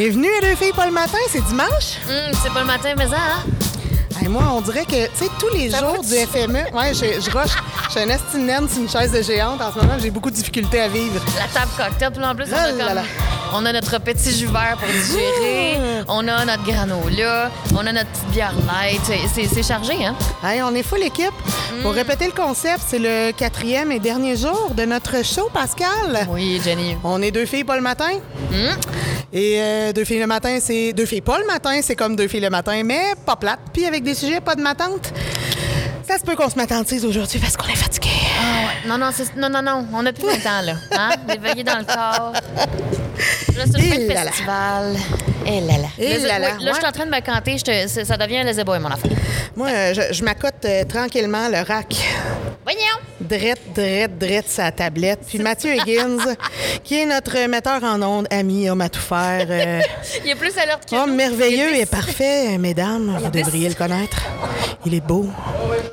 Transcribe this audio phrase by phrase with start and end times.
[0.00, 1.98] Bienvenue à Deux filles pas le matin, c'est dimanche.
[2.08, 3.42] Hum, c'est pas le matin, mais ça, hein?
[4.22, 7.20] Hey, moi, on dirait que, tu sais, tous les Ça jours du FME, ouais, je,
[7.20, 7.50] je rush.
[7.86, 9.60] Je suis un estinène sur une chaise de géante.
[9.60, 11.20] En ce moment, j'ai beaucoup de difficultés à vivre.
[11.36, 13.02] La table cocktail, puis là, en plus, on Ah a, là comme- là.
[13.54, 18.10] On a notre petit jus vert pour digérer, on a notre granola, on a notre
[18.10, 19.00] petite bière light.
[19.34, 20.14] C'est- chargé, hein?
[20.42, 21.32] Hey, on est full équipe.
[21.82, 26.26] Pour répéter le concept, c'est le quatrième et dernier jour de notre show, Pascal.
[26.30, 26.96] Oui, Jenny.
[27.04, 28.10] On est deux filles pas le matin.
[29.32, 32.28] Et euh, deux filles le matin, c'est deux filles pas le matin, c'est comme deux
[32.28, 33.58] filles le matin, mais pas plate.
[33.72, 35.12] Puis avec des sujets pas de matante.
[36.08, 38.07] Ça se peut qu'on se matantise aujourd'hui parce qu'on est fatigué.
[38.86, 40.74] Non, non, c'est- non, non, non, on n'a plus le temps, là.
[40.92, 41.10] Hein?
[41.28, 42.32] L'éveiller dans le corps.
[43.56, 44.22] Là, c'est le fin Et de là
[45.50, 45.88] Et là là.
[45.98, 47.56] Et Là, là là, oui, là, je suis en train de me canter.
[47.58, 49.10] je te- c'est- ça devient les ébouilles, mon affaire.
[49.56, 51.94] Moi, euh, je, je m'accote euh, tranquillement le rack.
[52.64, 52.98] Voyons!
[53.20, 55.20] Drette, drette, drette sa tablette.
[55.26, 56.34] Puis Mathieu Higgins,
[56.84, 59.46] qui est notre metteur en ondes, ami, homme à tout faire.
[59.48, 59.80] euh,
[60.24, 63.18] Il est plus alerte que homme merveilleux Il est et parfait, mesdames.
[63.22, 64.18] Vous devriez le connaître.
[64.84, 65.26] Il est beau,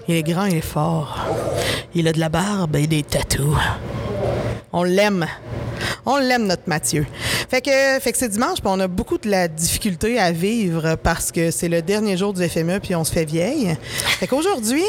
[0.08, 1.18] il est grand, il est fort.
[1.94, 3.58] Il a de la barbe et des tatous.
[4.74, 5.26] On l'aime.
[6.06, 7.06] On l'aime, notre Mathieu.
[7.50, 10.96] Fait que, fait que c'est dimanche, puis on a beaucoup de la difficulté à vivre
[10.96, 13.76] parce que c'est le dernier jour du FME, puis on se fait vieille.
[14.20, 14.84] Fait qu'aujourd'hui,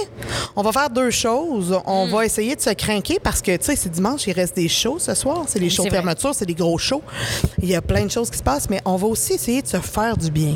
[0.55, 1.79] on va faire deux choses.
[1.87, 4.69] On va essayer de se craquer parce que, tu sais, c'est dimanche, il reste des
[4.69, 5.45] shows ce soir.
[5.47, 7.03] C'est les shows de fermeture, c'est des gros shows.
[7.63, 9.69] Il y a plein de choses qui se passent, mais on va aussi essayer de
[9.69, 10.55] se faire du bien.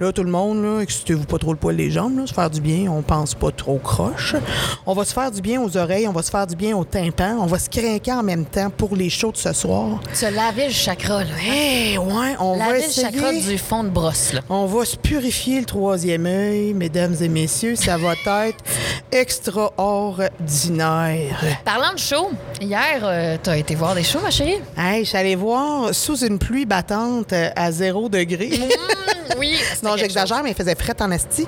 [0.00, 2.50] Là, tout le monde, là, excitez-vous pas trop le poil des jambes, là, se faire
[2.50, 4.34] du bien, on pense pas trop croche.
[4.86, 6.84] On va se faire du bien aux oreilles, on va se faire du bien au
[6.84, 9.73] tympan, on va se craquer en même temps pour les shows de ce soir.
[10.12, 11.30] Se laver le chakra, là.
[11.46, 13.52] Eh, ouais, on va Laver le chakra essayer.
[13.52, 14.40] du fond de brosse, là.
[14.48, 17.76] On va se purifier le troisième œil, mesdames et messieurs.
[17.76, 18.12] Ça va
[18.46, 18.58] être
[19.12, 21.40] extraordinaire.
[21.64, 22.30] Parlant de show,
[22.60, 24.60] hier, euh, t'as été voir des shows, ma chérie?
[24.76, 28.50] Hey, je suis allée voir sous une pluie battante euh, à zéro degré.
[29.38, 29.56] oui.
[29.82, 31.46] Non, j'exagère, mais il faisait fret en esti.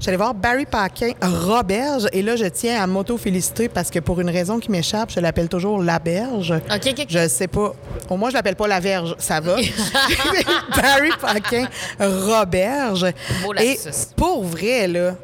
[0.00, 4.30] J'allais voir Barry Paquin, Roberge, et là, je tiens à m'auto-féliciter parce que pour une
[4.30, 6.52] raison qui m'échappe, je l'appelle toujours La Berge.
[6.52, 7.06] OK, OK.
[7.08, 7.67] Je sais pas.
[8.08, 9.56] Au moins, je l'appelle pas La Verge, ça va.
[10.76, 11.68] Barry Paquin,
[12.00, 13.06] Roberge.
[13.42, 13.78] Beau Et
[14.16, 15.14] pour vrai, là,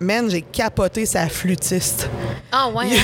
[0.00, 2.08] man, j'ai capoté sa flûtiste.
[2.52, 2.86] Ah, ouais.
[2.86, 3.02] hein?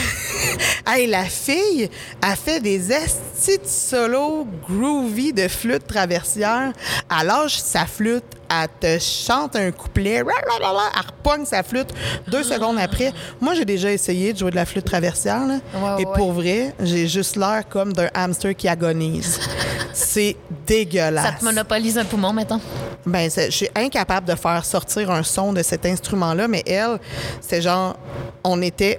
[0.86, 1.88] Hey, la fille
[2.20, 6.72] a fait des estis de solo groovy de flûte traversière.
[7.10, 8.24] Elle lâche sa flûte,
[8.62, 11.92] elle te chante un couplet, elle repogne sa flûte
[12.28, 13.12] deux secondes après.
[13.40, 16.12] Moi, j'ai déjà essayé de jouer de la flûte traversière, là, Ouais, et ouais.
[16.14, 19.40] pour vrai, j'ai juste l'air comme d'un hamster qui agonise.
[19.92, 21.24] C'est dégueulasse.
[21.24, 22.60] Ça te monopolise un poumon, mettons?
[23.06, 26.98] Ben, je suis incapable de faire sortir un son de cet instrument-là, mais elle,
[27.40, 27.94] c'est genre,
[28.42, 28.98] on était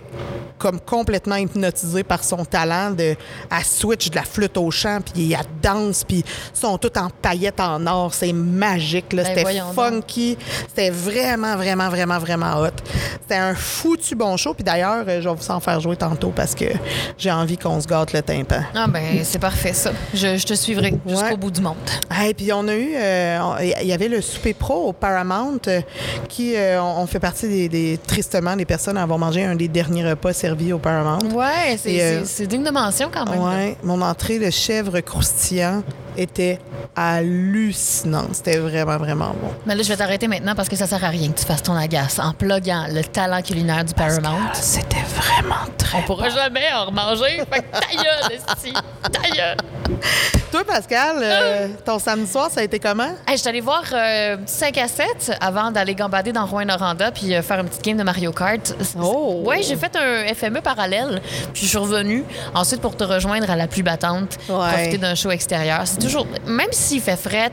[0.57, 3.15] comme complètement hypnotisé par son talent de,
[3.49, 7.09] à switch de la flûte au chant, puis elle danse, puis ils sont tous en
[7.09, 9.73] paillettes en or, c'est magique, là, Ben, c'était donc.
[9.73, 12.69] funky, c'était vraiment, vraiment, vraiment, vraiment hot.
[13.21, 16.53] C'était un foutu bon show, puis d'ailleurs, je vais vous en faire jouer tantôt parce
[16.55, 16.65] que
[17.17, 18.61] j'ai envie qu'on se gâte le tympan.
[18.75, 19.91] Ah, ben, c'est parfait, ça.
[20.13, 21.75] Je, je te suivrai jusqu'au bout du monde.
[22.25, 23.39] Et puis on a eu, euh,
[23.81, 25.81] il y avait le souper pro au Paramount euh,
[26.29, 29.67] qui, euh, on fait partie des, des- tristement des personnes à avoir mangé un des
[29.67, 31.19] derniers repas servis au Paramount.
[31.33, 33.41] Ouais, c'est digne de mention quand même.
[33.41, 35.83] Ouais, mon entrée de chèvre croustillant
[36.17, 36.59] était
[36.95, 38.29] hallucinante.
[38.35, 39.49] C'était vraiment, vraiment bon.
[39.65, 41.63] Mais là, je vais t'arrêter maintenant parce que ça sert à rien que tu fasses
[41.63, 44.39] ton agace en pluguant le talent culinaire du Paramount.
[44.49, 47.43] Ah, C'était vraiment très On pourra jamais en remanger.
[47.51, 48.73] Fait que ta gueule, esti.
[49.11, 49.57] Ta gueule.
[50.51, 53.09] Toi, Pascal, euh, ton samedi soir, ça a été comment?
[53.27, 57.35] Hey, je suis allée voir euh, 5 à 7 avant d'aller gambader dans Rouen-Noranda puis
[57.35, 58.73] euh, faire une petite game de Mario Kart.
[58.99, 59.43] Oh!
[59.45, 61.21] Ouais, j'ai fait un FME parallèle,
[61.53, 62.23] puis je suis revenue
[62.53, 64.71] ensuite pour te rejoindre à la pluie battante, Ouais.
[64.71, 65.81] profiter d'un show extérieur.
[65.85, 67.51] C'est toujours, même s'il fait fret,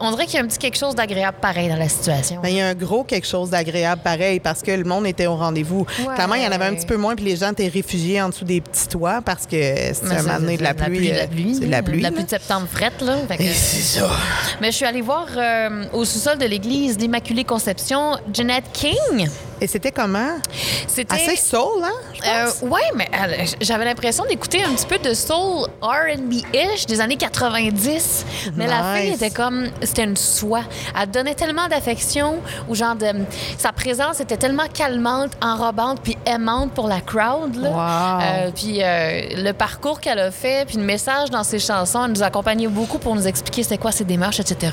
[0.00, 2.40] on dirait qu'il y a un petit quelque chose d'agréable pareil dans la situation.
[2.42, 5.26] Ben, il y a un gros quelque chose d'agréable pareil parce que le monde était
[5.26, 5.86] au rendez-vous.
[6.00, 6.14] Ouais.
[6.14, 8.28] Clairement, il y en avait un petit peu moins puis les gens étaient réfugiés en
[8.30, 11.08] dessous des petits toits parce que c'est Mais un moment donné de la c'est pluie.
[11.10, 11.54] de la euh, pluie.
[11.54, 12.00] C'est de la pluie.
[12.00, 13.16] La pluie de septembre frette, là.
[13.38, 14.10] C'est ça.
[14.60, 19.28] Mais je suis allée voir euh, au sous-sol de l'église d'Immaculée Conception Jeanette King.
[19.60, 20.36] Et c'était comment?
[20.86, 21.14] C'était.
[21.14, 21.92] Assez soul, hein?
[22.26, 27.16] Euh, ouais, mais euh, j'avais l'impression d'écouter un petit peu de soul R&B-ish des années
[27.16, 28.24] 90.
[28.56, 30.64] Mais la fille était comme, c'était une soie.
[31.00, 33.06] Elle donnait tellement d'affection ou genre de,
[33.58, 37.56] sa présence était tellement calmante, enrobante puis aimante pour la crowd.
[37.56, 37.70] Là.
[37.70, 38.22] Wow.
[38.22, 42.12] Euh, puis euh, le parcours qu'elle a fait, puis le message dans ses chansons, elle
[42.12, 44.72] nous accompagnait beaucoup pour nous expliquer c'est quoi ses démarches, etc.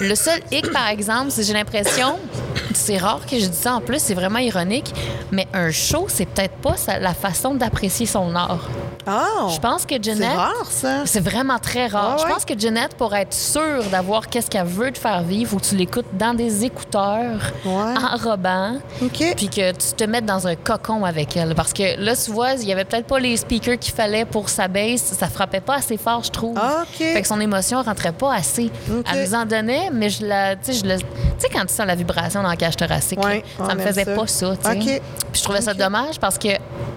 [0.00, 2.18] Le seul hic, par exemple, c'est j'ai l'impression,
[2.74, 4.92] c'est rare que je dise ça en plus, c'est vraiment ironique,
[5.32, 8.60] mais un show, c'est peut-être pas la façon d'apprécier son art.
[9.08, 9.48] Oh!
[9.54, 10.36] Je pense que C'est Jeanette.
[10.36, 11.02] rare, ça.
[11.06, 12.16] C'est vraiment très rare.
[12.16, 12.22] Ouais.
[12.26, 15.58] Je pense que Jeanette, pour être sûre d'avoir qu'est-ce qu'elle veut te faire vivre, faut
[15.58, 17.94] que tu l'écoutes dans des écouteurs, Ouais.
[18.12, 18.78] enrobant,
[19.36, 21.54] puis que tu te mettes dans un cocon avec elle.
[21.54, 24.48] Parce que là, tu vois, il y avait peut-être pas les speakers qu'il fallait pour
[24.48, 25.02] sa bass.
[25.02, 26.56] Ça frappait pas assez fort, je trouve.
[26.60, 26.96] Ah, OK.
[26.98, 28.70] Fait que son émotion rentrait pas assez.
[28.90, 29.04] OK.
[29.12, 30.56] Elle nous en donnait, mais je la.
[30.56, 31.04] Tu sais, je le- tu
[31.38, 33.80] sais, quand tu sens la vibration dans la cage thoracique, Ouais, là, on ça me
[33.80, 34.14] aime faisait ça.
[34.14, 34.54] pas ça.
[34.72, 35.00] Puis
[35.34, 36.48] je trouvais ça dommage parce que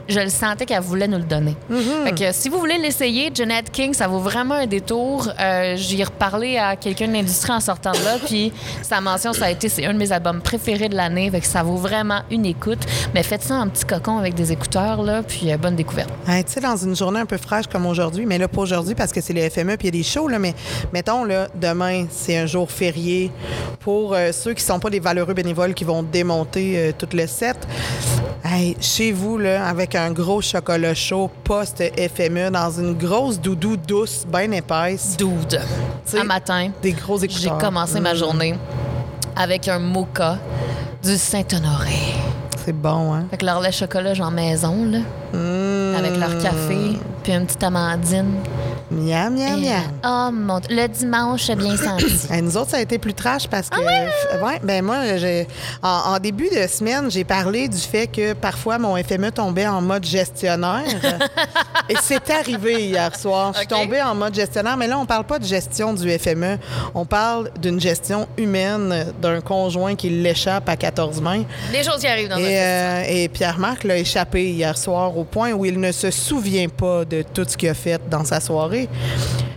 [0.09, 1.55] je le sentais qu'elle voulait nous le donner.
[1.71, 2.03] Mm-hmm.
[2.03, 5.29] Fait que si vous voulez l'essayer, Jeanette King, ça vaut vraiment un détour.
[5.39, 8.51] Euh, J'y ai reparlé à quelqu'un de l'industrie en sortant de là, puis
[8.81, 11.45] sa mention, ça a été, c'est un de mes albums préférés de l'année, fait que
[11.45, 12.79] ça vaut vraiment une écoute.
[13.13, 16.09] Mais faites ça en petit cocon avec des écouteurs, là, puis euh, bonne découverte.
[16.27, 18.95] Hey, tu sais, dans une journée un peu fraîche comme aujourd'hui, mais là, pas aujourd'hui
[18.95, 20.55] parce que c'est le FME puis il y a des shows, là, mais
[20.91, 23.31] mettons, là, demain, c'est un jour férié
[23.81, 27.57] pour euh, ceux qui sont pas des valeureux bénévoles qui vont démonter tout le set.
[28.43, 34.25] Hey, chez vous, là, avec un gros chocolat chaud post-FME dans une grosse doudou douce,
[34.27, 35.15] bien épaisse,
[36.05, 37.57] sais, Un matin, des gros j'ai écouteurs.
[37.57, 38.17] commencé ma Mm.
[38.17, 38.55] journée
[39.35, 40.37] avec un mocha
[41.03, 42.13] du Saint-Honoré.
[42.65, 43.25] C'est bon, hein?
[43.37, 44.99] Que leur lait chocolat, genre maison, là,
[45.33, 45.95] Mm.
[45.97, 48.33] avec leur café, puis une petite amandine.
[48.91, 49.83] Miam, miam, Et, miam.
[50.03, 52.05] oh mon Le dimanche, bien senti.
[52.31, 53.77] Hey, nous autres, ça a été plus trash parce que.
[53.79, 55.47] Ah ouais, ben moi, j'ai-
[55.83, 59.81] en, en début de semaine, j'ai parlé du fait que parfois mon FME tombait en
[59.81, 60.83] mode gestionnaire.
[61.89, 63.51] Et c'est arrivé hier soir.
[63.53, 66.57] Je suis tombée en mode gestionnaire, mais là, on parle pas de gestion du FME.
[66.95, 71.43] On parle d'une gestion humaine d'un conjoint qui l'échappe à 14 mains.
[71.71, 72.57] Des choses qui arrivent dans notre Et, vie.
[72.59, 77.05] euh, et Pierre-Marc l'a échappé hier soir au point où il ne se souvient pas
[77.05, 78.78] de tout ce qu'il a fait dans sa soirée.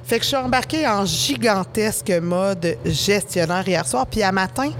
[0.04, 4.06] Fait que je suis embarquée en gigantesque mode gestionnaire hier soir.
[4.06, 4.70] Puis à matin,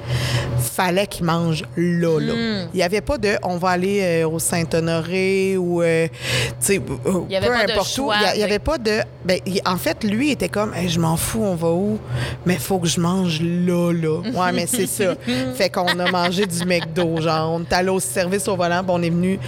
[0.59, 2.33] fallait qu'il mange là, là.
[2.35, 2.69] Hmm.
[2.73, 6.13] Il n'y avait pas de on va aller euh, au Saint-Honoré ou, euh, tu
[6.61, 8.11] sais, euh, peu importe où.
[8.35, 9.01] Il n'y avait pas de.
[9.25, 11.99] Ben, il- en fait, lui était comme Hey, je m'en fous, on va où?
[12.47, 14.19] Mais faut que je mange là, là.
[14.35, 15.15] Ouais, mais c'est ça.
[15.55, 17.21] Fait qu'on a mangé du McDo.
[17.21, 19.39] Genre, on est allé au service au volant, puis on est venu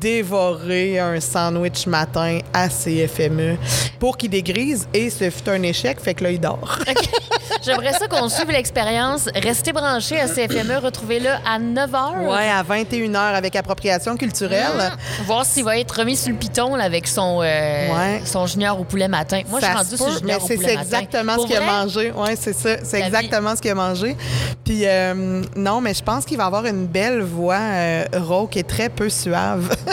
[0.00, 3.56] dévorer un sandwich matin à CFME
[3.98, 6.00] pour qu'il dégrise et ce fut un échec.
[6.00, 6.78] Fait que là, il dort.
[7.64, 9.28] J'aimerais ça qu'on suive l'expérience.
[9.34, 10.78] Restez branchés à CFME.
[10.82, 12.26] Retrouvez-le à 9 h.
[12.28, 14.92] Ouais, à 21h avec appropriation culturelle.
[15.26, 17.44] Voir s'il va être remis sur le piton là, avec son, euh,
[17.88, 18.22] Ouais.
[18.24, 19.40] son junior au poulet matin.
[19.48, 21.60] Moi, je suis Ça rendue sur le junior au c'est exactement Pour ce qu'il a
[21.60, 22.12] mangé.
[22.14, 22.76] Oui, c'est ça.
[22.84, 24.16] C'est exactement ce qu'il a mangé.
[24.64, 28.62] Puis, euh, non, mais je pense qu'il va avoir une belle voix euh, rauque et
[28.64, 29.68] très peu suave.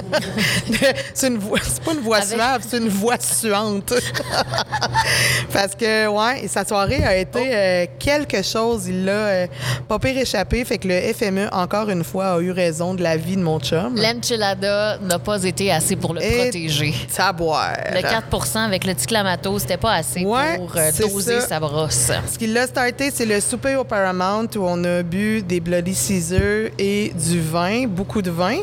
[1.13, 3.93] c'est une voix, c'est pas une voix Avec- suave, c'est une voix suante.
[5.53, 7.53] Parce que, ouais, sa soirée a été Oh.
[7.53, 8.87] euh, quelque chose.
[8.87, 9.47] Il l'a euh,
[9.87, 10.63] pas pire échappé.
[10.65, 13.59] Fait que le FME, encore une fois, a eu raison de la vie de mon
[13.59, 13.95] chum.
[13.95, 16.93] L'enchilada n'a pas été assez pour le Et protéger.
[17.09, 17.73] Saboire.
[17.93, 21.47] Le 4% avec le petit clamato, c'était pas assez Ouais, pour euh, doser ça.
[21.47, 22.11] sa brosse.
[22.31, 25.93] Ce qui l'a starté, c'est le souper au Paramount où on a bu des Bloody
[25.95, 28.57] Caesar et du vin, beaucoup de vin.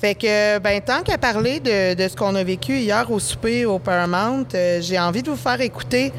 [0.00, 3.64] Fait que, ben, tant qu'à parler de, de ce qu'on a vécu hier au souper
[3.66, 6.12] au Paramount, euh, j'ai envie de vous faire écouter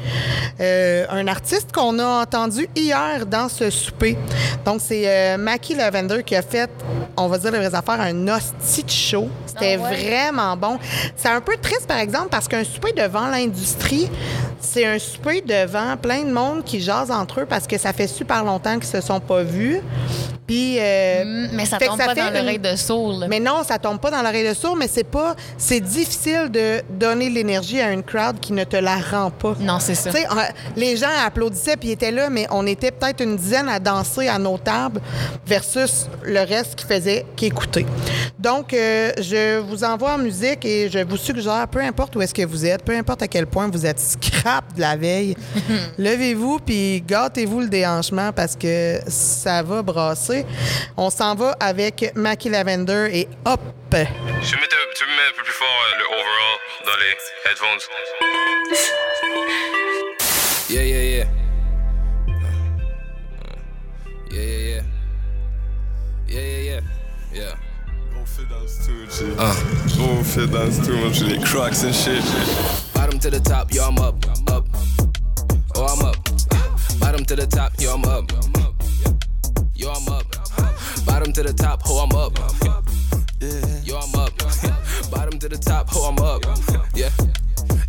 [0.60, 4.16] euh, un artiste qu'on a entendu hier dans ce souper.
[4.64, 6.70] Donc, c'est euh, Mackie Lavender qui a fait,
[7.16, 9.28] on va dire les vraies affaires, un hostie de show.
[9.46, 9.96] C'était Ah ouais?
[10.04, 10.78] vraiment bon.
[11.16, 14.08] C'est un peu triste, par exemple, parce qu'un souper devant l'industrie,
[14.60, 18.06] c'est un souper devant plein de monde qui jase entre eux parce que ça fait
[18.06, 19.80] super longtemps qu'ils se sont pas vus.
[20.46, 20.78] Puis.
[20.78, 23.18] euh, Mm, Mais ça tombe ça pas dans l'oreille de sourd.
[23.20, 23.26] là.
[23.28, 25.34] mais non, ça tombe pas dans l'oreille de sourd, mais c'est pas.
[25.58, 29.54] C'est difficile de donner l'énergie à une crowd qui ne te la rend pas.
[29.60, 30.10] Non, c'est ça.
[30.76, 34.38] Les gens applaudissaient puis étaient là, mais on était peut-être une dizaine à danser à
[34.38, 35.00] nos tables
[35.46, 37.86] versus le reste qui faisait qu'écouter.
[38.38, 42.34] Donc, euh, je vous envoie en musique et je vous suggère, peu importe où est-ce
[42.34, 44.30] que vous êtes, peu importe à quel point vous êtes scrap
[44.76, 45.36] de la veille,
[45.98, 50.44] levez-vous puis gâtez-vous le déhanchement parce que ça va brasser.
[50.96, 53.60] On s'en va avec Mackie Lavender et Hop.
[53.90, 56.98] Tu peux, mettre, un- tu peux mettre un peu plus fort euh, le overall dans
[57.00, 57.14] les
[57.50, 57.82] headphones?
[60.68, 61.26] Yeah, yeah, yeah.
[64.30, 64.82] Yeah, yeah, yeah.
[66.28, 66.80] Yeah, yeah, yeah.
[67.32, 67.54] Yeah.
[69.20, 69.36] Studio,
[69.86, 69.96] G.
[69.96, 72.22] Gros fit le studio, j'ai les crocs and shit.
[72.94, 74.14] Bottom to the top, yo, I'm up,
[74.48, 74.66] up.
[75.76, 76.16] Oh, I'm up.
[76.98, 78.30] Bottom to the top, yo, I'm up.
[79.74, 80.24] Yo, I'm up.
[81.06, 82.38] Bottom to the top, ho, I'm up.
[83.84, 84.32] Yo, I'm up.
[85.10, 86.44] Bottom to the top, ho, I'm up.
[86.94, 87.10] Yeah.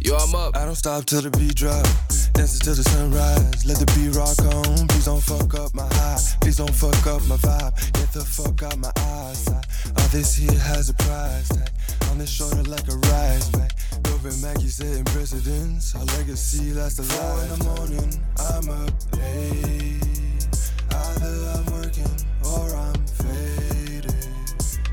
[0.03, 0.57] Yo, I'm up.
[0.57, 1.85] I don't stop till the beat drop.
[2.33, 3.65] Dancing till the sunrise.
[3.65, 4.87] Let the beat rock on.
[4.87, 6.17] Please don't fuck up my high.
[6.41, 7.75] Please don't fuck up my vibe.
[7.93, 9.47] Get the fuck out my eyes.
[9.47, 11.69] All this here has a price tag.
[12.09, 13.77] on his shoulder like a rise back.
[14.01, 15.93] Dope Maggie setting precedence.
[15.93, 17.43] Our legacy lasts a lot.
[17.43, 20.49] in the morning, I'm up late.
[20.89, 24.15] Either I'm working or I'm faded.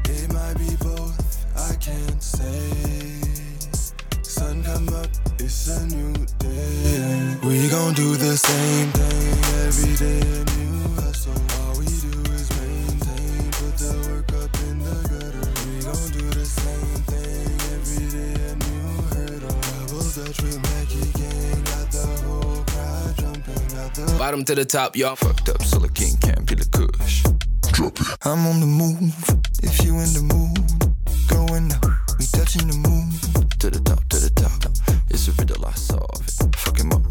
[0.04, 1.16] It might be both,
[1.56, 2.97] I can't say.
[4.38, 5.08] Sun come up,
[5.40, 7.36] it's a new day.
[7.42, 10.20] We gon' do the same thing every day.
[10.20, 11.34] A new hustle.
[11.58, 13.50] All we do is maintain.
[13.58, 15.48] Put the work up in the gutter.
[15.66, 18.34] We gon' do the same thing every day.
[18.46, 19.58] A new hurdle.
[19.74, 21.62] Double dutch with Mackie Gang.
[21.64, 23.66] Got the whole crowd jumping.
[23.74, 25.16] Got the Bottom to the top, y'all.
[25.16, 27.24] Fucked up, so the king can't be the kush.
[28.22, 29.14] I'm on the move.
[29.62, 30.58] If you in the mood,
[31.26, 31.84] going up.
[32.18, 33.10] We touching the moon.
[33.58, 34.64] To the top, to the top.
[35.10, 36.56] It's a riddle, I solve it.
[36.56, 37.07] Fuck up,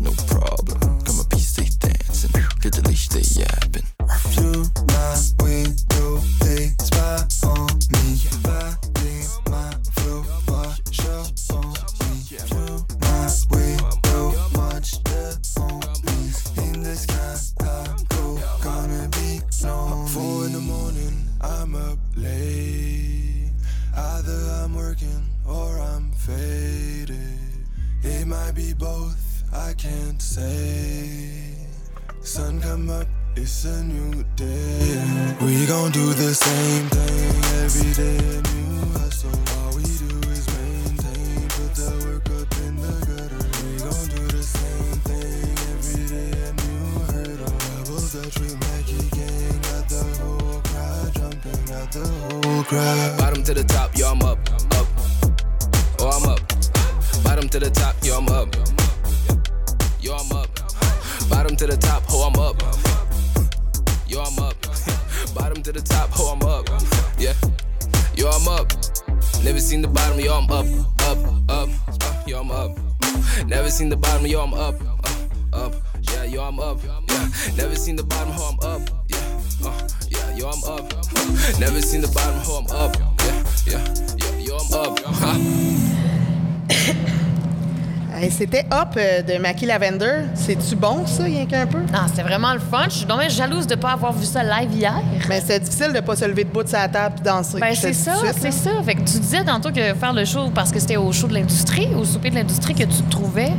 [88.96, 90.22] Euh, de Mackie Lavender.
[90.34, 91.80] C'est-tu bon, ça, rien qu'un peu?
[91.80, 92.86] Non, c'était vraiment le fun.
[92.86, 95.02] Je suis dommage jalouse de ne pas avoir vu ça live hier.
[95.28, 97.60] Mais c'est difficile de pas se lever debout de sa table et danser.
[97.60, 98.72] Ben, c'est ça, c'est ça.
[98.84, 101.34] Fait que tu disais tantôt que faire le show parce que c'était au show de
[101.34, 103.52] l'industrie, au souper de l'industrie que tu te trouvais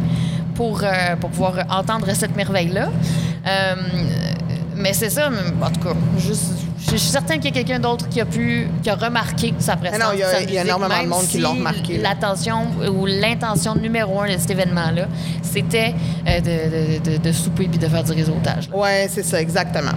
[0.54, 2.88] pour, euh, pour pouvoir entendre cette merveille-là.
[3.47, 3.75] Euh,
[4.76, 5.28] mais c'est ça,
[5.61, 6.52] en tout cas, juste,
[6.90, 9.76] je suis certaine qu'il y a quelqu'un d'autre qui a pu, qui a remarqué sa
[9.76, 9.99] présence.
[10.00, 11.97] non, il y a- sa il y a musique, énormément de monde qui l'ont remarqué,
[11.99, 12.09] là.
[12.11, 15.07] L'attention ou l'intention numéro un de cet événement-là,
[15.42, 15.95] c'était
[16.26, 18.68] euh, de, de, de, de souper puis de faire du réseautage.
[18.73, 19.92] Oui, c'est ça, exactement.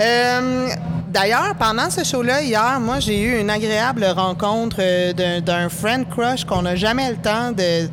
[0.00, 0.68] Euh,
[1.12, 6.08] D'ailleurs, pendant ce show-là, hier, moi, j'ai eu une agréable rencontre euh, d'un- d'un friend
[6.08, 7.88] crush qu'on n'a jamais le temps de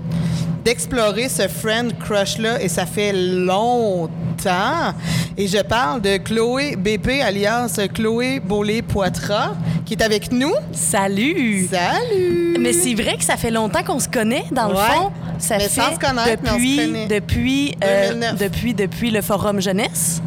[0.63, 4.93] d'explorer ce friend crush-là et ça fait longtemps.
[5.41, 9.53] Et je parle de Chloé BP, alias Chloé Beaulé-Poitras,
[9.85, 10.51] qui est avec nous.
[10.73, 11.65] Salut!
[11.71, 12.57] Salut!
[12.59, 15.11] Mais c'est vrai que ça fait longtemps qu'on se connaît, dans le fond.
[15.37, 17.07] Ça Mais fait sans se connaître, mais on se depuis, connaît.
[17.07, 18.35] depuis, euh, 2009.
[18.37, 20.21] depuis, depuis le Forum Jeunesse.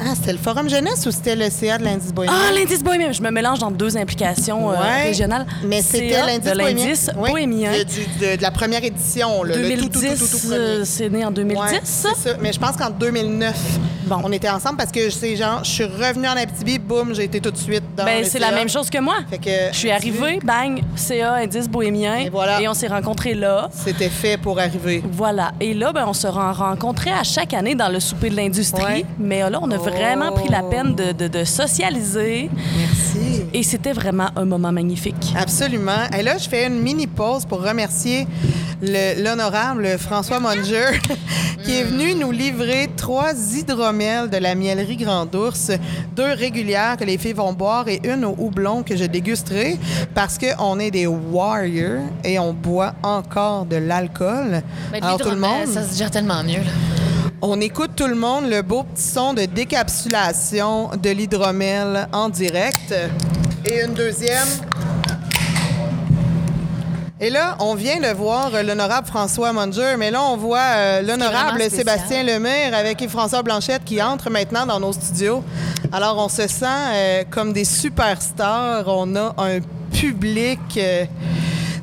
[0.00, 2.34] Ah, c'était le Forum Jeunesse ou c'était le CA de l'indice bohémien?
[2.36, 3.12] Ah, l'indice bohémien.
[3.12, 5.02] Je me mélange dans deux implications euh, Ouais.
[5.04, 5.46] régionales.
[5.64, 6.84] Mais c'était l'indice bohémien.
[6.86, 7.72] l'indice Oui, bohémien.
[7.72, 10.82] De, du- de- de la première édition, là, le tout, tout, tout, tout, 2010, euh,
[10.84, 11.60] c'est né en 2010.
[11.60, 12.36] Ouais, c'est ça.
[12.40, 13.54] Mais je pense qu'en 2009,
[14.06, 14.20] Bon.
[14.24, 17.40] on était ensemble parce que c'est genre, je suis revenue en Abitibi, boum, j'ai été
[17.40, 19.16] tout de suite dans Ben, le c'est la même chose que moi.
[19.28, 22.16] Fait que, Je suis arrivée, bang, CA, indice bohémien.
[22.16, 22.60] Et voilà.
[22.62, 23.68] Et on s'est rencontrés là.
[23.72, 25.02] C'était fait pour arriver.
[25.10, 25.52] Voilà.
[25.60, 28.82] Et là, ben, on se ren- rencontrait à chaque année dans le souper de l'industrie.
[28.82, 29.04] Ouais.
[29.18, 32.50] Mais là, on a vraiment pris la peine de, de- de socialiser.
[32.76, 33.42] Merci.
[33.52, 35.34] Et c'était vraiment un moment magnifique.
[35.36, 36.06] Absolument.
[36.16, 38.26] Et là, je fais une mini pause pour remercier
[38.82, 40.86] le- l'honorable François Monger
[41.64, 45.70] qui est venu nous livrer trois hydromels de la mielerie Grand Ours,
[46.14, 49.78] deux régulières que les filles vont boire et une au houblon que je dégusterai
[50.14, 54.62] parce qu'on est des warriors et on boit encore de l'alcool.
[54.92, 56.58] Ben, Alors tout le monde, Ça se digère tellement mieux.
[56.58, 56.72] Là.
[57.40, 62.94] On écoute tout le monde le beau petit son de décapsulation de l'hydromel en direct.
[63.64, 64.48] Et une deuxième.
[67.20, 71.02] Et là, on vient de voir euh, l'honorable François Munger, mais là, on voit euh,
[71.02, 71.60] l'honorable.
[71.68, 75.42] Sébastien Lemire avec Yves-François Blanchette qui entre maintenant dans nos studios.
[75.90, 78.84] Alors, on se sent euh, comme des superstars.
[78.86, 79.58] On a un
[79.92, 81.04] public euh,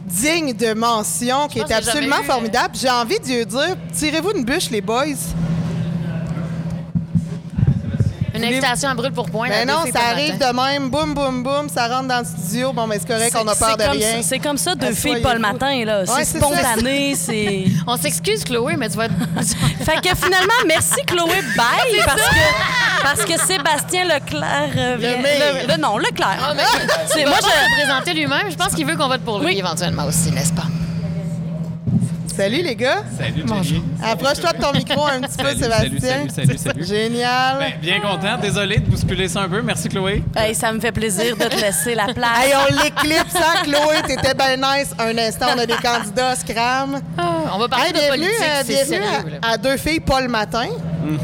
[0.05, 2.75] digne de mention qui est absolument eu, euh, formidable.
[2.75, 5.05] J'ai envie de lui dire, tirez-vous une bûche, les boys?
[8.35, 9.49] Une invitation à brûle pour point.
[9.49, 12.73] Ben à non, ça arrive de même, boum, boum, boum, ça rentre dans le studio.
[12.73, 14.21] Bon, mais c'est correct, C'est- on a peur de rien.
[14.21, 15.15] C'est comme ça, deux Asseyez-vous.
[15.15, 16.03] filles pas le matin, là.
[16.05, 17.65] C'est spontané, c'est...
[17.87, 19.13] On s'excuse, Chloé, mais tu vas être.
[19.85, 25.17] Fait que finalement, merci Chloé, bye, parce que, parce que Sébastien Leclerc vient...
[25.17, 26.37] Le, le- non, Leclerc.
[26.41, 27.45] Ah, mais- moi, je...
[27.45, 28.49] se présenter lui-même.
[28.49, 29.57] Je pense qu'il veut qu'on vote pour lui Oui.
[29.59, 30.63] éventuellement aussi, n'est-ce pas?
[32.35, 33.03] Salut les gars.
[33.17, 33.81] Salut, Jenny.
[34.03, 35.99] Approche-toi de ton micro un petit peu, Salut, Sébastien.
[35.99, 36.83] salut, salut, salut, salut.
[36.85, 37.57] Génial.
[37.59, 38.37] Ben, bien content.
[38.41, 39.61] Désolé de bousculer ça un peu.
[39.61, 40.21] Merci, Chloé.
[40.35, 42.43] Hey, ça me fait plaisir de te laisser la place.
[42.43, 44.01] Hey, on l'éclipse, hein, Chloé?
[44.05, 44.91] T'étais bien nice.
[44.99, 46.99] Un instant, on a des candidats à Scram.
[47.53, 49.39] On va parler Hey, de bienvenue politique, euh, bienvenue sérieux.
[49.41, 50.67] à, à Deux filles pas le matin.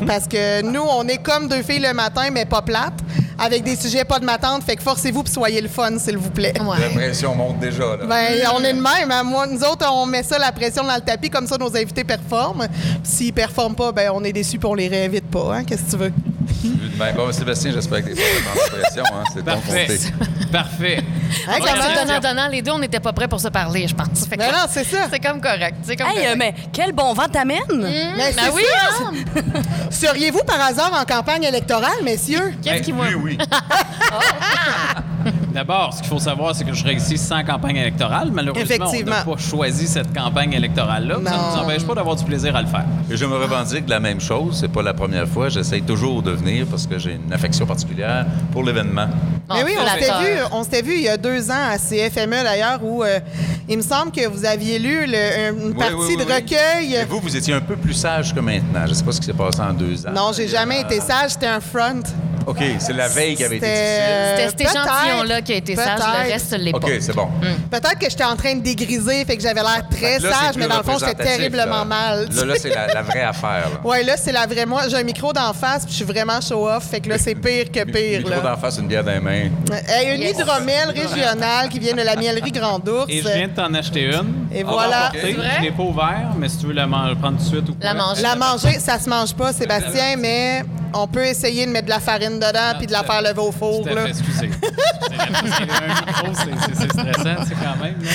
[0.08, 3.00] Parce que nous, on est comme deux filles le matin, mais pas plates,
[3.44, 4.64] avec des sujets pas de matante.
[4.64, 6.54] Fait que forcez-vous puis soyez le fun, s'il vous plaît.
[6.62, 6.80] Ouais.
[6.80, 7.98] La pression monte déjà.
[7.98, 8.06] Là.
[8.06, 9.12] Ben, on est de même.
[9.12, 9.24] hein.
[9.24, 12.04] Moi, nous autres, on met ça, la pression dans le tapis, comme ça, nos invités
[12.04, 12.68] performent.
[12.70, 15.56] Puis S'ils performent pas, ben, on est déçus puis on les réinvite pas.
[15.56, 15.64] Hein?
[15.64, 16.14] Qu'est-ce que tu veux?
[16.98, 19.04] Ben, bon, Sébastien, j'espère que t'es pas dans la pression.
[19.06, 19.24] Hein.
[19.34, 20.00] C'est ton Parfait.
[20.52, 21.04] Parfait.
[21.48, 24.26] Hein, c'est donnant, donnant, les deux, on n'était pas prêts pour se parler, je pense.
[24.30, 25.08] Fait que- Ben non, c'est ça.
[25.12, 25.76] C'est comme correct.
[25.84, 26.38] C'est comme Hey, euh, correct.
[26.38, 27.60] mais quel bon vent t'amène!
[27.74, 29.06] Mais Ben c'est oui, ça.
[29.06, 29.42] hein?
[29.90, 32.54] Seriez-vous par hasard en campagne électorale, messieurs?
[32.64, 33.06] Qu'est-ce qui va?
[33.08, 33.38] Oui, oui.
[35.54, 38.30] D'abord, ce qu'il faut savoir, c'est que je ici sans campagne électorale.
[38.32, 41.20] Malheureusement, on n'a pas choisi cette campagne électorale-là.
[41.26, 42.86] Ça ne nous empêche pas d'avoir du plaisir à le faire.
[43.10, 44.58] Et je me revendique de la même chose.
[44.60, 45.50] C'est pas la première fois.
[45.50, 49.08] J'essaye toujours de venir parce que j'ai une affection particulière pour l'événement.
[49.48, 51.78] Bon, Mais oui, on s'était vu, on s'était vu il y a deux ans à
[51.78, 53.20] CFME d'ailleurs où euh,
[53.68, 56.34] il me semble que vous aviez lu le- une Oui, partie oui, oui, de oui.
[56.34, 56.96] recueil.
[56.96, 58.86] Et vous, vous étiez un peu plus sage que maintenant.
[58.88, 60.12] Je sais pas ce qui s'est passé en deux ans.
[60.14, 62.02] Non, j'ai jamais été sage, c'était un front.
[62.48, 64.50] OK, c'est la veille qui avait été C'était, difficile.
[64.58, 66.24] C'était cet peut-être, échantillon-là qui a été sage, peut-être.
[66.26, 66.78] le reste, l'est pas.
[66.80, 67.28] OK, c'est bon.
[67.70, 70.68] Peut-être que j'étais en train de dégriser, fait que j'avais l'air très là, sage, mais
[70.68, 71.86] dans le fond, j'étais terriblement là.
[71.86, 72.30] mal.
[72.34, 73.70] Là, là, c'est la, la vraie affaire.
[73.72, 73.88] Là.
[73.88, 74.88] Ouais, là, c'est la vraie moi.
[74.90, 77.72] J'ai un micro d'en face, puis je suis vraiment show-off, fait que là, c'est pire
[77.72, 78.22] que pire.
[78.28, 79.78] Micro d'en face, une bière dans les mains.
[79.88, 80.38] Hey, une Yes.
[80.40, 83.06] hydromel régionale qui vient de la mielerie Grand Ours.
[83.10, 84.48] Et je viens de t'en acheter une.
[84.54, 85.12] Et On voilà.
[85.34, 85.52] vrai?
[85.58, 87.94] Je l'ai pas ouvert, mais si tu veux la prendre tout de suite ou La
[87.94, 88.22] manger.
[88.22, 92.00] La manger, ça se mange pas, Sébastien, mais on peut essayer de mettre de la
[92.00, 93.84] farine dedans puis de la faire lever au four.
[93.84, 94.50] Tout à fait, excusez.
[96.34, 97.96] C'est- c'est c'est stressant, c'est quand même.
[98.02, 98.10] là.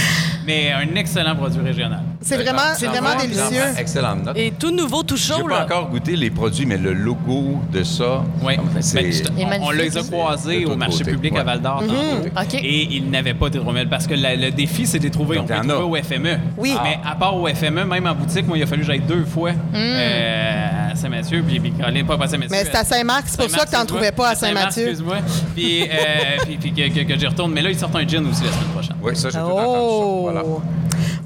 [0.46, 2.00] Mais un excellent produit régional.
[2.20, 3.62] C'est vraiment, c'est vraiment délicieux.
[3.78, 4.36] Excellente note.
[4.38, 5.64] Et tout nouveau, tout J'ai chaud, pas là.
[5.64, 8.54] encore goûté les produits, mais le logo de ça, Oui.
[8.80, 11.40] c'est- Ben, juste- Il est on, on les a croisés au marché public ouais.
[11.40, 11.94] à Val d'Or tantôt.
[12.40, 12.54] OK.
[12.54, 15.36] Et ils n'avaient pas d'hydromel parce que la- le défi, c'est de les trouver.
[15.36, 16.38] Donc, on peut trouver au FME.
[16.56, 16.74] Oui.
[16.82, 19.24] Mais à part au FME, même en boutique, moi, il a fallu que j'aille deux
[19.24, 21.42] fois euh, à Saint-Mathieu.
[21.46, 21.86] Puis, puis pas
[22.22, 22.56] à Saint-Mathieu.
[22.72, 24.83] C'est à Saint-Marc, c'est pour ça que tu n'en Saint-Marc, trouvais pas à Saint-Mathieu.
[24.88, 25.16] Excuse-moi.
[25.55, 25.87] Puis, euh,
[26.44, 27.52] puis, puis que, que- que j'y retourne.
[27.52, 28.96] Mais là, ils sortent un gin aussi la semaine prochaine.
[29.02, 29.59] Oui, ça, j'ai tout Oh!
[29.59, 30.37] entendu.
[30.37, 30.42] ça.
[30.42, 30.42] Voilà.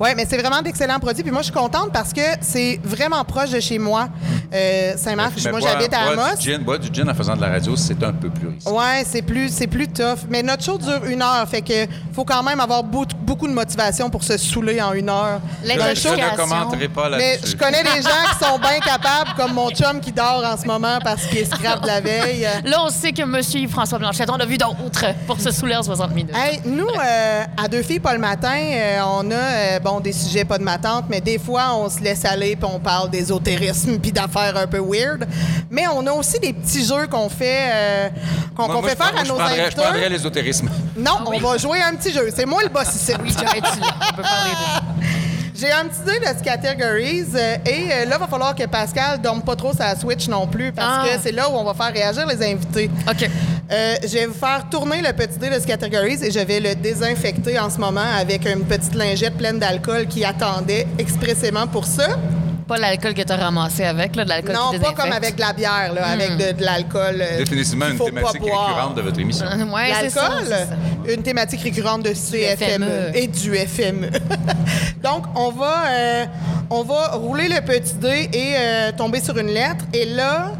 [0.01, 1.23] Oui, mais c'est vraiment d'excellents produits.
[1.23, 4.09] Puis moi, je suis contente parce que c'est vraiment proche de chez moi.
[4.53, 6.37] Euh, Saint-Marc, Mais moi, j'habite à boire Amos.
[6.39, 8.71] Du gin, boire du gin en faisant de la radio, c'est un peu plus risqué.
[8.71, 10.21] Ouais, c'est plus, c'est plus tough.
[10.29, 13.53] Mais notre show dure une heure, fait que faut quand même avoir beau- beaucoup de
[13.53, 15.41] motivation pour se saouler en une heure.
[15.63, 17.53] Je, ne commenterai pas Mais là-dessus.
[17.53, 20.67] je connais des gens qui sont bien capables, comme mon chum qui dort en ce
[20.67, 22.49] moment parce qu'il est scrap de la veille.
[22.65, 25.83] Là, on sait que monsieur François Blanchette, on a vu d'autres pour se saouler en
[25.83, 26.35] 60 minutes.
[26.35, 30.13] Hey, nous, euh, à deux filles pas le matin, euh, on a euh, bon des
[30.13, 33.11] sujets pas de ma tante, mais des fois on se laisse aller puis on parle
[33.11, 35.27] d'ésotérisme puis d'affaires un peu weird.
[35.71, 38.09] Mais on a aussi des petits jeux qu'on fait euh,
[38.57, 39.83] qu'on Moi, qu'on moi, fait je faire à je nos prendrais- Je invités.
[39.83, 40.71] prendrais l'ésotérisme.
[40.97, 42.29] Non, on va jouer à un petit jeu.
[42.35, 43.13] C'est moi le boss ici.
[43.23, 43.67] Oui, j'aurais dû.
[44.11, 45.07] On peut parler de...
[45.55, 49.21] J'ai un petit dé de categories euh, et euh, là, il va falloir que Pascal
[49.21, 51.05] dorme pas trop sa Switch non plus parce Ah.
[51.17, 52.91] que c'est là où on va faire réagir les invités.
[53.07, 53.29] OK.
[53.73, 56.75] Euh, je vais vous faire tourner le petit dé de categories et je vais le
[56.75, 62.09] désinfecter en ce moment avec une petite lingette pleine d'alcool qui attendait expressément pour ça.
[62.67, 65.01] Pas l'alcool que tu as ramassé avec, là, de l'alcool Non, qui pas désinfecte.
[65.01, 67.17] comme avec de la bière, là, avec de, de l'alcool.
[67.21, 68.67] euh, Définitivement qu'il une faut thématique boire.
[68.69, 69.47] récurrente de votre émission.
[69.47, 71.13] Ouais, c'est ça, L'alcool, c'est ça.
[71.15, 73.11] une thématique récurrente de CFME FME.
[73.17, 74.11] et du FME.
[75.03, 76.25] Donc, on va, euh,
[76.71, 79.85] on va rouler le petit dé et euh, tomber sur une lettre.
[79.93, 80.53] Et là,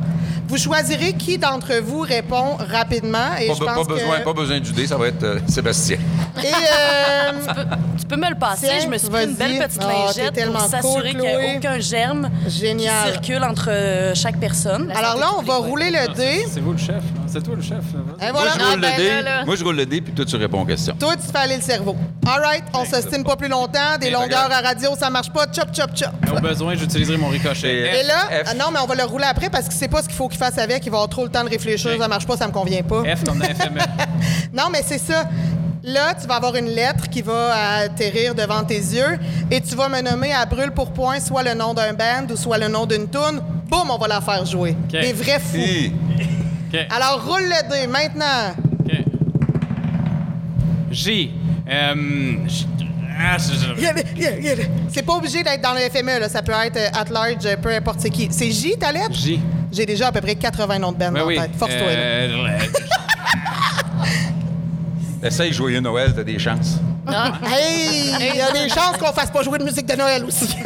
[0.51, 3.37] vous choisirez qui d'entre vous répond rapidement.
[3.41, 4.25] Et Pas, je pense pas besoin, que...
[4.25, 5.97] pas besoin du dé, ça va être euh, Sébastien.
[6.43, 7.33] Et, euh,
[8.01, 8.67] Tu peux me le passer.
[8.83, 11.45] Je me suis pris une belle petite Ah, lingette pour s'assurer cool, qu'il n'y Chloé.
[11.53, 13.05] ait aucun germe Génial.
[13.07, 14.91] qui circule entre euh, chaque personne.
[14.97, 16.45] alors là, on va rouler le dé.
[16.51, 17.03] C'est vous le chef.
[17.33, 17.79] C'est toi le chef.
[18.21, 19.09] Et Moi, je roule Ah, ben le dé.
[19.09, 19.45] là, là.
[19.45, 20.95] Moi, je roule le dé, puis toi, tu réponds aux questions.
[20.99, 21.97] Toi, tu te fais aller le cerveau.
[22.27, 23.99] All right, on s'ostine pas plus longtemps.
[24.01, 24.53] Des longueurs regarde.
[24.53, 25.47] à radio, ça marche pas.
[25.53, 26.11] Chop, chop, chop.
[26.23, 28.01] Mais Au besoin, j'utiliserai mon ricochet.
[28.01, 28.49] Et là, F.
[28.51, 30.29] ah non, mais on va le rouler après parce qu'il sait pas ce qu'il faut
[30.29, 30.85] qu'il fasse avec.
[30.87, 31.93] Il va avoir trop le temps de réfléchir.
[31.99, 33.03] Ça marche pas, ça me convient pas.
[33.17, 33.81] F comme dans FME.
[34.53, 35.25] Non, mais c'est ça.
[35.83, 39.19] Là, tu vas avoir une lettre qui va atterrir devant tes yeux
[39.51, 42.37] et tu vas me nommer à brûle pour point soit le nom d'un band ou
[42.37, 43.41] soit le nom d'une tune.
[43.67, 44.77] Boum, on va la faire jouer.
[44.91, 45.93] Des vrais fous.
[46.91, 48.55] Alors, roule le dé maintenant.
[50.91, 51.31] J.
[51.69, 51.95] Euh,
[52.47, 52.67] J-
[53.23, 53.37] ah,
[54.89, 56.29] C'est pas obligé d'être dans le FME, là.
[56.29, 58.29] ça peut être euh, at large, euh, peu importe c'est qui.
[58.31, 59.13] C'est J, ta lettre?
[59.15, 59.41] J.
[59.73, 61.37] J'ai déjà à peu près 80 noms de bandes Ben en oui.
[61.37, 61.53] tête.
[61.57, 61.87] Force-toi.
[61.89, 62.59] Euh,
[65.23, 66.79] Essaye Joyeux Noël, t'as des chances.
[67.07, 67.33] Ah.
[67.47, 70.49] Hey, il y a des chances qu'on fasse pas jouer de musique de Noël aussi.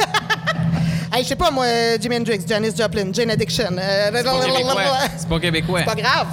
[1.15, 3.75] hey, je sais pas, moi, euh, Jimi Hendrix, Janis Joplin, Jane Addiction.
[3.77, 4.81] euh, C'est pas québécois.
[5.17, 5.79] C'est pas québécois.
[5.79, 6.27] C'est pas grave.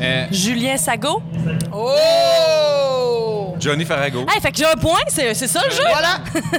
[0.00, 1.22] Euh, Julien Sago.
[1.72, 3.54] Oh!
[3.58, 4.26] Johnny Farago.
[4.32, 5.82] Hey, fait que j'ai un point, c'est ça le jeu?
[5.90, 6.18] Voilà.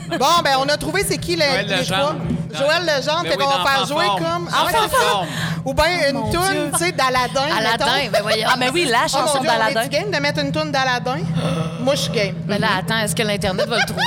[0.18, 2.16] Bon, ben, on a trouvé c'est qui les, les trois.
[2.54, 4.46] Joël Legendre, Ben oui, qu'on va faire jouer comme.
[4.46, 4.80] Dans ouais, c'est ça.
[4.90, 5.28] Fanforme.
[5.66, 7.56] Ou bien une mon toune, tu sais, d'Aladin.
[7.58, 8.12] Aladdin, mettons.
[8.12, 8.48] ben voyons.
[8.52, 9.82] Ah, mais oui, la Oh chanson on d'Aladin.
[9.82, 11.18] est-tu game de mettre une toune d'Aladin?
[11.82, 12.36] Moi, je suis game.
[12.48, 14.02] Mais là, attends, est-ce que l'Internet va le trouver?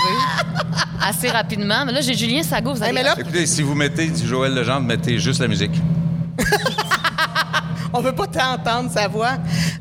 [1.07, 1.85] Assez rapidement?
[1.87, 2.93] Mais là, j'ai Julien Sago, vous Hey, allez...
[2.95, 5.73] mais là, Écoutez, si vous mettez du Joël Legendre, mettez juste la musique.
[7.93, 9.33] on veut pas t'entendre sa voix.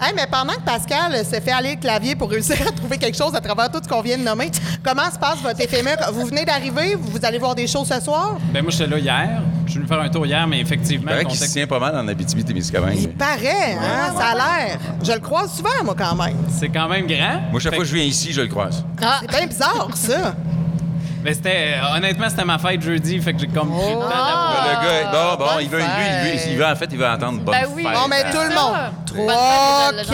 [0.01, 3.17] Hey, mais pendant que Pascal se fait aller le clavier pour réussir à trouver quelque
[3.17, 4.49] chose à travers tout ce qu'on vient de nommer,
[4.83, 5.97] comment se passe votre éphémère?
[6.13, 8.37] Vous venez d'arriver, vous allez voir des shows ce soir?
[8.53, 9.41] ben moi, j'étais là hier.
[9.65, 11.53] Je suis venu faire un tour hier, mais effectivement, Il paraît le qu'il se contexte-
[11.57, 12.97] tient pas mal en Abitibi-Témiscamingue.
[13.01, 14.13] Il paraît, hein?
[14.17, 14.79] Ça a l'air.
[15.03, 16.35] Je le croise souvent, moi, quand même.
[16.49, 17.41] c'est quand même grand.
[17.51, 18.83] Moi, chaque Fait fois que je viens ici, je le croise.
[19.01, 20.33] Ah, C'est bien bizarre, ça.
[21.23, 24.05] Mais c'était, euh, honnêtement, c'était ma fête jeudi, fait que j'ai comme pris le temps
[24.05, 24.09] Oh.
[24.09, 26.47] d'avoir- le gars, bon, bon, bonne il veut, lui, fête.
[26.51, 27.83] il veut, en fait, il veut entendre bonne Ben oui.
[27.83, 27.93] fête.
[27.93, 29.27] Bon, mais c'est tout le monde.
[29.27, 30.05] Bonne.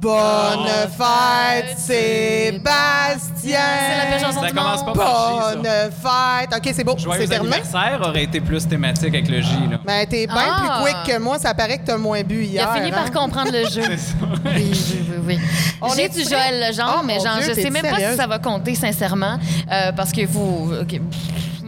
[0.00, 4.18] Bonne fête, C'est la pire Sébastien.
[4.18, 4.94] chanson Ça du commence monde.
[4.96, 5.56] pas par J.
[5.56, 6.56] Bonne fête.
[6.56, 6.94] OK, c'est beau.
[6.96, 7.56] Joyeux C'est terminé.
[7.56, 9.78] anniversaire aurait été plus thématique avec le J, là.
[9.84, 10.80] Ben, t'es bien Ah.
[10.82, 11.38] plus quick que moi.
[11.38, 12.68] Ça paraît que t'as moins bu Il hier.
[12.70, 12.94] a fini hein?
[12.94, 13.82] par comprendre le jeu.
[13.86, 14.14] C'est ça.
[14.46, 14.72] Oui, oui,
[15.10, 15.38] oui, oui.
[15.82, 16.30] On J'ai est du prêt?
[16.30, 18.10] Joël Legendre, Oh, mais mon genre, Dieu, je sais même pas sérieuse?
[18.12, 19.38] si ça va compter, sincèrement,
[19.70, 20.72] euh, parce que vous...
[20.80, 21.00] ok, pff,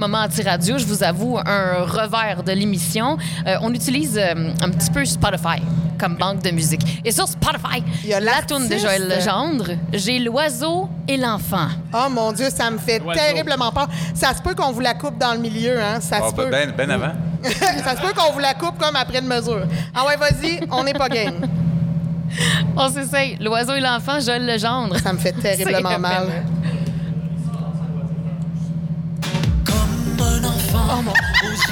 [0.03, 3.17] Moment anti-radio, je vous avoue, un revers de l'émission.
[3.47, 5.63] Euh, on utilise euh, un petit peu Spotify
[5.97, 7.01] comme banque de musique.
[7.05, 11.69] Et sur Spotify, Il y a la toune de Joël Legendre, j'ai l'oiseau et l'enfant.
[11.95, 13.87] Oh mon Dieu, ça me fait terriblement peur.
[14.13, 16.01] Ça se peut qu'on vous la coupe dans le milieu, hein?
[16.01, 16.51] Ça Ah, se peut.
[16.51, 17.13] ben, ben avant.
[17.45, 19.69] ça se peut qu'on vous la coupe comme après de mesure.
[19.95, 21.47] Ah ouais, vas-y, on n'est pas game.
[22.77, 23.37] On s'essaye.
[23.41, 24.99] L'oiseau et l'enfant, Joël Legendre.
[24.99, 26.27] Ça me fait terriblement mal.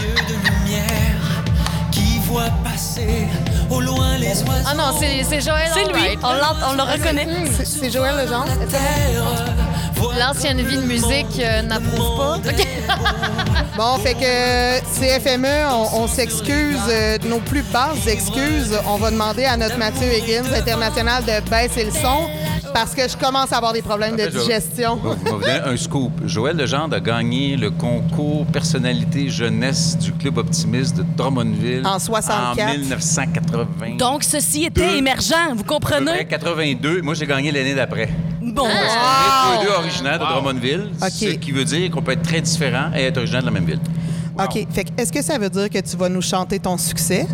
[0.00, 1.16] Yeux de lumière
[1.90, 3.26] qui voit passer
[3.70, 4.66] au loin les oiseaux.
[4.66, 6.32] Ah non, c'est c'est Joël C'est lui, on,
[6.74, 7.26] le reconnaît.
[7.56, 8.52] C'est- C'est Joël Legendre?
[10.18, 12.38] L'ancienne vie de musique euh, n'approuve pas.
[13.76, 18.78] Bon, fait que CFME, on, on s'excuse, euh, de nos plus basses excuses.
[18.86, 22.28] On va demander à notre Mathieu Higgins, international, de baisser le son
[22.72, 24.96] parce que je commence à avoir des problèmes de digestion.
[24.96, 25.16] Bon,
[25.64, 26.12] un scoop.
[26.26, 32.60] Joël Legendre a gagné le concours personnalité jeunesse du Club Optimiste de Drummondville En 64.
[32.60, 33.96] En 1980.
[33.98, 34.96] Donc, ceci était Deux.
[34.96, 36.24] émergent, vous comprenez?
[36.26, 37.02] 82.
[37.02, 38.08] Moi, j'ai gagné l'année d'après.
[38.42, 40.30] Bon, On est tous les deux originaires de Wow.
[40.32, 41.10] Drummondville, OK.
[41.10, 43.64] ce qui veut dire qu'on peut être très différent et être originaire de la même
[43.66, 43.80] ville.
[44.38, 44.66] OK.
[44.72, 47.26] Fait que est-ce que ça veut dire que tu vas nous chanter ton succès?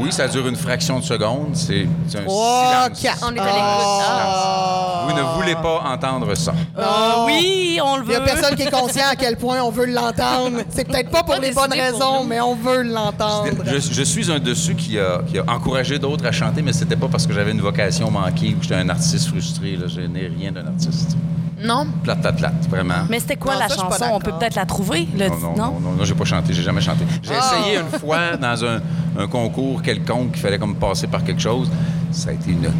[0.00, 1.50] Oui, ça dure une fraction de seconde.
[1.54, 3.00] C'est un Trois, silence.
[3.02, 3.24] quatre.
[3.30, 4.04] On est à l'écoute.
[4.08, 5.06] Ah.
[5.08, 6.52] Vous ne voulez pas entendre ça.
[6.78, 8.20] euh, oui, on le Il n'y veut.
[8.20, 10.58] a personne qui est conscient à quel point on veut l'entendre.
[10.70, 13.48] C'est peut-être pas pour Pas les bonnes raisons, mais on veut l'entendre.
[13.66, 16.72] Je, je suis un de ceux qui a, qui a encouragé d'autres à chanter, mais
[16.72, 19.76] c'était pas parce que j'avais une vocation manquée ou j'étais un artiste frustré.
[19.76, 19.86] Là.
[19.88, 21.16] Je n'ai rien d'un artiste.
[21.60, 21.86] Non?
[22.04, 22.94] Plate, plate, plate, vraiment.
[23.10, 24.04] Mais c'était quoi Non, la ça, chanson?
[24.12, 25.56] On peut peut-être la trouver, le non, non, non?
[25.56, 27.04] non, non, non, j'ai pas chanté, j'ai jamais chanté.
[27.22, 27.52] J'ai Ah!
[27.60, 28.80] essayé une fois dans un,
[29.18, 31.68] un concours quelconque qu'il fallait comme passer par quelque chose.
[32.12, 32.70] Ça a été une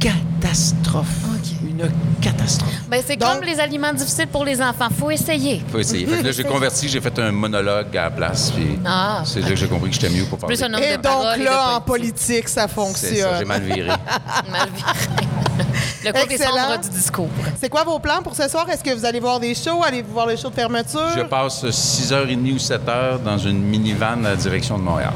[0.00, 1.24] catastrophe.
[1.84, 2.70] Une catastrophe.
[2.88, 4.88] Ben, c'est comme les aliments difficiles pour les enfants.
[4.98, 5.62] Faut essayer.
[5.70, 6.06] Faut essayer.
[6.06, 8.50] Fait que là, j'ai converti, j'ai fait un monologue à la place.
[8.50, 9.22] Puis Ah.
[9.24, 10.56] c'est là que j'ai compris que j'étais mieux pour parler.
[10.56, 12.48] Plus un homme Et donc et là, de en politique.
[12.48, 13.28] ça C'est ça, fonctionne.
[13.38, 13.88] j'ai mal viré.
[14.50, 14.90] Mal viré.
[16.04, 16.68] Le côté Excellent.
[16.68, 17.28] sombre du discours.
[17.60, 18.68] C'est quoi vos plans pour ce soir?
[18.70, 19.82] Est-ce que vous allez voir des shows?
[19.84, 21.00] Allez-vous voir le show de fermeture?
[21.16, 25.12] Je passe 6h30 ou 7h dans une minivan à la direction de Montréal.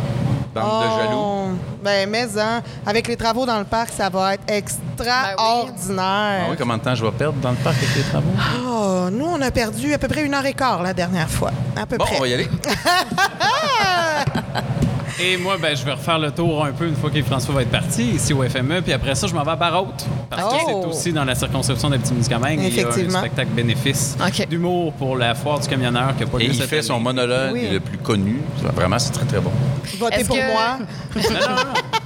[0.55, 1.17] Bande de jaloux.
[1.17, 1.49] Oh,
[1.83, 6.45] Ben, mais hein, avec les travaux dans le parc, ça va être extraordinaire.
[6.45, 8.31] Ah oui, combien de temps je vais perdre dans le parc avec les travaux?
[8.67, 11.53] Oh, nous, on a perdu à peu près une heure et quart la dernière fois.
[11.77, 12.17] À peu Bon, près.
[12.17, 12.49] on va y aller.
[15.23, 17.63] Et moi, ben, je vais refaire le tour un peu une fois que François va
[17.63, 18.81] être parti ici au FME.
[18.81, 20.07] Puis après ça, je m'en vais à Barraute.
[20.31, 20.81] Parce que Oh!
[20.83, 22.59] c'est aussi dans la circonscription d'Abitimiscamingue.
[22.63, 23.19] Il y a un Effectivement.
[23.19, 24.17] spectacle bénéfice
[24.49, 26.99] d'humour pour la foire du camionneur qui n'a pas Et lieu il cette fait son
[27.01, 27.69] monologue Oui.
[27.71, 28.41] le plus connu.
[28.75, 29.51] Vraiment, c'est très, très bon.
[29.99, 30.79] Votez Est-ce pour que- moi.
[31.17, 32.00] Non, non, non.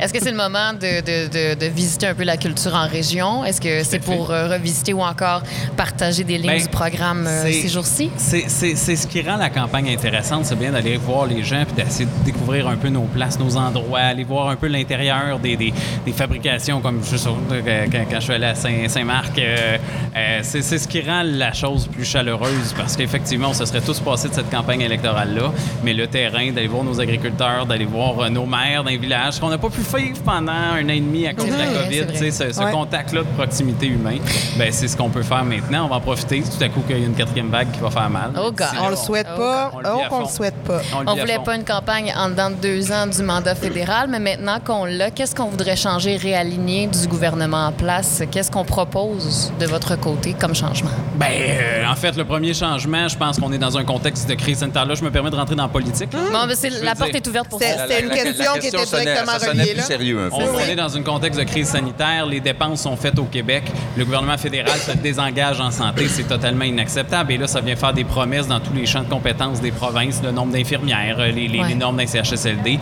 [0.00, 2.86] Est-ce que c'est le moment de, de- de- de visiter un peu la culture en
[2.88, 3.44] région?
[3.44, 5.42] Est-ce que c'est pour euh, revisiter ou encore
[5.76, 8.10] partager des lignes Ben, du programme euh, ces jours-ci?
[8.16, 12.06] C'est ce qui rend la campagne intéressante, c'est bien d'aller voir les gens puis d'essayer
[12.06, 15.72] de découvrir un peu nos places, nos endroits, aller voir un peu l'intérieur des, des-
[16.04, 19.40] des fabrications, comme je euh, quand, quand je suis allé à Saint- Saint-Marc.
[20.42, 24.28] c'est ce qui rend la chose plus chaleureuse parce qu'effectivement, on se serait tous passés
[24.28, 25.52] de cette campagne électorale-là,
[25.84, 29.51] mais le terrain, d'aller voir nos agriculteurs, d'aller voir nos maires dans les villages, qu'on
[29.52, 32.52] n'a pas pu vivre pendant un an et demi à cause de la COVID, ce,
[32.52, 32.70] ce Ouais.
[32.72, 34.16] contact-là de proximité humain,
[34.56, 35.86] ben, c'est ce qu'on peut faire maintenant.
[35.86, 36.42] On va en profiter.
[36.42, 38.30] Tout à coup, qu'il y a une quatrième vague qui va faire mal.
[38.36, 38.66] Oh, God.
[38.80, 39.70] On le souhaite Oh, pas.
[39.74, 40.80] on le Oh, qu'on le souhaite pas.
[40.94, 44.18] On à voulait pas une campagne en dedans de deux ans du mandat fédéral, mais
[44.18, 48.22] maintenant qu'on l'a, qu'est-ce qu'on voudrait changer, réaligner du gouvernement en place?
[48.30, 50.90] Qu'est-ce qu'on propose de votre côté comme changement?
[51.16, 54.34] Ben, euh, en fait, le premier changement, je pense qu'on est dans un contexte de
[54.34, 54.86] crise sanitaire.
[54.86, 56.10] Là, je me permets de rentrer dans la politique.
[56.12, 57.66] Bon, ben, la porte est ouverte pour ça.
[57.86, 59.82] C'était une question qui était directement sonnait plus là.
[59.82, 60.36] sérieux un peu.
[60.36, 62.26] On, est dans un contexte de crise sanitaire.
[62.26, 63.64] Les dépenses sont faites au Québec.
[63.96, 66.06] Le gouvernement fédéral se désengage en santé.
[66.08, 67.32] C'est totalement inacceptable.
[67.32, 70.20] Et là, ça vient faire des promesses dans tous les champs de compétences des provinces,
[70.22, 71.68] le nombre d'infirmières, les, les- Ouais.
[71.68, 72.78] les normes d'un CHSLD.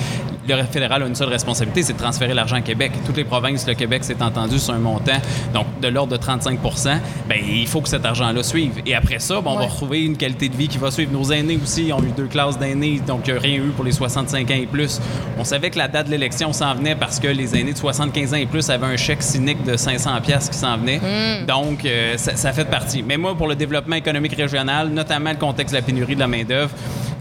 [0.56, 2.92] Le fédéral a une seule responsabilité, c'est de transférer l'argent à Québec.
[3.06, 5.20] Toutes les provinces, le Québec s'est entendu sur un montant,
[5.54, 8.82] donc de l'ordre de 35% ben il faut que cet argent-là suive.
[8.86, 11.12] Et après ça, on va retrouver une qualité de vie qui va suivre.
[11.12, 13.84] Nos aînés aussi ont eu deux classes d'aînés, donc il n'y a rien eu pour
[13.84, 15.00] les 65 ans et plus.
[15.38, 18.34] On savait que la date de l'élection s'en venait parce que les aînés de 75
[18.34, 21.00] ans et plus avaient un chèque cynique de 500 pièces qui s'en venait.
[21.46, 23.02] Donc, euh, ça, ça fait partie.
[23.02, 26.28] Mais moi, pour le développement économique régional, notamment le contexte de la pénurie de la
[26.28, 26.70] main-d'œuvre,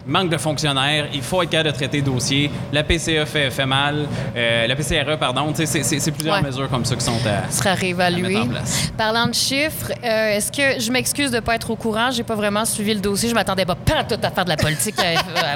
[0.07, 2.49] manque de fonctionnaires, il faut être capable de traiter le dossier.
[2.73, 5.51] La PCE fait, fait mal, euh, la PCRE, pardon.
[5.53, 6.41] Tu sais, C'est plusieurs Ouais.
[6.41, 8.27] mesures comme ça qui sont à, sera réévalué.
[8.35, 8.91] mettre en place.
[8.97, 12.11] Parlant de chiffres, euh, est-ce que je m'excuse de ne pas être au courant?
[12.11, 13.29] J'ai pas vraiment suivi le dossier.
[13.29, 15.15] Je m'attendais pas pas tout à faire de la politique euh,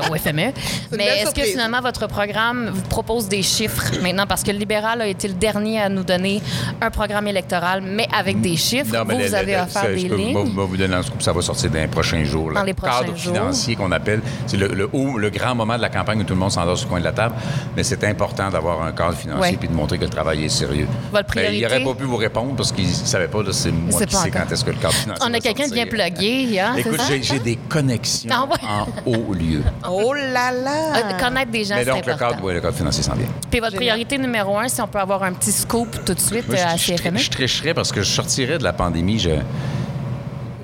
[0.12, 0.51] au FME.
[0.91, 4.25] Mais est-ce que finalement votre programme vous propose des chiffres maintenant?
[4.27, 6.41] Parce que le libéral a été le dernier à nous donner
[6.82, 8.93] un programme électoral, mais avec des chiffres.
[8.93, 10.34] Non, mais vous, le- vous avez le- offert ça, des je peux- lignes.
[10.34, 12.51] moi, moi, vous donner un scoop, ça va sortir dans les prochains jours.
[12.51, 12.60] là.
[12.62, 13.34] Dans les prochains cadre jours.
[13.34, 14.21] financier qu'on appelle.
[14.47, 16.77] C'est le, le haut, le grand moment de la campagne où tout le monde s'endort
[16.77, 17.36] sur le coin de la table.
[17.75, 19.58] Mais c'est important d'avoir un cadre financier Ouais.
[19.58, 20.88] puis de montrer que le travail est sérieux.
[21.12, 23.39] Votre Ben, il n'aurait pas pu vous répondre parce qu'il ne savait pas.
[23.51, 25.67] C'est moi C'est qui pas sais quand est-ce que le cadre financier On a quelqu'un
[25.67, 28.58] de bien plugué, hein, Écoute, j'ai- des connexions Ah ouais.
[28.67, 29.62] en haut lieu.
[29.89, 30.95] Oh là là!
[30.95, 32.32] Euh, Connaître des gens, Mais c'est donc, le important.
[32.36, 33.27] cadre, oui, le cadre financier s'en vient.
[33.49, 36.47] Puis votre priorité numéro un, si on peut avoir un petit scoop tout de suite
[36.47, 39.19] Moi, euh, à je, je, je tricherais parce que je sortirais de la pandémie.
[39.19, 39.29] Je...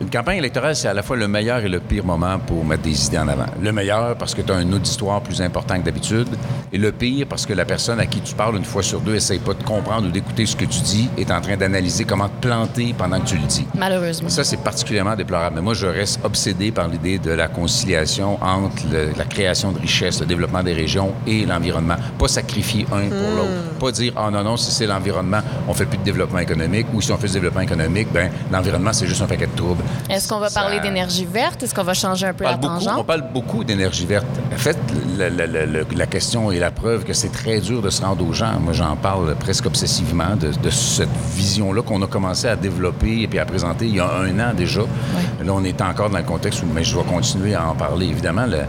[0.01, 2.83] Une campagne électorale, c'est à la fois le meilleur et le pire moment pour mettre
[2.83, 3.47] des idées en avant.
[3.61, 6.29] Le meilleur parce que tu as un auditoire plus important que d'habitude.
[6.71, 9.15] Et le pire parce que la personne à qui tu parles une fois sur deux
[9.15, 12.29] essaye pas de comprendre ou d'écouter ce que tu dis, est en train d'analyser comment
[12.29, 13.67] te planter pendant que tu le dis.
[13.77, 14.29] Malheureusement.
[14.29, 15.55] Et ça, c'est particulièrement déplorable.
[15.57, 19.79] Mais moi, je reste obsédé par l'idée de la conciliation entre le- la création de
[19.79, 21.97] richesses, le développement des régions et l'environnement.
[22.17, 23.77] Pas sacrifier un pour l'autre.
[23.79, 26.87] Pas dire, ah non, non, si c'est l'environnement, on fait plus de développement économique.
[26.93, 29.83] Ou si on fait du développement économique, ben l'environnement, c'est juste un paquet de troubles.
[30.09, 31.61] Est-ce qu'on va Ça- parler d'énergie verte?
[31.63, 33.05] Est-ce qu'on va changer un peu la beaucoup, on tangente?
[33.05, 34.25] parle beaucoup d'énergie verte.
[34.53, 34.77] En fait,
[35.17, 38.01] la, la- la- la- la question et la preuve que c'est très dur de se
[38.01, 38.59] rendre aux gens.
[38.59, 43.27] Moi, j'en parle presque obsessivement de, de cette vision-là qu'on a commencé à développer et
[43.27, 44.81] puis à présenter il y a un an déjà.
[44.81, 48.07] Là, on est encore dans le contexte où mais je vais continuer à en parler.
[48.07, 48.63] Évidemment, le-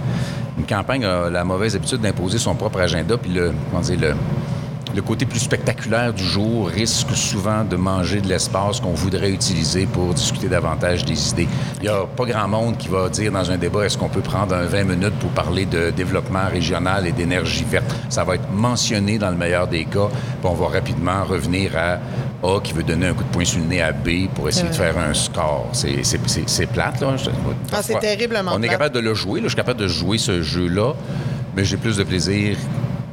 [0.59, 4.15] une campagne a la mauvaise habitude d'imposer son propre agenda, puis le, comment dire, le,
[4.95, 9.87] le côté plus spectaculaire du jour risque souvent de manger de l'espace qu'on voudrait utiliser
[9.87, 11.49] pour discuter davantage des idées.
[11.79, 14.21] Il n'y a pas grand monde qui va dire dans un débat est-ce qu'on peut
[14.21, 17.85] prendre un 20 minutes pour parler de développement régional et d'énergie verte?
[18.09, 21.99] Ça va être mentionné dans le meilleur des cas, puis on va rapidement revenir à
[22.47, 24.69] A qui veut donner un coup de poing sur le nez à B pour essayer
[24.69, 25.69] de faire un score.
[25.73, 27.15] C'est- plate, là.
[27.73, 28.71] Ah, c'est terriblement On est plate.
[28.79, 29.45] capable de le jouer, là.
[29.45, 30.95] je suis capable de jouer ce jeu-là,
[31.57, 32.57] mais j'ai plus de plaisir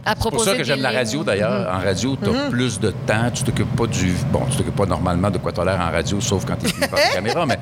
[0.07, 1.67] À c'est pour ça que j'aime la radio, d'ailleurs.
[1.73, 2.49] En radio, tu as Mm-hmm.
[2.49, 3.29] plus de temps.
[3.33, 4.13] Tu t'occupes pas du...
[4.31, 6.67] Bon, tu t'occupes pas normalement de quoi tu as l'air en radio, sauf quand tu
[6.67, 7.59] es par la caméra, mais,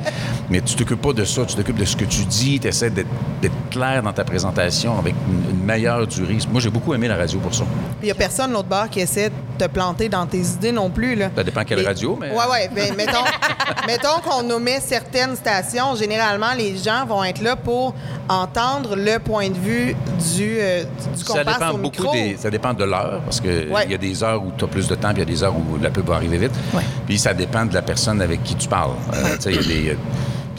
[0.49, 1.43] mais tu t'occupes pas de ça.
[1.45, 2.59] Tu t'occupes de ce que tu dis.
[2.59, 3.09] Tu essaies d'être
[3.41, 6.37] d'être clair dans ta présentation avec une, une meilleure durée.
[6.51, 7.63] Moi, j'ai beaucoup aimé la radio pour ça.
[8.01, 10.89] Il n'y a personne l'autre bord qui essaie de te planter dans tes idées non
[10.89, 11.15] plus.
[11.15, 11.29] Là.
[11.35, 12.29] Ça dépend quelle Et- radio, mais...
[12.31, 12.69] Ouais, ouais.
[12.75, 13.23] Ben, mettons
[13.87, 15.95] mettons qu'on nommait certaines stations.
[15.95, 17.93] Généralement, les gens vont être là pour
[18.27, 19.95] entendre le point de vue
[20.35, 20.83] du, euh,
[21.15, 22.11] du Ça dépend au beaucoup micro.
[22.13, 23.83] des, ça dépend de l'heure parce que Ouais.
[23.85, 25.33] il y a des heures où tu as plus de temps, puis il y a
[25.33, 26.53] des heures où la pub va arriver vite.
[26.73, 26.83] Ouais.
[27.05, 28.91] Puis ça dépend de la personne avec qui tu parles.
[29.13, 29.95] Euh, il y a des, euh,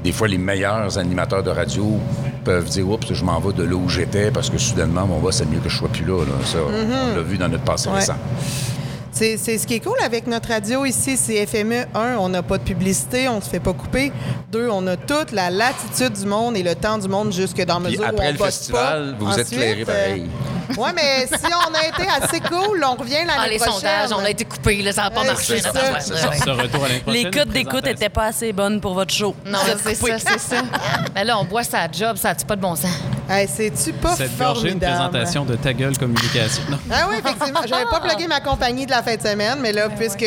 [0.06, 1.98] des fois les meilleurs animateurs de radio
[2.44, 5.36] peuvent dire oups, je m'en vais de là où j'étais parce que soudainement mon boss
[5.38, 6.20] c'est mieux que je sois plus là.
[6.24, 6.32] là.
[6.44, 7.92] Ça, on l'a vu dans notre passé Mm-hmm.
[7.92, 7.98] Ouais.
[7.98, 8.14] récent.
[9.18, 11.86] C'est c'est ce qui est cool avec notre radio ici, c'est FME.
[11.94, 14.12] Un, on n'a pas de publicité, on se fait pas couper.
[14.52, 17.80] Deux, on a toute la latitude du monde et le temps du monde jusque dans
[17.80, 19.18] Puis mesure où après on le festival, pas.
[19.24, 20.28] vous vous êtes clairé pareil.
[20.70, 23.74] euh, ouais, mais si on a été assez cool, on revient l'année Ah, les prochaine.
[23.74, 25.60] sondages, on a été coupés, là, ça n'a pas Ouais, marché.
[25.62, 25.72] ça.
[26.00, 29.34] Ce retour à l'année prochaine, Les codes d'écoute n'étaient pas assez bonnes pour votre show.
[29.46, 30.62] Non, c'est ça, c'est ça.
[31.14, 32.90] Mais là, on boit sa job, ça a-tu pas de bon sens?
[33.28, 34.94] Hey, C'est-tu pas Cette gorgée, une formidable?
[35.10, 36.62] présentation de Ta gueule communication.
[36.70, 36.78] Non.
[36.92, 37.60] Ah oui, effectivement.
[37.66, 40.24] J'avais pas plugué ma compagnie de la fin de semaine, mais là, puisque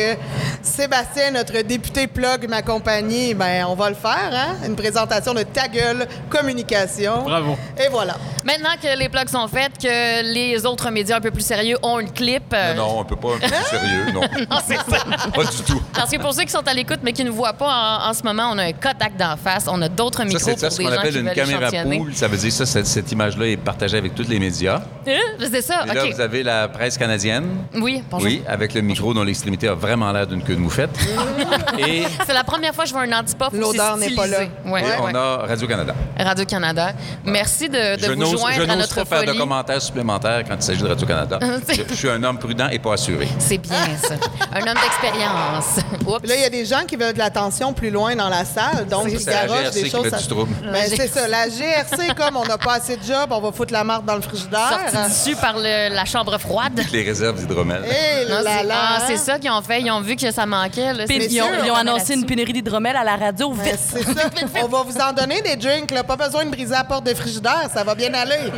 [0.62, 4.56] Sébastien, notre député, plug ma compagnie, ben on va le faire, hein?
[4.66, 7.22] Une présentation de ta gueule communication.
[7.22, 7.56] Bravo.
[7.82, 8.16] Et voilà.
[8.44, 11.98] Maintenant que les plugs sont faits, que les autres médias un peu plus sérieux ont
[11.98, 12.52] le clip.
[12.52, 14.20] euh, Non, non, on peut pas un peu plus sérieux, non.
[14.50, 15.04] non, c'est ça.
[15.34, 15.80] Pas du tout.
[15.94, 18.14] Parce que pour ceux qui sont à l'écoute mais qui ne voient pas en, en
[18.14, 20.60] ce moment, on a un Kodak d'en face, on a d'autres Ça, micros c'est pour
[20.60, 21.98] ça des ce qu'on gens appelle qui une veulent caméra échantillonner.
[21.98, 22.14] pool.
[22.14, 24.80] Ça veut dire ça, cette, cette image-là est partagée avec tous les médias.
[25.06, 25.12] Hein?
[25.50, 26.12] C'est ça, Et là, OK.
[26.14, 27.46] vous avez la presse canadienne.
[27.74, 28.26] Oui, bonjour.
[28.26, 30.90] Oui, avec le micro dont l'extrémité a vraiment l'air d'une queue de moufette.
[31.78, 34.36] Et C'est la première fois que je vois un antipop aussi L'odeur n'est pas là.
[34.38, 34.50] stylisé.
[34.66, 35.12] Ouais, et ouais.
[35.12, 35.94] on a Radio-Canada.
[36.18, 36.92] Radio-Canada.
[37.24, 39.80] Merci de, de Je vous n'ose je joindre à n'ose notre pas faire de commentaires
[39.82, 41.38] supplémentaires quand il s'agit de Radio-Canada.
[41.70, 43.28] Je, je suis un homme prudent et pas assuré.
[43.38, 44.14] C'est bien, ça.
[44.52, 45.78] Un homme d'expérience.
[46.06, 46.26] Oups.
[46.28, 48.86] Là, il y a des gens qui veulent de l'attention plus loin dans la salle,
[48.88, 50.08] donc ils C'est la garochent GRC des qui choses.
[50.08, 50.52] fait à- du trouble.
[50.62, 51.28] Ben, c'est ça.
[51.28, 54.14] La GRC, comme on n'a pas assez de job, on va foutre la marde dans
[54.14, 54.78] le frigidaire.
[54.90, 56.80] Sorti dessus par le- la chambre froide.
[56.92, 57.84] Les réserves d'hydromel.
[57.84, 59.02] Eh Non, là c'est là, ah, hein?
[59.06, 59.82] c'est ça qu'ils ont fait.
[59.82, 60.94] Ils ont vu que ça manquait.
[60.94, 61.04] Là.
[61.08, 63.50] Ils ont, sûr, ils ont on met annoncé une pénurie d'hydromel à la radio.
[63.50, 63.78] Ben, Vite!
[63.78, 64.30] c'est ça.
[64.64, 66.02] On va vous en donner des drinks, là.
[66.04, 68.36] Pas besoin de briser la porte de frigidaire, ça va bien aller.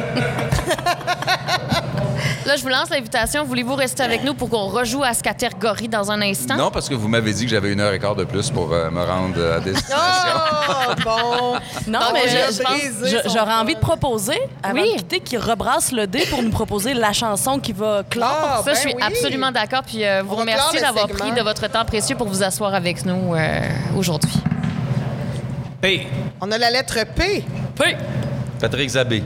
[2.47, 3.45] Là, je vous lance l'invitation.
[3.45, 6.57] Voulez-vous rester avec nous pour qu'on rejoue à ce catégorie dans un instant?
[6.57, 8.73] Non, parce que vous m'avez dit que j'avais une heure et quart de plus pour
[8.73, 9.97] euh, me rendre à destination.
[10.69, 11.53] Oh, bon.
[11.87, 14.93] Non, Donc, mais j'aurais envie de proposer, avant Oui.
[14.93, 18.29] de quitter, qu'il rebrasse le dé pour nous proposer la chanson qui va clore.
[18.31, 19.03] Ah, Ça, ben je suis oui.
[19.03, 19.83] absolument d'accord.
[19.87, 23.35] Puis euh, vous remercie d'avoir pris de votre temps précieux pour vous asseoir avec nous
[23.35, 23.61] euh,
[23.97, 24.33] aujourd'hui.
[25.83, 26.07] Hey,
[26.41, 27.45] On a la lettre P.
[27.81, 27.95] Oui.
[28.61, 29.23] Patrick Zabé.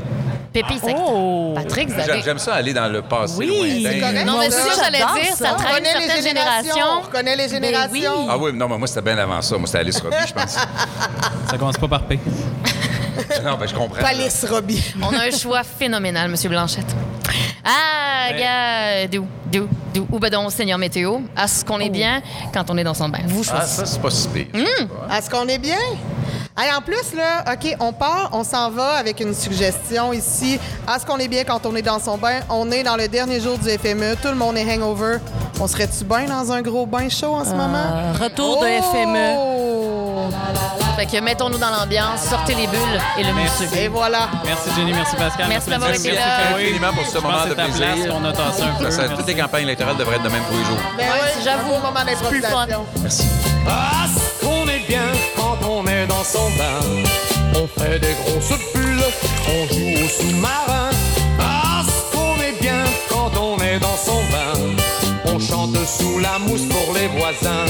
[0.62, 1.52] Pépi, c'est Oh!
[1.54, 2.22] Patrick, vous J'aime avez...
[2.22, 3.82] j'aime ça aller dans le passé Oui.
[3.82, 4.24] lointain.
[4.24, 5.36] Non, mais c'est ça, j'allais dire.
[5.36, 5.44] ça.
[5.44, 6.62] Ça On traîne reconnaît les certaines générations.
[6.74, 6.98] générations.
[6.98, 7.90] On reconnaît les Ben générations.
[8.22, 8.26] oui.
[8.30, 9.58] Ah oui, non, mais moi, c'était bien avant ça.
[9.58, 10.52] Moi, c'était Alice Robbie, je pense.
[11.50, 12.18] ça commence pas par P.
[13.44, 14.00] non, ben, je comprends.
[14.00, 14.94] Palice Robbie.
[15.02, 16.94] On a un choix phénoménal, Monsieur Blanchette.
[17.64, 22.22] Ah, gars, d'où, d'où, d'où, ou ben donc, Seigneur Météo, à ce qu'on est bien
[22.54, 23.18] quand on est dans son bain?
[23.26, 23.76] Vous Ah, choisissez.
[23.76, 24.46] ça, c'est pas si pire.
[25.12, 25.76] Est-ce qu'on est bien?
[26.58, 30.58] Hey, en plus, là, OK, on part, on s'en va avec une suggestion ici.
[30.88, 32.40] Est-ce qu'on est bien quand on est dans son bain?
[32.48, 34.16] On est dans le dernier jour du FME.
[34.22, 35.18] Tout le monde est hangover.
[35.60, 37.84] On serait-tu bien dans un gros bain chaud en ce moment?
[37.92, 39.34] Euh, retour de FME.
[39.36, 40.30] Oh!
[40.96, 43.64] Fait que mettons-nous dans l'ambiance, sortez les bulles et le Merci.
[43.76, 44.30] Et voilà.
[44.46, 45.48] Merci Jenny, merci Pascal.
[45.50, 46.56] Merci d'avoir été merci là.
[46.56, 47.76] Infiniment pour ce moment de plaisir.
[47.76, 48.84] place qu'on a tassé un peu.
[48.86, 49.16] Ça, ça, Merci.
[49.16, 50.78] toutes les campagnes électorales devraient être de même tous les jours.
[50.96, 51.68] Ben oui, j'avoue.
[51.68, 52.66] moment plus fun.
[52.66, 52.86] d'improvisation.
[53.02, 53.24] Merci.
[53.68, 54.06] Ah,
[55.76, 56.80] on est dans son bain.
[57.54, 59.04] On fait des grosses bulles,
[59.48, 60.90] on joue au sous-marin.
[61.38, 64.54] Ah, qu'on est bien quand on est dans son bain.
[65.26, 67.66] On chante sous la mousse pour les voisins.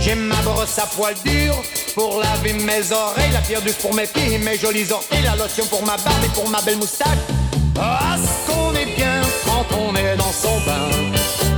[0.00, 1.54] J'ai ma brosse à poil dur
[1.94, 5.66] pour laver mes oreilles, la pierre du pour mes pieds mes jolis orteils, la lotion
[5.66, 7.22] pour ma barbe et pour ma belle moustache.
[7.78, 10.88] Ah, qu'on est bien quand on est dans son bain.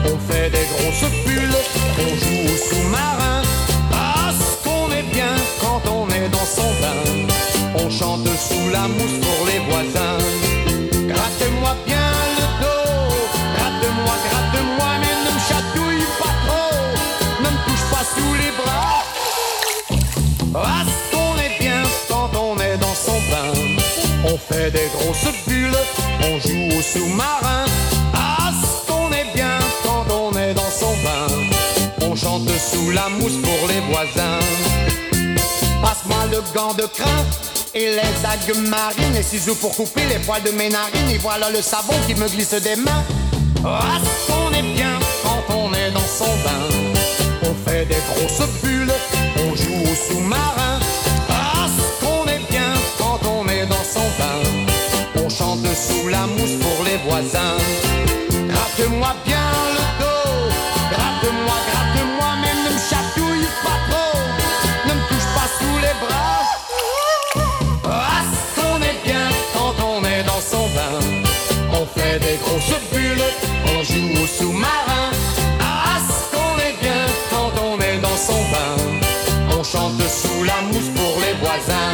[0.07, 1.57] On fait des grosses bulles,
[2.01, 3.43] on joue au sous-marin.
[6.29, 7.27] Dans son bain.
[7.77, 10.19] On chante sous la mousse pour les voisins.
[11.09, 13.15] Grattez-moi bien le dos,
[13.57, 16.77] gratte-moi, gratte-moi, mais ne me chatouille pas trop,
[17.43, 19.03] ne me touche pas sous les bras.
[20.55, 23.53] Ah, qu'on est bien quand on est dans son bain.
[24.25, 25.77] On fait des grosses bulles,
[26.21, 27.65] on joue au sous-marin.
[28.15, 28.53] Ah,
[28.87, 31.27] qu'on est bien quand on est dans son bain.
[32.03, 34.74] On chante sous la mousse pour les voisins.
[36.35, 37.25] Passe-moi le gant de crin
[37.75, 41.11] et les algues marines, les ciseaux pour couper les poils de mes narines.
[41.11, 43.05] Et voilà le savon qui me glisse des mains.
[43.65, 46.67] Ah, qu'on est bien quand on est dans son bain.
[47.43, 48.93] On fait des grosses bulles,
[49.39, 50.81] on joue au sous-marin.
[51.29, 51.67] Ah,
[52.01, 55.25] qu'on est bien quand on est dans son bain.
[55.25, 57.57] On chante sous la mousse pour les voisins.
[58.49, 59.34] Gratte-moi bien
[72.45, 73.25] grosse bulle,
[73.77, 75.11] on joue au sous-marin.
[75.61, 78.77] Ah, ce qu'on est bien quand on est dans son bain.
[79.59, 81.93] On chante sous la mousse pour les voisins.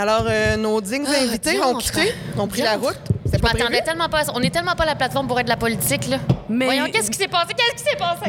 [0.00, 0.26] Alors,
[0.58, 2.96] nos dignes invités ont quitté, ont pris la route.
[4.32, 6.18] On est tellement pas la plateforme pour être la politique, là.
[6.48, 6.64] Mais...
[6.64, 7.27] Voyons, qu'est-ce qui s'est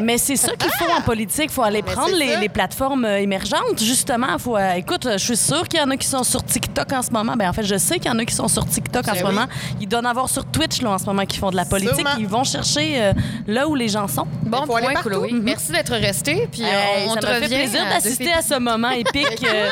[0.02, 1.46] mais c'est ça qu'il faut en politique.
[1.46, 4.38] Il faut aller Mais prendre les, plateformes euh, émergentes, justement.
[4.38, 6.92] Faut, euh, écoute, euh, je suis sûre qu'il y en a qui sont sur TikTok
[6.92, 7.34] en ce moment.
[7.36, 9.18] Ben, en fait, je sais qu'il y en a qui sont sur TikTok en Ben
[9.18, 9.46] ce moment.
[9.80, 11.94] Il doit en avoir sur Twitch là, en ce moment qui font de la politique.
[11.94, 12.16] Sûrement.
[12.18, 13.12] Ils vont chercher euh,
[13.46, 14.26] là où les gens sont.
[14.50, 15.02] Bon aller point.
[15.02, 15.30] Chloé.
[15.32, 16.48] Merci d'être resté.
[16.50, 19.44] Puis euh, Hey, on ça te m'a fait revient plaisir d'assister à ce moment épique
[19.44, 19.68] euh,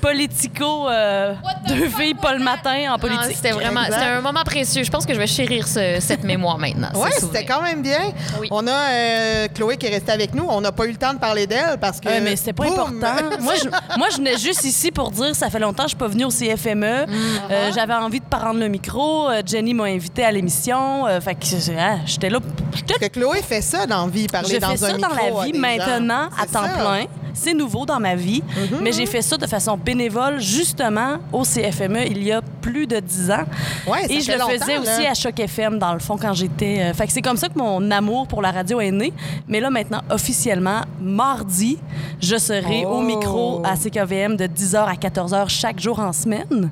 [0.00, 1.34] politico euh,
[1.66, 3.36] deux filles pas le matin en Ah, politique.
[3.36, 4.82] C'était vraiment c'était un moment précieux.
[4.84, 6.88] Je pense que je vais chérir ce- cette mémoire maintenant.
[6.94, 8.12] Oui, c'était quand même bien.
[8.40, 8.48] Oui.
[8.50, 10.46] On a euh, Chloé qui est restée avec nous.
[10.48, 12.08] On n'a pas eu le temps de parler d'elle parce que.
[12.08, 12.72] Ouais, mais c'était pas boum!
[12.74, 13.38] important.
[13.40, 13.68] moi, je,
[13.98, 16.24] moi, je venais juste ici pour dire ça fait longtemps que je suis pas venue
[16.24, 17.06] au CFME.
[17.06, 17.10] Mm.
[17.50, 19.28] Euh, J'avais envie de prendre le micro.
[19.28, 21.06] Euh, Jenny m'a invité à l'émission.
[21.06, 21.46] Euh, fait que
[21.78, 22.38] ah, j'étais là.
[22.70, 25.14] Parce que Chloé fait ça dans la vie, parler Je dans fais un ça micro
[25.14, 26.68] dans la vie maintenant à temps ça.
[26.68, 27.04] Plein.
[27.40, 28.42] C'est nouveau dans ma vie,
[28.82, 32.98] mais j'ai fait ça de façon bénévole justement au CFME il y a plus de
[33.00, 33.44] 10 ans.
[33.86, 34.80] Ouais, ça Et je fait le faisais là.
[34.80, 36.80] aussi à Choc FM dans le fond quand j'étais.
[36.80, 39.12] euh, fait que c'est comme ça que mon amour pour la radio est né.
[39.46, 41.78] Mais là maintenant officiellement mardi,
[42.20, 42.98] je serai Oh.
[42.98, 46.70] au micro à CKVM de 10h à 14h chaque jour en semaine.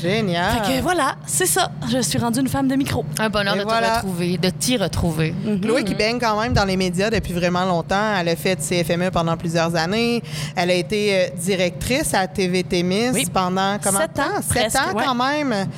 [0.00, 0.52] Génial.
[0.64, 1.70] Fait que voilà, c'est ça.
[1.90, 3.04] Je suis rendue une femme de micro.
[3.18, 3.88] Un bonheur Et de voilà.
[3.88, 5.34] te retrouver, de t'y retrouver.
[5.62, 8.14] Chloé qui baigne quand même dans les médias depuis vraiment longtemps.
[8.18, 9.85] Elle a fait CFME pendant plusieurs années.
[9.94, 13.26] Elle a été euh, directrice à TVT Miss Oui.
[13.32, 15.04] pendant comment Sept ans, Sept presque, ans ouais.
[15.04, 15.68] quand même.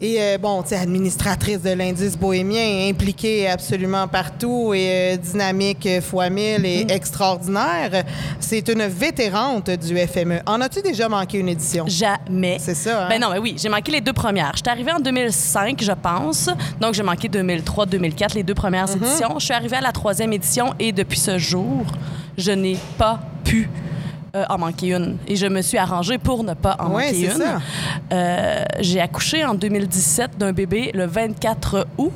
[0.00, 5.88] Et euh, bon, tu sais, administratrice de l'indice bohémien, impliquée absolument partout et euh, dynamique
[6.02, 6.90] fois mille et Mm.
[6.90, 8.04] extraordinaire.
[8.38, 10.38] C'est une vétérante du FME.
[10.46, 11.84] En as-tu déjà manqué une édition?
[11.88, 12.58] Jamais.
[12.60, 13.08] C'est ça, hein?
[13.08, 14.52] Ben non, mais oui, j'ai manqué les deux premières.
[14.54, 16.48] J'étais arrivée en 2005, je pense.
[16.80, 18.96] Donc, j'ai manqué 2003, 2004, les deux premières Mm-hmm.
[19.04, 19.34] éditions.
[19.40, 21.84] Je suis arrivée à la troisième édition et depuis ce jour,
[22.36, 23.68] je n'ai pas pu
[24.38, 25.16] euh, en manquer une.
[25.26, 27.60] Et je me suis arrangée pour ne pas en Ouais, manquer une.
[28.12, 32.12] Euh, j'ai accouché en 2017 d'un bébé le 24 août.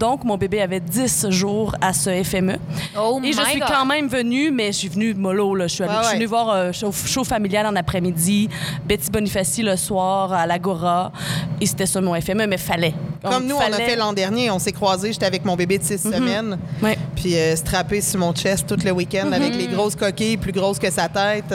[0.00, 2.56] Donc, mon bébé avait 10 jours à ce FME.
[2.98, 3.68] Oh Et je suis God.
[3.68, 5.54] quand même venue, mais je suis venue mollo.
[5.54, 5.66] Là.
[5.66, 6.16] Je, suis allée- Ouais, je suis ouais.
[6.20, 8.48] venue voir un show, show familial en après-midi,
[8.86, 11.12] Betty Bonifaci le soir à l'Agora.
[11.60, 12.94] Et c'était ça mon FME, mais fallait.
[13.22, 13.74] Comme nous, on a Mhm.
[13.74, 16.96] fait l'an dernier, on s'est croisés, j'étais avec mon bébé de six semaines, Ouais.
[17.14, 20.78] puis euh, strappé sur mon chest tout le week-end avec les grosses coquilles plus grosses
[20.78, 21.52] que sa tête.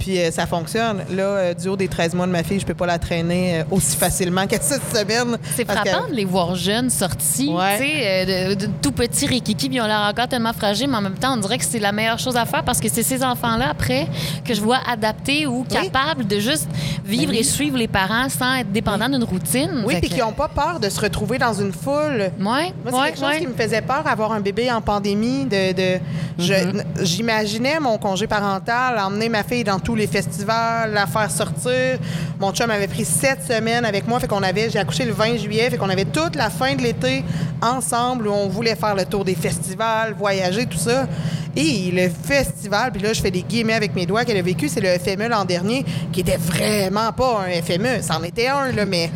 [0.00, 1.04] Puis euh, ça fonctionne.
[1.10, 3.60] Là, euh, du haut des 13 mois de ma fille, je peux pas la traîner
[3.60, 5.38] euh, aussi facilement qu'à six semaines.
[5.54, 7.78] C'est frappant que- de les voir jeunes sortis, Ouais.
[7.78, 10.96] tu sais, de, de tout petits rikiki, puis ils ont l'air encore tellement fragiles, mais
[10.96, 13.02] en même temps, on dirait que c'est la meilleure chose à faire parce que c'est
[13.02, 14.08] ces enfants-là, après,
[14.44, 16.68] que je vois adaptés ou capables de juste
[17.04, 19.68] vivre et suivre les parents sans être dépendants d'une routine.
[19.70, 21.92] Ben Oui, puis qui n'ont pas peur de se retrouver dans une foule.
[21.92, 25.44] Ouais, Moi, c'est ouais, quelque chose qui me faisait peur, avoir un bébé en pandémie.
[25.44, 26.00] De,
[26.40, 26.84] Mm-hmm.
[27.02, 31.98] J'imaginais mon congé parental, emmener ma fille dans les festivals, la faire sortir.
[32.38, 35.36] Mon chum avait pris sept semaines avec moi, fait qu'on avait, j'ai accouché le 20
[35.36, 37.24] juillet, fait qu'on avait toute la fin de l'été
[37.62, 41.06] ensemble où on voulait faire le tour des festivals, voyager, tout ça.
[41.56, 44.68] Et le festival, puis là, je fais des guillemets avec mes doigts qu'elle a vécu,
[44.68, 48.02] c'est le FME l'an dernier, qui était vraiment pas un FME.
[48.02, 49.10] C'en était un, là, mais.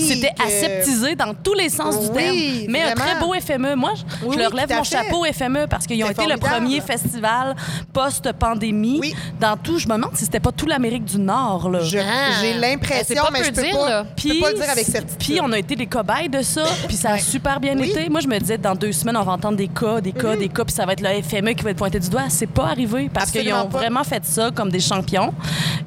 [0.00, 2.36] C'était aseptisé dans tous les sens du Oui, terme.
[2.72, 3.04] Mais un vraiment.
[3.04, 3.74] très beau FME.
[3.76, 4.96] Moi, je, Oui, je leur lève mon fait.
[4.96, 7.54] chapeau FME parce qu'ils ont été le premier festival
[7.92, 9.14] post-pandémie Oui.
[9.40, 9.78] dans tout.
[9.78, 11.70] Je me demande si c'était pas tout l'Amérique du Nord.
[11.70, 11.80] Là.
[11.80, 12.30] Je- Ah.
[12.40, 14.06] J'ai Eh, l'impression, mais peu je peux dire, pas, là.
[14.16, 15.18] je peux pas le dire avec certitude.
[15.18, 17.18] Puis on a été les cobayes de ça, puis ça a Ouais.
[17.20, 17.90] super bien Oui.
[17.90, 18.08] été.
[18.08, 20.48] Moi, je me disais, dans deux semaines, on va entendre des cas, des cas, des
[20.48, 22.24] cas, puis ça va être le FME qui va être pointé du doigt.
[22.28, 23.78] C'est pas arrivé parce qu'ils ont pas.
[23.78, 25.32] vraiment fait ça comme des champions.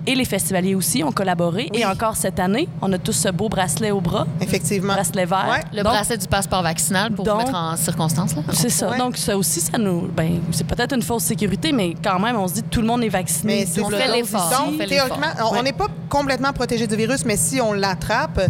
[0.08, 1.70] Et les festivaliers aussi ont collaboré.
[1.74, 1.80] Oui.
[1.82, 4.94] Et encore cette année, on a tous ce beau bracelet au bras, Effectivement.
[4.94, 5.48] bracelet vert.
[5.50, 5.64] Ouais.
[5.74, 8.36] Le Donc, bracelet du passeport vaccinal pour Donc- vous mettre en circonstance.
[8.36, 8.42] Là.
[8.54, 8.90] C'est ça.
[8.92, 8.98] Ouais.
[8.98, 10.08] Donc, ça aussi, ça nous.
[10.16, 12.88] Ben, c'est peut-être une fausse sécurité, mais quand même, on se dit que tout le
[12.88, 13.60] monde est vacciné.
[13.62, 14.50] Mais c'est double On fait l'effort.
[14.52, 14.62] ici.
[14.68, 15.64] On Donc, fait théoriquement, on- on Ouais.
[15.64, 18.42] n'est pas complètement protégé du virus, mais si on l'attrape,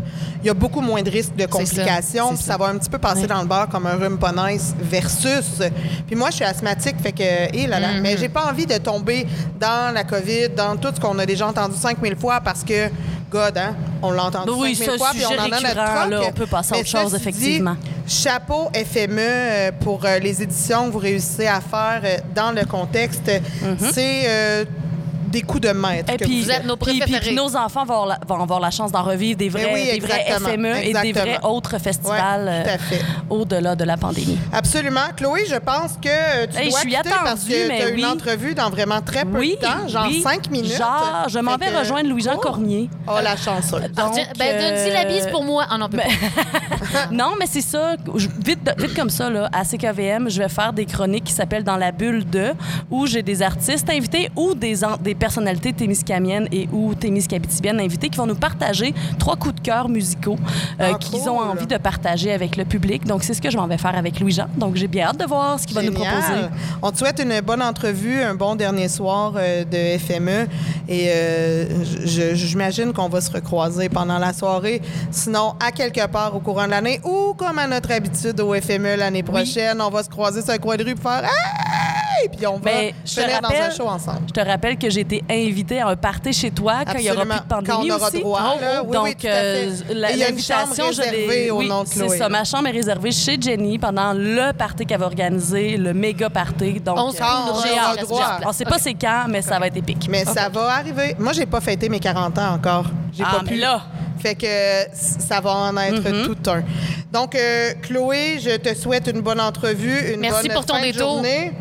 [0.42, 2.36] il y a beaucoup moins de risques de complications.
[2.36, 2.44] Ça.
[2.44, 3.28] Ça va un petit peu passer Ouais.
[3.28, 5.62] dans le bar comme un rhume pas nice versus.
[6.08, 7.24] Puis moi, je suis asthmatique, fait que.
[7.56, 7.88] hé là là.
[7.94, 8.02] Mm-hmm.
[8.02, 9.26] Mais j'ai pas envie de tomber
[9.60, 12.90] dans la COVID, dans tout ce qu'on a déjà entendu 5000 fois parce que,
[13.30, 15.76] God, hein, on l'a entendu Oui, 5000 c'est un fois, puis on en a notre
[15.76, 17.76] là, on peut passer à autre chose, dit, effectivement.
[18.08, 22.66] chapeau FME euh, pour euh, les éditions que vous réussissez à faire euh, dans le
[22.66, 23.32] contexte.
[23.92, 24.66] C'est euh,
[25.36, 26.12] des coups de maître.
[26.14, 27.30] Et puis, vous Vous êtes nos puis- puis préférés.
[27.32, 29.74] que nos enfants vont, avoir la- vont avoir la chance d'en revivre des vrais, Ben
[29.74, 33.02] oui, des vrais exactement, FME et des vrais autres festivals Ouais, tout à euh, fait.
[33.30, 34.38] au-delà de la pandémie.
[34.54, 35.02] Absolument.
[35.18, 37.84] Chloé, je pense que euh, tu Hey, dois je suis quitter attendue, parce que tu
[37.84, 38.00] as oui.
[38.00, 40.22] une entrevue dans vraiment très peu Oui, de temps, genre oui.
[40.24, 40.78] cinq minutes.
[40.78, 42.40] Genre, je m'en vais que- rejoindre Louis-Jean Oh.
[42.42, 42.90] Cormier.
[43.08, 43.82] Oh, la chanceuse.
[43.98, 45.66] Ah, Donc, tiens, ben, donne-y la bise euh, pour moi.
[45.70, 46.02] Ah non, ben-
[47.12, 47.96] non, mais c'est ça.
[48.16, 51.64] Je- Vite, vite comme ça, là, à CKVM, je vais faire des chroniques qui s'appellent
[51.64, 52.54] Dans la bulle de,
[52.92, 58.18] où j'ai des artistes invités ou des, des personnalités témiscamiennes et ou témiscabitibiennes invitées qui
[58.18, 60.38] vont nous partager trois coups de cœur musicaux
[60.80, 61.30] euh, Ah, qu'ils cool.
[61.30, 63.06] ont envie de partager avec le public.
[63.06, 64.46] Donc, c'est ce que je m'en vais faire avec Louis-Jean.
[64.56, 66.34] Donc, j'ai bien hâte de voir ce qu'il va nous proposer.
[66.84, 70.48] On te souhaite une bonne entrevue, un bon dernier soir euh, de FME.
[70.88, 71.66] Et euh,
[72.06, 74.80] je- j'imagine qu'on va se recroiser pendant la soirée.
[75.10, 78.96] Sinon, à quelque part au courant de l'année ou comme à notre habitude au FME
[78.96, 81.65] l'année prochaine, on va se croiser sur un coin de rue pour faire Hey!
[82.30, 84.20] Puis on va Mais je te finir dans un rappelle- show ensemble.
[84.28, 87.12] Je te rappelle que j'ai été invitée à un party chez toi quand il y
[87.12, 88.20] aura plus de pandémie Quand on aura aussi.
[88.20, 88.84] droit, là.
[88.84, 89.36] Oui, Donc, oui, tout à fait.
[89.68, 91.10] euh, la- Et il y a une l'invitation, chambre je l'ai.
[91.10, 92.18] réservée au Oui, nom de c'est ça.
[92.18, 92.30] là.
[92.30, 96.80] Ma chambre est réservée chez Jenny pendant le party qu'elle va organiser, le méga party.
[96.80, 97.26] Donc, On se euh.
[98.46, 100.08] On sait pas c'est quand, mais ça va être épique.
[100.10, 101.16] Mais ça va arriver.
[101.20, 102.86] Moi, j'ai pas fêté mes 40 ans encore.
[103.14, 103.58] J'ai Ah, pas mais pu.
[103.58, 103.82] là.
[104.20, 104.48] Fait que
[104.96, 106.26] ça va en être Mm-hmm.
[106.26, 106.64] tout un.
[107.12, 110.82] Donc, euh, Chloé, je te souhaite une bonne entrevue, une Merci bonne pour ton fin
[110.82, 111.00] de détour.
[111.16, 111.52] journée.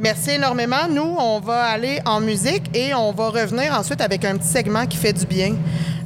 [0.00, 0.86] Merci énormément.
[0.88, 4.86] Nous, on va aller en musique et on va revenir ensuite avec un petit segment
[4.86, 5.56] qui fait du bien.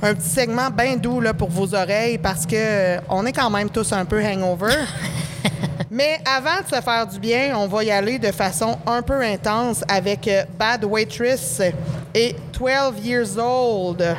[0.01, 3.51] Un petit segment bien doux là, pour vos oreilles parce que euh, on est quand
[3.51, 4.75] même tous un peu hangover.
[5.91, 9.21] Mais avant de se faire du bien, on va y aller de façon un peu
[9.21, 11.61] intense avec euh, Bad Waitress
[12.15, 14.17] et 12 Years Old.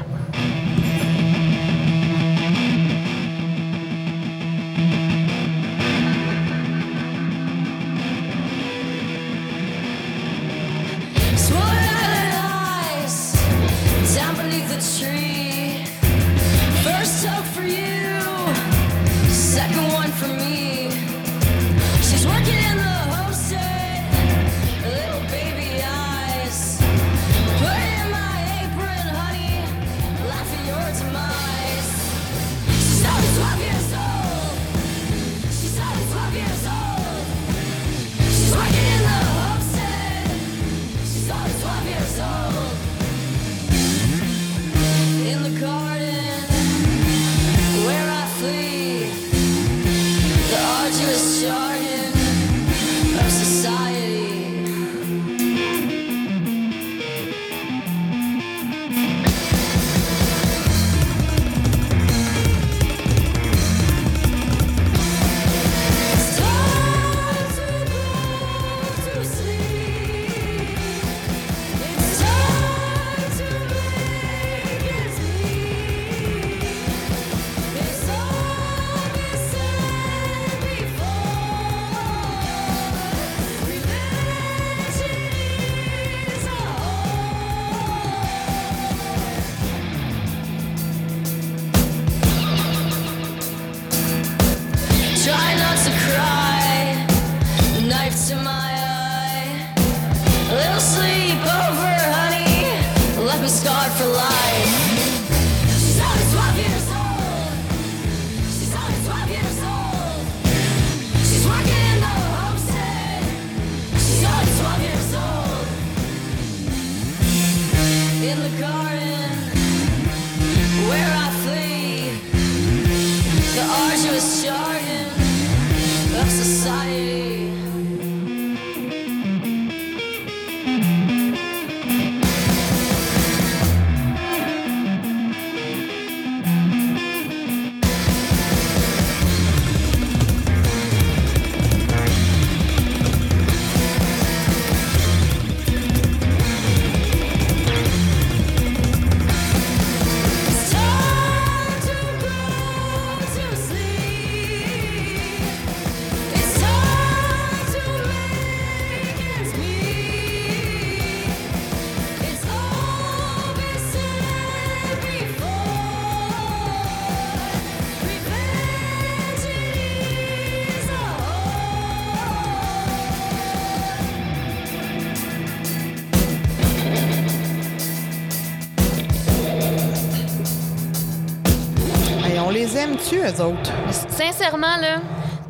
[183.13, 183.71] Eux autres?
[184.09, 184.97] Sincèrement, là,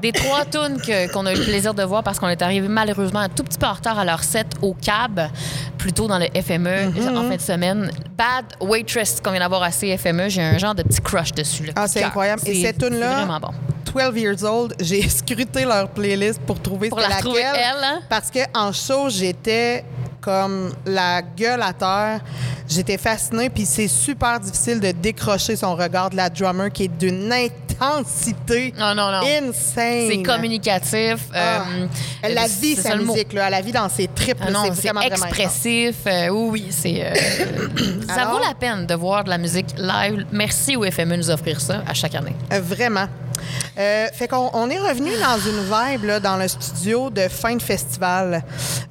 [0.02, 0.78] des trois tunes
[1.14, 3.58] qu'on a eu le plaisir de voir parce qu'on est arrivé malheureusement un tout petit
[3.58, 5.22] peu en retard à leur set au cab,
[5.78, 7.18] plutôt dans le FME Mm-hmm.
[7.18, 7.92] en fin de semaine.
[8.18, 11.66] Bad Waitress qu'on vient d'avoir à CFME, j'ai un genre de petit crush dessus.
[11.68, 11.74] là.
[11.76, 12.42] Ah, c'est incroyable.
[12.46, 13.50] Et cette tune-là, vraiment bon.
[13.94, 17.32] 12 Years Old, j'ai scruté leur playlist pour trouver Pour la laquelle.
[17.56, 18.00] elle, hein?
[18.10, 19.86] Parce qu'en show, j'étais
[20.24, 22.22] comme la gueule à terre.
[22.70, 26.88] J'étais fascinée, puis c'est super difficile de décrocher son regard de la drummer qui est
[26.88, 29.20] d'une intensité Non, non, non.
[29.22, 30.08] insane.
[30.10, 31.26] C'est communicatif.
[31.34, 31.66] Ah.
[31.70, 31.88] euh,
[32.22, 33.34] Elle la euh, vit, sa musique.
[33.34, 33.46] Là.
[33.48, 34.38] Elle la vit dans ses tripes.
[34.42, 35.96] Ah c'est vraiment expressif.
[36.08, 37.06] Euh, oui, oui, c'est.
[37.06, 37.14] euh,
[38.08, 40.26] ça vaut la peine de voir de la musique live.
[40.32, 42.36] Merci au FME de nous offrir ça à chaque année.
[42.54, 43.08] Euh, Vraiment.
[43.78, 47.56] Euh, fait qu'on on est revenu dans une vibe là, dans le studio de fin
[47.56, 48.44] de festival.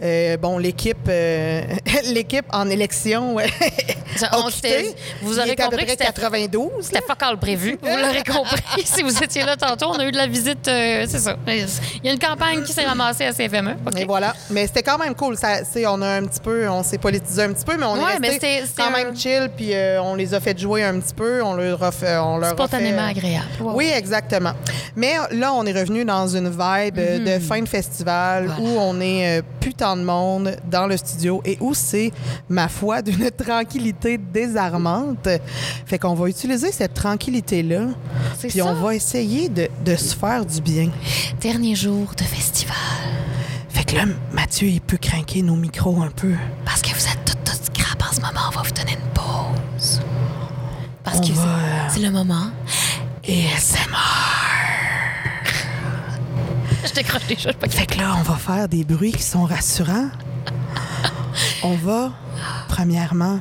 [0.03, 1.62] Euh, bon, l'équipe euh,
[2.12, 3.36] l'équipe en élection
[4.32, 4.94] on quitté.
[5.22, 6.70] vous aurez était à peu compris que c'était- 92.
[6.82, 7.78] C'était pas quand le prévu.
[7.82, 8.62] Vous l'aurez compris.
[8.84, 10.59] si vous étiez là tantôt, on a eu de la visite.
[10.64, 11.36] c'est ça.
[11.46, 13.76] Il y a une campagne qui s'est ramassée à CFME.
[13.86, 13.98] OK.
[14.00, 14.34] Et voilà.
[14.50, 15.36] Mais c'était quand même cool.
[15.36, 18.16] Ça, on a un petit peu, on s'est politisé un petit peu, mais on Ouais,
[18.22, 19.50] est resté quand un- même chill.
[19.57, 19.72] Puis
[20.03, 21.42] on les a fait jouer un petit peu.
[21.42, 23.46] On leur a fait, on leur a Spontanément fait- agréable.
[23.61, 23.72] Wow.
[23.74, 24.41] Oui, exactement.
[24.97, 28.61] Mais là, on est revenu dans une vibe euh, de fin de festival Voilà.
[28.62, 32.12] où on est euh, putain de monde dans le studio et où c'est,
[32.49, 35.28] ma foi, d'une tranquillité désarmante.
[35.86, 37.86] Fait qu'on va utiliser cette tranquillité-là.
[38.40, 38.66] Puis ça.
[38.66, 40.90] on va essayer de, de se faire du bien.
[41.40, 42.76] Dernier jour de festival.
[43.68, 46.32] Fait que là, Mathieu, il peut craquer nos micros un peu.
[46.64, 49.12] Parce que vous êtes toutes toutes scrap en ce moment, on va vous donner une
[49.14, 50.01] pause.
[51.05, 52.47] Parce On que va, euh, c'est le moment.
[53.25, 53.97] Et ASMR.
[56.87, 57.53] Je décroche des choses.
[57.70, 60.11] Fait que là, on va faire des bruits qui sont rassurants.
[61.62, 62.11] On va,
[62.68, 63.41] premièrement,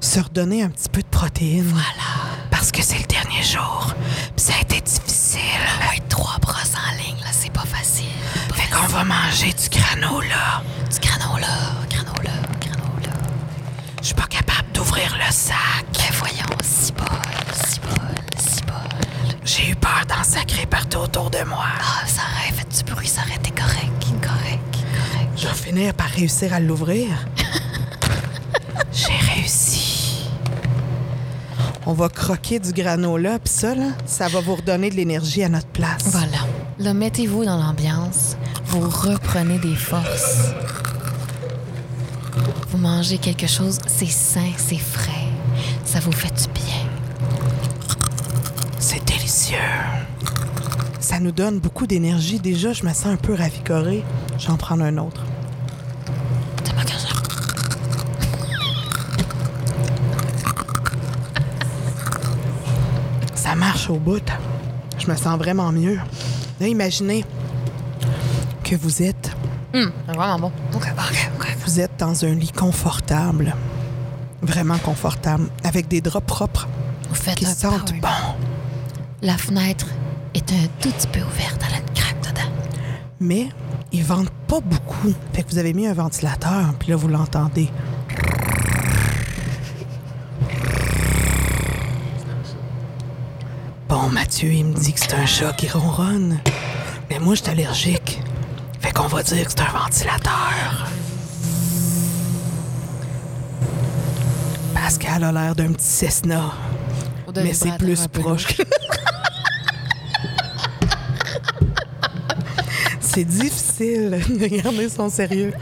[0.00, 1.64] se redonner un petit peu de protéines.
[1.64, 1.84] Voilà.
[2.50, 3.94] Parce que c'est le dernier jour.
[4.36, 5.40] Puis ça a été difficile.
[5.82, 8.06] Ouais, trois brosses en ligne, là, c'est pas facile.
[8.54, 10.62] Fait qu'on va manger du granola.
[10.90, 11.46] Du granola,
[11.90, 13.12] granola, granola.
[14.00, 15.56] Je suis pas capable d'ouvrir le sac.
[15.92, 17.06] Ben voyons, si bol,
[19.52, 21.64] J'ai eu peur d'en sacrer partout autour de moi.
[21.80, 23.90] Ah, ça aurait fait du bruit, ça aurait été correct,
[24.22, 25.28] correct, correct.
[25.36, 27.08] Je vais finir par réussir à l'ouvrir.
[28.92, 30.28] J'ai réussi.
[31.84, 35.48] On va croquer du granola, puis ça, là, ça va vous redonner de l'énergie à
[35.48, 36.04] notre place.
[36.04, 36.46] Voilà.
[36.78, 38.36] Là, mettez-vous dans l'ambiance.
[38.66, 40.52] Vous reprenez des forces.
[42.68, 45.26] Vous mangez quelque chose, c'est sain, c'est frais.
[45.84, 46.89] Ça vous fait du bien.
[49.50, 49.58] Délicieux.
[51.00, 52.38] Ça nous donne beaucoup d'énergie.
[52.38, 54.04] Déjà, je me sens un peu ravigorée.
[54.38, 55.24] Je vais en prendre un autre.
[63.34, 63.54] Ça.
[63.56, 64.22] Marche au bout.
[64.98, 65.98] Je me sens vraiment mieux.
[66.60, 67.24] Là, imaginez
[68.64, 69.32] que vous êtes,
[69.74, 70.52] Hum, c'est vraiment bon.
[71.64, 73.54] Vous êtes dans un lit confortable.
[74.42, 75.48] Vraiment confortable.
[75.62, 76.68] Avec des draps propres
[77.08, 78.08] Vous faites qui sentent bon.
[79.22, 79.86] La fenêtre
[80.32, 82.50] est un tout petit peu ouverte, elle a une craque dedans.
[83.20, 83.48] Mais
[83.92, 85.12] ils vendent pas beaucoup.
[85.34, 87.68] Fait que vous avez mis un ventilateur, puis là, vous l'entendez.
[93.90, 96.38] Bon, Mathieu, il me dit que c'est un chat qui ronronne.
[97.10, 98.22] Mais moi, je suis allergique.
[98.80, 100.88] Fait qu'on va dire que c'est un ventilateur.
[104.72, 106.54] Pascal a l'air d'un petit Cessna.
[107.36, 108.46] Mais c'est plus proche.
[108.56, 108.62] que-
[113.00, 115.52] c'est difficile de garder son sérieux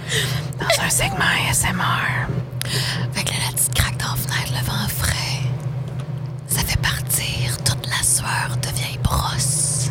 [0.58, 2.28] dans un segment ASMR.
[3.12, 5.42] Fait que là, la petite craque dans la fenêtre, le vent frais,
[6.48, 9.90] ça fait partir toute la sueur de vieille brosse.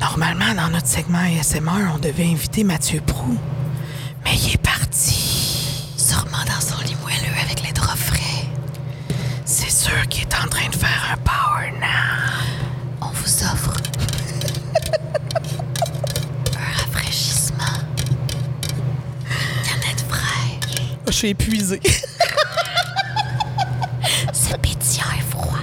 [0.00, 3.36] Normalement, dans notre segment ASMR, on devait inviter Mathieu Prou.
[21.22, 21.80] Suis épuisée.
[24.32, 25.58] C'est pétillant et froid.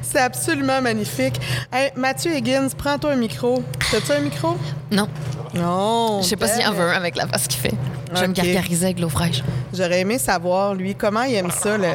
[0.00, 1.38] C'est absolument magnifique.
[1.70, 3.62] Hey, Mathieu Higgins, prends-toi un micro.
[3.90, 4.56] T'as-tu un micro?
[4.90, 5.06] Non,
[5.52, 6.22] Non.
[6.22, 7.74] je sais pas s'il en veut un avec la face qu'il fait.
[8.14, 9.42] Je vais me gargariser avec l'eau fraîche.
[9.74, 11.88] J'aurais aimé savoir, lui, comment il aime ça, le...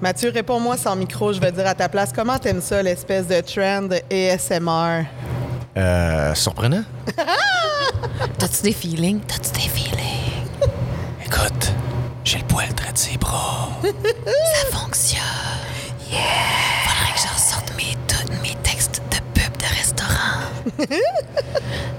[0.00, 2.10] Mathieu, réponds-moi sans micro, je vais dire à ta place.
[2.12, 5.04] Comment t'aimes ça, l'espèce de trend ASMR?
[5.76, 6.82] Euh, surprenant?
[8.42, 9.20] T'as-tu des feelings?
[9.20, 10.48] T'as-tu des feelings?
[11.24, 11.72] Écoute,
[12.24, 13.68] j'ai le poil très de ses bras.
[13.84, 15.20] Ça fonctionne.
[16.10, 16.18] Yeah!
[16.84, 20.40] Faudrait que je ressorte mes, tous mes textes de pub de restaurant.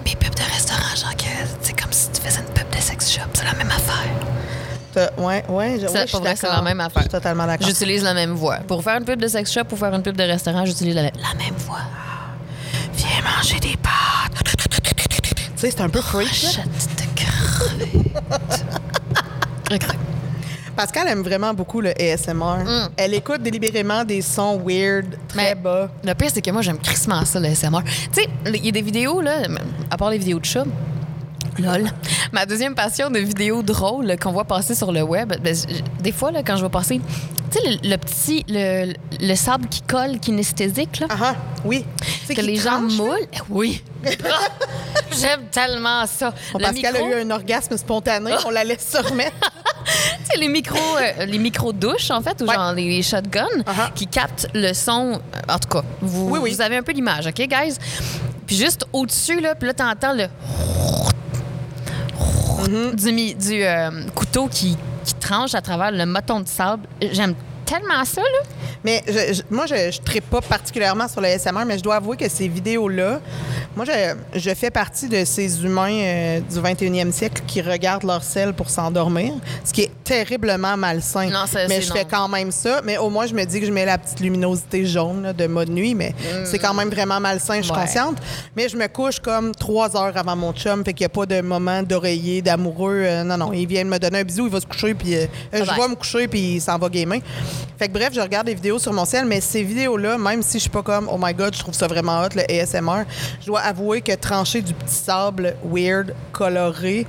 [0.06, 1.24] mes pubs de restaurant, genre que
[1.62, 3.22] c'est comme si tu faisais une pub de sex shop.
[3.36, 5.14] C'est la même affaire.
[5.18, 7.04] Ouais, ouais, je, Ça, ouais, je c'est la même affaire.
[7.04, 7.66] Je suis totalement d'accord.
[7.66, 8.58] J'utilise la même voix.
[8.68, 11.04] Pour faire une pub de sex shop ou faire une pub de restaurant, j'utilise la,
[11.04, 11.80] la même voix.
[15.68, 16.61] Sais, c'est un peu freak, de.
[19.74, 19.86] Ok.
[20.76, 22.64] Pascal aime vraiment beaucoup le ASMR.
[22.66, 22.89] Mm.
[22.97, 25.89] Elle écoute délibérément des sons weird, très Mais bas.
[26.03, 27.84] Le pire, c'est que moi, j'aime crissement ça, le SMR.
[27.84, 29.43] Tu sais, il y a des vidéos, là,
[29.89, 30.66] à part les vidéos de chats.
[31.60, 31.89] Lol.
[32.32, 35.56] Ma deuxième passion de vidéos drôles qu'on voit passer sur le web, ben,
[36.01, 36.99] des fois, là, quand je vois passer,
[37.51, 41.86] tu sais, le, le petit, le, le sable qui colle, kinesthésique, là, Ah ah, oui.
[42.28, 43.04] Que les gens tranche, là?
[43.04, 43.28] moulent?
[43.49, 43.84] Oui.
[45.20, 46.34] J'aime tellement ça.
[46.54, 48.32] Bon, Pascal micro- a eu un orgasme spontané.
[48.45, 49.36] On la laisse se remettre.
[49.86, 52.56] Tu sais, les micros, euh, les micros douches, en fait, ou Ouais.
[52.56, 53.93] genre les shotguns, Uh-huh.
[53.93, 55.20] qui captent le son.
[55.49, 56.51] En tout cas, vous, Oui, oui.
[56.54, 57.76] vous avez un peu l'image, OK, guys?
[58.47, 60.28] Puis juste au-dessus, là, puis là, t'entends le...
[62.68, 66.84] Du euh, couteau qui, qui tranche à travers le moton de sable.
[67.11, 67.36] J'aime
[67.80, 68.49] tellement ça, là.
[68.84, 71.95] Mais je- je- moi, je ne tripe pas particulièrement sur le SMR, mais je dois
[71.95, 73.19] avouer que ces vidéos-là,
[73.76, 78.24] moi, je, je fais partie de ces humains euh, du 21e siècle qui regardent leur
[78.24, 81.30] sel pour s'endormir, ce qui est terriblement malsain.
[81.30, 82.82] Non, ça, mais je fais quand même ça.
[82.84, 85.47] Mais au moins, je me dis que je mets la petite luminosité jaune là, de
[85.47, 86.13] mode nuit, mais
[86.45, 87.76] c'est quand même vraiment malsain, je suis Mm.
[87.76, 87.82] Ouais.
[87.86, 88.17] consciente.
[88.55, 91.26] Mais je me couche comme trois heures avant mon chum, fait qu'il n'y a pas
[91.26, 93.01] de moment d'oreiller, d'amoureux.
[93.05, 95.15] Euh, non, non, il vient de me donner un bisou, il va se coucher, puis
[95.15, 97.21] euh, je vais me coucher, puis il s'en va gamer.
[97.78, 100.57] Fait que bref, je regarde des vidéos sur mon ciel, mais ces vidéos-là, même si
[100.57, 103.03] je suis pas comme, oh my god, je trouve ça vraiment hot, le ASMR,
[103.41, 107.05] je dois avouer que trancher du petit sable weird, coloré,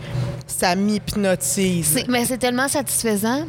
[0.46, 2.04] ça m'hypnotise.
[2.08, 3.46] Mais c'est tellement satisfaisant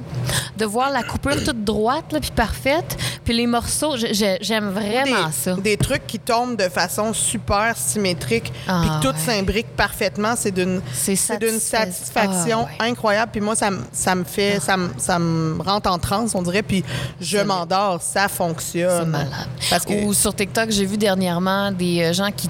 [0.57, 5.31] de voir la coupure toute droite, là, puis parfaite, puis les morceaux, j'aime vraiment des,
[5.33, 5.53] ça.
[5.55, 9.33] des trucs qui tombent de façon super symétrique, Ah, puis que tout ouais.
[9.35, 12.89] s'imbrique parfaitement, c'est d'une satisfais- satisfaction Ah, ouais.
[12.91, 13.31] incroyable.
[13.31, 16.41] Puis moi, ça, me- ça me fait, ça, me, ça me rentre en transe, on
[16.41, 16.83] dirait, puis
[17.19, 19.03] je m'endors, ça fonctionne.
[19.03, 19.29] C'est malade.
[19.69, 22.49] Parce que Ou sur TikTok, j'ai vu dernièrement des euh, gens qui.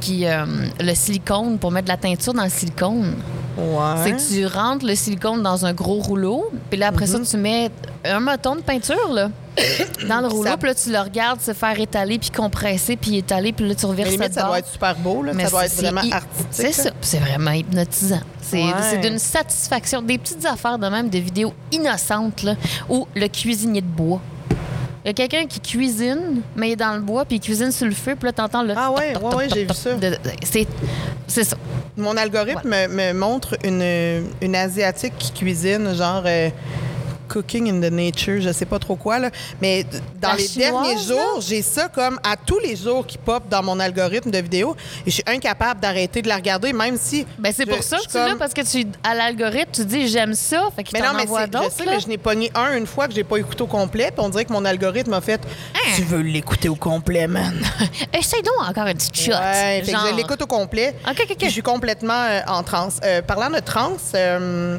[0.00, 0.44] qui euh,
[0.80, 3.14] le silicone, pour mettre de la teinture dans le silicone.
[3.56, 3.94] Ouais.
[4.04, 7.24] C'est que tu rentres le silicone dans un gros rouleau, puis là, après Mhm.
[7.24, 7.70] ça, tu mets
[8.04, 9.30] un moton de peinture, là.
[10.06, 13.16] Dans le rouleau, Ça- puis là, tu le regardes se faire étaler, puis compresser, puis
[13.16, 14.48] étaler, puis là, tu Mais reverses de ça bord.
[14.50, 15.32] doit être super beau, là.
[15.32, 16.46] Mais ça doit être vraiment artistique.
[16.50, 16.90] C'est ça.
[17.00, 18.20] C'est vraiment hypnotisant.
[18.42, 18.98] C'est Ouais.
[19.00, 20.02] d'une satisfaction.
[20.02, 22.54] Des petites affaires de même, des vidéos innocentes, là,
[22.90, 24.20] ou le cuisinier de bois.
[25.06, 27.70] Il y a quelqu'un qui cuisine, mais il est dans le bois, puis il cuisine
[27.70, 28.74] sur le feu, puis là, t'entends le...
[28.76, 29.94] Ah ouais, ouais, ouais, j'ai vu ça.
[29.94, 30.66] de- C'est
[31.28, 31.56] c'est ça.
[31.96, 36.50] Mon algorithme me, me montre une, une Asiatique qui cuisine, genre euh,
[37.28, 39.30] Cooking in the Nature, je sais pas trop quoi, là.
[39.60, 39.84] Mais
[40.20, 43.44] dans La les chinoise, derniers jours, j'ai ça comme à tous les jours qui pop
[43.48, 44.74] dans mon algorithme de vidéos
[45.06, 47.26] et je suis incapable d'arrêter de la regarder, même si.
[47.38, 50.34] Ben, c'est pour ça que tu l'as, parce que tu, à l'algorithme, tu dis j'aime
[50.34, 51.72] ça, fait qu'il Mais non, t'en mais envoie c'est- je d'autres.
[51.72, 51.92] sais, là.
[51.94, 54.28] mais je n'ai pogné un une fois que j'ai pas écouté au complet, puis on
[54.28, 55.40] dirait que mon algorithme a fait
[55.94, 57.54] Tu veux l'écouter au complet, man.
[58.12, 59.32] Essaye donc encore une petite shot.
[59.32, 60.06] Ouais, fait que genre.
[60.10, 60.94] je l'écoute au complet.
[61.08, 61.36] OK, OK, OK.
[61.36, 62.98] Puis Je suis complètement euh, en transe.
[63.04, 64.78] Euh, parlant de transe, euh,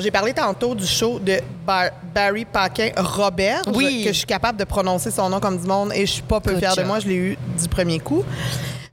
[0.00, 1.38] j'ai parlé tantôt du show de
[1.70, 4.02] Bar- Barry Paquin Robert, Oui.
[4.04, 6.40] que je suis capable de prononcer son nom comme du monde et je suis pas
[6.40, 6.98] peu Good fière de moi.
[6.98, 8.24] Je l'ai eu du premier coup.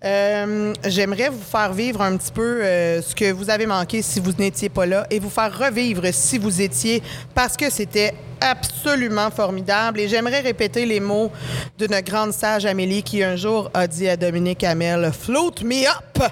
[0.05, 4.19] Euh, J'aimerais vous faire vivre un petit peu euh, ce que vous avez manqué si
[4.19, 7.01] vous n'étiez pas là et vous faire revivre si vous étiez
[7.33, 9.99] parce que c'était absolument formidable.
[9.99, 11.31] Et j'aimerais répéter les mots
[11.79, 16.31] d'une grande sage Amélie qui un jour a dit à Dominique Hamel Float me up!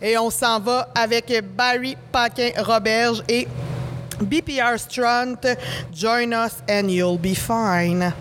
[0.00, 3.48] Et on s'en va avec Barry Paquin Roberge et
[4.18, 5.44] BPR Strunt.
[5.92, 8.12] Join us and you'll be fine.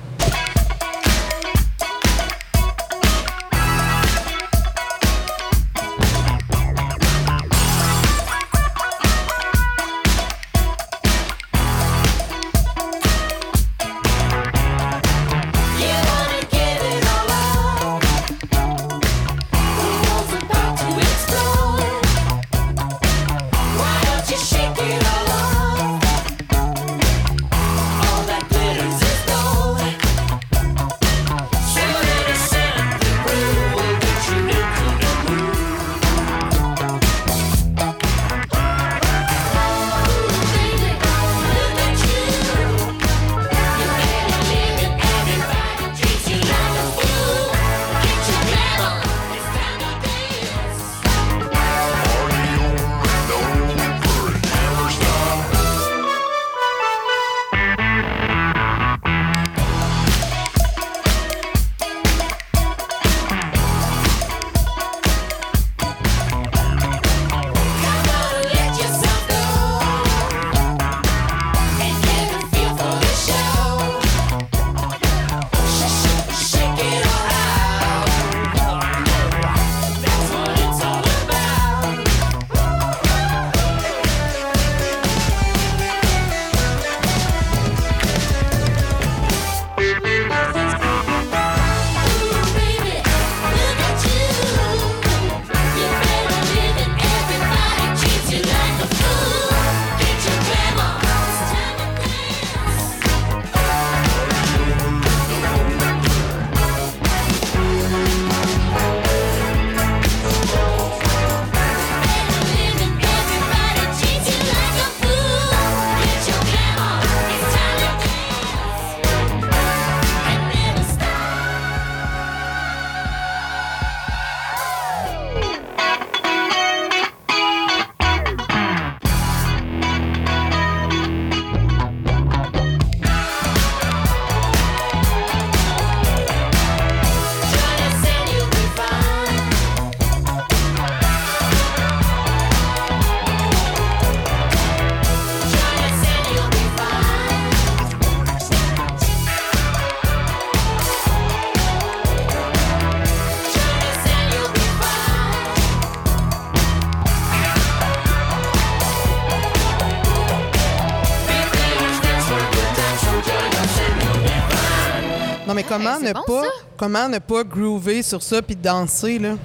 [165.77, 166.47] Comment c'est ne bon, pas ça.
[166.77, 169.35] comment ne pas groover sur ça puis danser là?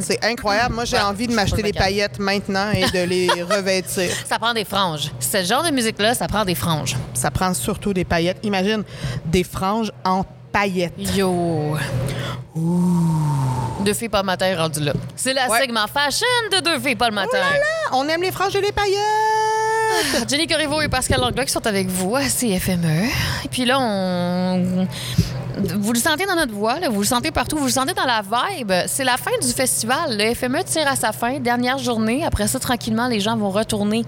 [0.00, 0.74] C'est incroyable.
[0.74, 4.10] Moi, j'ai Ouais, envie de m'acheter des paillettes maintenant et de les revêtir.
[4.28, 5.10] Ça prend des franges.
[5.20, 6.96] Ce genre de musique-là, ça prend des franges.
[7.14, 8.38] Ça prend surtout des paillettes.
[8.42, 8.82] Imagine
[9.24, 10.94] des franges en paillettes.
[10.96, 11.76] Yo.
[13.84, 14.92] Deux filles pas le matin rendu là.
[15.14, 15.60] C'est Ouais.
[15.60, 17.38] segment fashion de deux filles pas le matin.
[17.40, 18.96] Ah, on aime les franges et les paillettes.
[20.28, 23.06] Jenny Corriveau et Pascal Langlois qui sont avec vous à CFME.
[23.44, 24.86] Et puis là, on...
[25.58, 28.20] Vous le sentez dans notre voix, vous le sentez partout, vous le sentez dans la
[28.20, 28.72] vibe.
[28.88, 30.18] C'est la fin du festival.
[30.18, 32.24] Le FME tire à sa fin, dernière journée.
[32.26, 34.04] Après ça, tranquillement, les gens vont retourner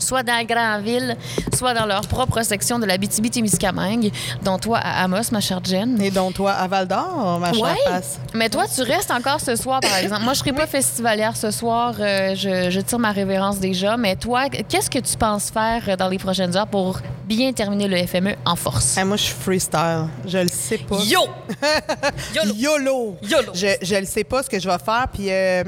[0.00, 1.16] soit dans la grande ville,
[1.56, 6.00] soit dans leur propre section de la BTB-Témiscamingue, dont toi à Amos, ma chère Jen.
[6.02, 7.74] Et donc toi à Val d'Or, ma chère Ouais.
[7.84, 8.18] passe.
[8.34, 10.22] Mais toi, tu restes encore ce soir, par exemple.
[10.24, 11.94] Moi, je serai pas festivalière ce soir.
[12.00, 13.96] euh, je, je tire ma révérence déjà.
[13.96, 17.86] Mais toi, qu'est-ce que tu penses faire euh, dans les prochaines heures pour bien terminer
[17.88, 18.96] le FME en force?
[19.00, 20.06] Eh, moi, je suis freestyle.
[20.26, 20.96] Je le sais pas.
[21.04, 21.20] Yo!
[22.56, 23.16] YOLO!
[23.22, 23.52] YOLO!
[23.54, 25.06] Je, je le sais pas ce que je vais faire.
[25.12, 25.64] Puis euh,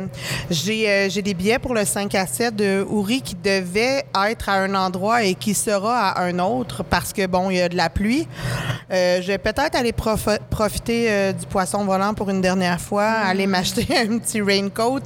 [0.50, 4.54] j'ai euh, des billets pour le 5 à 7 de Ouri qui devait être à
[4.54, 7.76] un endroit et qui sera à un autre parce que, bon, il y a de
[7.76, 8.26] la pluie.
[8.92, 13.04] Euh, je vais peut-être aller prof- profiter euh, du poisson volant pour une dernière fois,
[13.04, 15.00] aller m'acheter un petit raincoat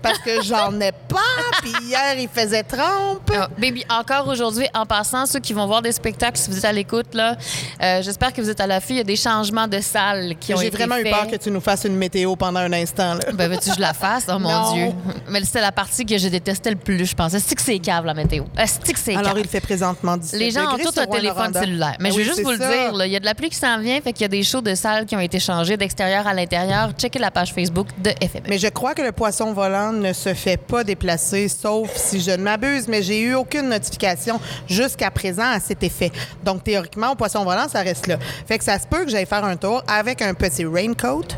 [0.00, 1.18] parce que j'en ai pas.
[1.60, 3.30] Puis hier, il faisait trempe.
[3.34, 6.64] Ah, baby, encore aujourd'hui, en passant, ceux qui vont voir des spectacles, si vous êtes
[6.64, 7.36] à l'écoute, là,
[7.82, 8.92] euh, j'espère que vous êtes à l'affût.
[8.92, 11.36] Il y a des changements de salles qui ont J'ai été vraiment eu peur que
[11.36, 13.14] tu nous fasses une météo pendant un instant.
[13.14, 13.20] Là.
[13.34, 14.26] Ben, veux-tu que je la fasse?
[14.28, 14.72] Oh mon Non.
[14.72, 14.86] Dieu.
[15.28, 17.34] Mais c'était la partie que je détestais le plus, je pense.
[17.34, 18.44] Est-ce que c'est cave, la météo?
[18.66, 21.96] C'est Alors, il fait présentement 17 Les gens ont tous un téléphone cellulaire.
[21.98, 23.50] Mais Ah je vais oui, juste vous le dire, il y a de la pluie
[23.50, 25.76] qui s'en vient, fait qu'il y a des shows de salles qui ont été changés
[25.76, 26.90] d'extérieur à l'intérieur.
[26.96, 28.42] Checkez la page Facebook de FME.
[28.48, 32.30] Mais je crois que le poisson volant ne se fait pas déplacer, sauf si je
[32.30, 36.12] ne m'abuse, mais j'ai eu aucune notification jusqu'à présent à cet effet.
[36.44, 38.18] Donc, théoriquement, au poisson volant, ça reste là.
[38.46, 41.28] Fait que ça se peut que j'aille faire un tour avec un petit raincoat.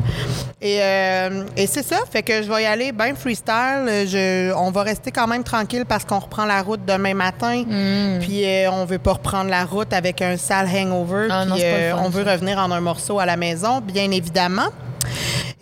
[0.61, 1.97] Et, euh, et c'est ça.
[2.11, 4.05] Fait que je vais y aller bien freestyle.
[4.07, 7.63] Je, on va rester quand même tranquille parce qu'on reprend la route demain matin.
[7.67, 8.19] Mm.
[8.19, 11.27] Puis euh, on veut pas reprendre la route avec un sale hangover.
[11.31, 12.33] Ah non, puis le euh, fun, on veut ça.
[12.33, 14.67] revenir en un morceau à la maison, bien évidemment.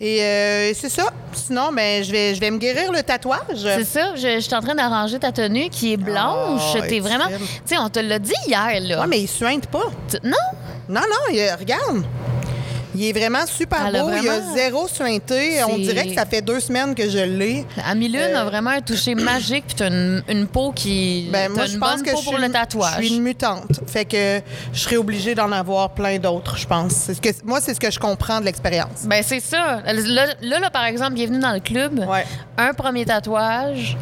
[0.00, 1.04] Et euh, c'est ça.
[1.32, 3.40] Sinon, ben, je vais, je vais me guérir le tatouage.
[3.56, 6.62] C'est ça, je, je suis en train d'arranger ta tenue qui est blanche.
[6.76, 7.26] Oh, T'es vraiment.
[7.28, 9.00] Tu sais, on te l'a dit hier, là.
[9.00, 9.84] Ouais, mais il suinte pas.
[10.22, 10.32] Non?
[10.88, 12.04] Non, non, il- regarde.
[12.94, 14.10] Il est vraiment super Elle a beau.
[14.10, 15.62] Il a vraiment- zéro suinté.
[15.64, 17.64] On C'est- dirait que ça fait deux semaines que je l'ai.
[17.84, 21.28] Amilune Euh, a vraiment un toucher magique, puis t'as une, une peau qui.
[21.32, 22.94] Ben, t'as moi, une je pense bonne que peau je pour suis, le une- tatouage.
[23.00, 23.80] je suis une mutante.
[23.86, 24.40] Fait que
[24.72, 26.92] je serais obligée d'en avoir plein d'autres, je pense.
[26.92, 29.02] C'est ce que, moi, c'est ce que je comprends de l'expérience.
[29.06, 29.82] Ben, c'est ça.
[29.84, 31.98] Là, là, là, par exemple, bienvenue dans le club.
[32.08, 32.24] Ouais.
[32.56, 33.96] Un premier tatouage,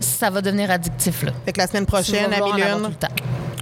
[0.00, 1.32] ça va devenir addictif, là.
[1.46, 3.14] Fait que la semaine Tu vas prochaine, vouloir en avoir tout Amilune, le temps.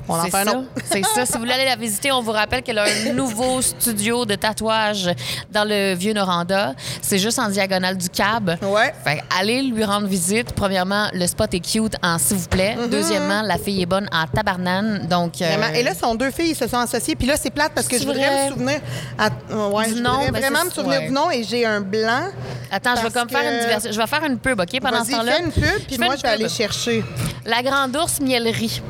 [0.08, 0.68] On en C'est fait un ça, autre.
[0.90, 1.24] c'est ça.
[1.26, 4.34] Si vous voulez aller la visiter, on vous rappelle qu'elle a un nouveau studio de
[4.34, 5.10] tatouage
[5.50, 6.74] dans le vieux Noranda.
[7.00, 8.56] C'est juste en diagonale du cab.
[8.62, 8.92] Ouais.
[9.04, 10.52] Fait que allez lui rendre visite.
[10.52, 12.76] Premièrement, le spot est cute en s'il vous plaît.
[12.90, 15.06] Deuxièmement, la fille est bonne en tabarnane.
[15.08, 15.74] Donc, euh, Mm-hmm.
[15.76, 17.14] Et là, sont deux filles, ils se sont associées.
[17.14, 18.44] Puis là, c'est plate parce que je voudrais vrai.
[18.46, 18.80] me souvenir.
[19.18, 19.28] à-
[19.68, 21.06] ouais, Du je nom, voudrais ben, vraiment me souvenir ouais.
[21.06, 22.22] du nom et j'ai un blanc.
[22.70, 23.92] attends, je vais comme faire une diversion.
[23.92, 25.32] Je vais faire une pub, OK, pendant ce temps-là?
[25.34, 27.04] fais une pub, puis moi, je vais aller chercher.
[27.44, 28.82] La Grande Ours Mielerie.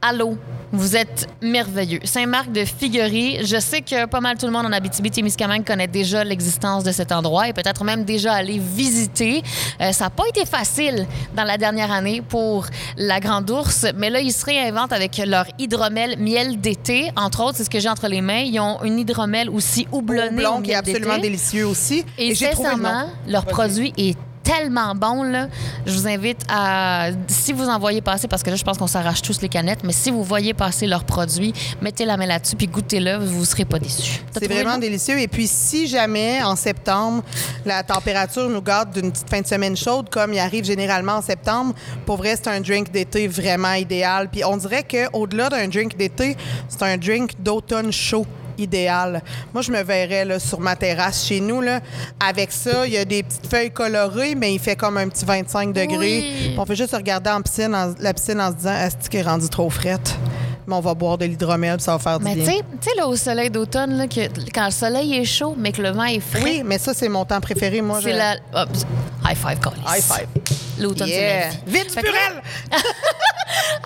[0.00, 0.38] Allô?
[0.70, 1.98] Vous êtes merveilleux.
[2.04, 3.38] Saint-Marc de Figuerie.
[3.44, 7.10] Je sais que pas mal tout le monde en Abitibi-Témiscamingue connaît déjà l'existence de cet
[7.10, 9.42] endroit et peut-être même déjà allé visiter.
[9.80, 14.10] Euh, ça n'a pas été facile dans la dernière année pour la Grande Ours, mais
[14.10, 17.10] là, ils se réinventent avec leur hydromel miel d'été.
[17.16, 18.42] Entre autres, c'est ce que j'ai entre les mains.
[18.42, 22.04] Ils ont une hydromel aussi houblonnée au qui est absolument délicieux aussi.
[22.18, 24.16] Et, le sincèrement, leur produit est
[24.48, 25.22] tellement bon.
[25.22, 25.48] Là.
[25.84, 28.86] Je vous invite à, si vous en voyez passer, parce que là, je pense qu'on
[28.86, 32.56] s'arrache tous les canettes, mais si vous voyez passer leur produit, mettez la main là-dessus
[32.56, 34.22] puis goûtez-le, vous ne serez pas déçus.
[34.32, 35.20] C'est vraiment délicieux.
[35.20, 37.22] Et puis, si jamais, en septembre,
[37.66, 41.22] la température nous garde d'une petite fin de semaine chaude, comme il arrive généralement en
[41.22, 41.74] septembre,
[42.06, 44.30] pour vrai, c'est un drink d'été vraiment idéal.
[44.30, 46.36] Puis, on dirait qu'au-delà d'un drink d'été,
[46.68, 48.26] c'est un drink d'automne chaud
[48.58, 49.22] idéal.
[49.54, 51.60] Moi, je me verrais là, sur ma terrasse chez nous.
[51.60, 51.80] Là,
[52.20, 55.24] avec ça, il y a des petites feuilles colorées, mais il fait comme un petit
[55.24, 55.96] 25 degrés.
[55.98, 56.54] Oui.
[56.58, 59.28] On fait juste regarder en piscine, en- la piscine en se disant Est-ce qu'elle est
[59.28, 60.14] rendue trop frette?
[60.66, 62.46] Mais on va boire de l'hydromel, ça va faire du Mais tu bien.
[62.50, 64.20] sais, tu sais, là, au soleil d'automne, là, que,
[64.52, 67.08] quand le soleil est chaud, mais que le vent est frais, Oui, mais ça, c'est
[67.08, 67.80] mon temps préféré.
[67.80, 68.16] Moi, c'est je...
[68.18, 68.34] la.
[69.24, 69.80] high five, Collis.
[69.86, 70.26] High five.
[70.78, 71.44] L'automne, c'est Yeah.
[71.44, 71.56] la vie.
[71.66, 72.82] Vite, Fait là, Purel!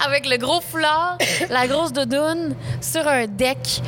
[0.07, 1.19] avec le gros foulard,
[1.51, 3.81] la grosse doudoune, sur un deck.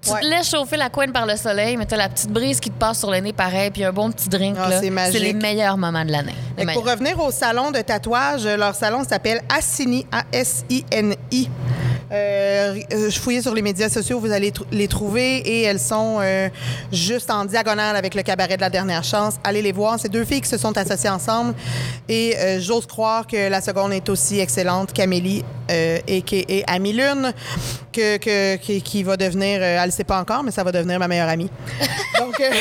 [0.00, 2.70] Tu te laisses chauffer la couenne par le soleil, mais t'as la petite brise qui
[2.70, 4.56] te passe sur le nez pareil, puis un bon petit drink.
[4.58, 5.20] Ah, c'est magique.
[5.20, 6.34] les meilleurs moments de l'année.
[6.72, 11.44] Pour revenir au salon de tatouage, leur salon s'appelle Assini, A-S-I-N-I.
[11.44, 15.80] Euh, euh, je fouillais sur les médias sociaux, vous allez tr- les trouver et elles
[15.80, 16.48] sont euh,
[16.92, 19.34] juste en diagonale avec le cabaret de la dernière chance.
[19.44, 19.98] Allez les voir.
[20.00, 21.54] C'est deux filles qui se sont associées ensemble
[22.08, 26.92] et euh, j'ose croire que la seconde est aussi excellente qu'Amélie euh, et et Amie
[26.92, 27.32] Lune,
[27.92, 30.72] que, que- qui, qui va devenir, euh, elle ne sait pas encore, mais ça va
[30.72, 31.50] devenir ma meilleure amie.
[32.18, 32.50] Donc, euh,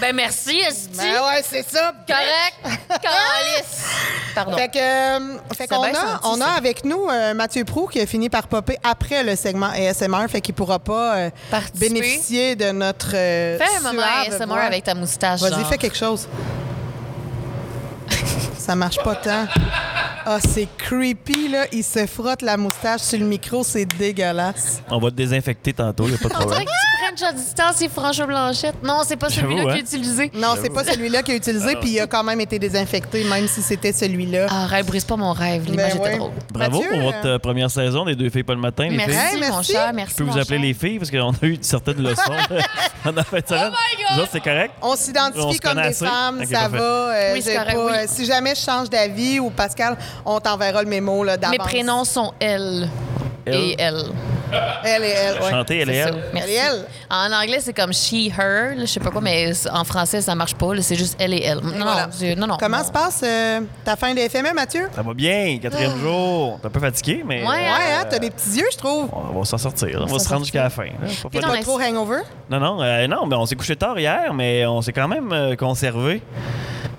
[0.00, 0.90] Ben merci, Esti.
[0.96, 1.92] ben ouais, c'est ça.
[2.06, 2.78] Correct.
[2.88, 3.84] Calice.
[4.32, 4.56] Pardon.
[4.56, 8.06] Fait que, euh, fait C'est qu'on a, on a avec nous euh, Mathieu Qui a
[8.06, 11.30] fini par popper après le segment ASMR, fait qu'il pourra pas euh,
[11.78, 14.60] bénéficier de notre euh, Fais un moment ASMR voix.
[14.62, 15.40] avec ta moustache.
[15.40, 15.68] Vas-y, genre.
[15.68, 16.28] fais quelque chose.
[18.58, 19.46] Ça marche pas tant.
[20.26, 21.66] Ah, c'est creepy, là.
[21.72, 24.82] Il se frotte la moustache sur le micro, c'est dégueulasse.
[24.90, 26.64] On va te désinfecter tantôt, il a pas de problème.
[27.16, 28.82] Shot distance et François Blanchette.
[28.82, 29.74] Non, c'est pas celui-là qui hein?
[29.76, 30.30] est utilisé.
[30.34, 33.46] Non, c'est pas celui-là qui a utilisé, puis il a quand même été désinfecté, même
[33.48, 34.46] si c'était celui-là.
[34.50, 35.64] Ah, rêve, brise pas mon rêve.
[35.66, 36.30] L'image Ben était drôle.
[36.52, 39.12] Bravo Mathieu, pour votre euh, première saison des deux filles pas le matin, les Merci,
[39.12, 39.20] filles.
[39.34, 39.72] Hey, mon merci.
[39.72, 39.92] cher.
[39.94, 40.60] Merci, Je peux vous appeler cher.
[40.66, 42.22] les filles parce qu'on a eu certaines leçons
[43.04, 43.42] en de semaine.
[43.48, 43.72] God!
[44.14, 44.74] Vous autres, c'est correct?
[44.82, 46.06] On s'identifie comme des assez?
[46.06, 46.76] femmes, ça parfait.
[46.78, 46.84] va.
[46.84, 47.92] euh, Oui, c'est correct, pas- oui.
[47.94, 51.52] euh, Si jamais je change d'avis ou Pascal, on t'enverra le mémo là, d'avance.
[51.58, 52.88] Mes prénoms sont elle
[53.46, 54.04] et elle.
[54.84, 55.50] Elle et elle, ouais.
[55.50, 56.14] Chanter, elle et elle.
[56.32, 56.50] Merci.
[56.50, 56.84] Elle et elle.
[57.10, 60.34] En anglais, c'est comme she, her, là, je sais pas quoi, mais en français, ça
[60.34, 60.74] marche pas.
[60.74, 61.58] là, C'est juste elle et elle.
[61.58, 62.06] Non, voilà.
[62.06, 62.56] non, c'est- non, non.
[62.58, 62.84] Comment non.
[62.84, 64.88] se passe euh, ta fin de FME, Mathieu?
[64.94, 66.58] Ça va bien, quatrième jour.
[66.60, 68.04] T'es un peu fatigué, mais Ouais, Ouais, euh, hein?
[68.08, 69.08] T'as des petits yeux, je trouve.
[69.12, 69.98] on va s'en sortir.
[70.02, 70.84] On va se rendre jusqu'à la fin.
[71.30, 72.22] Puis pas- non, Pas trop hangover?
[72.50, 75.32] Non, non, euh, non, mais on s'est couché tard hier, mais on s'est quand même
[75.32, 76.22] euh, conservé.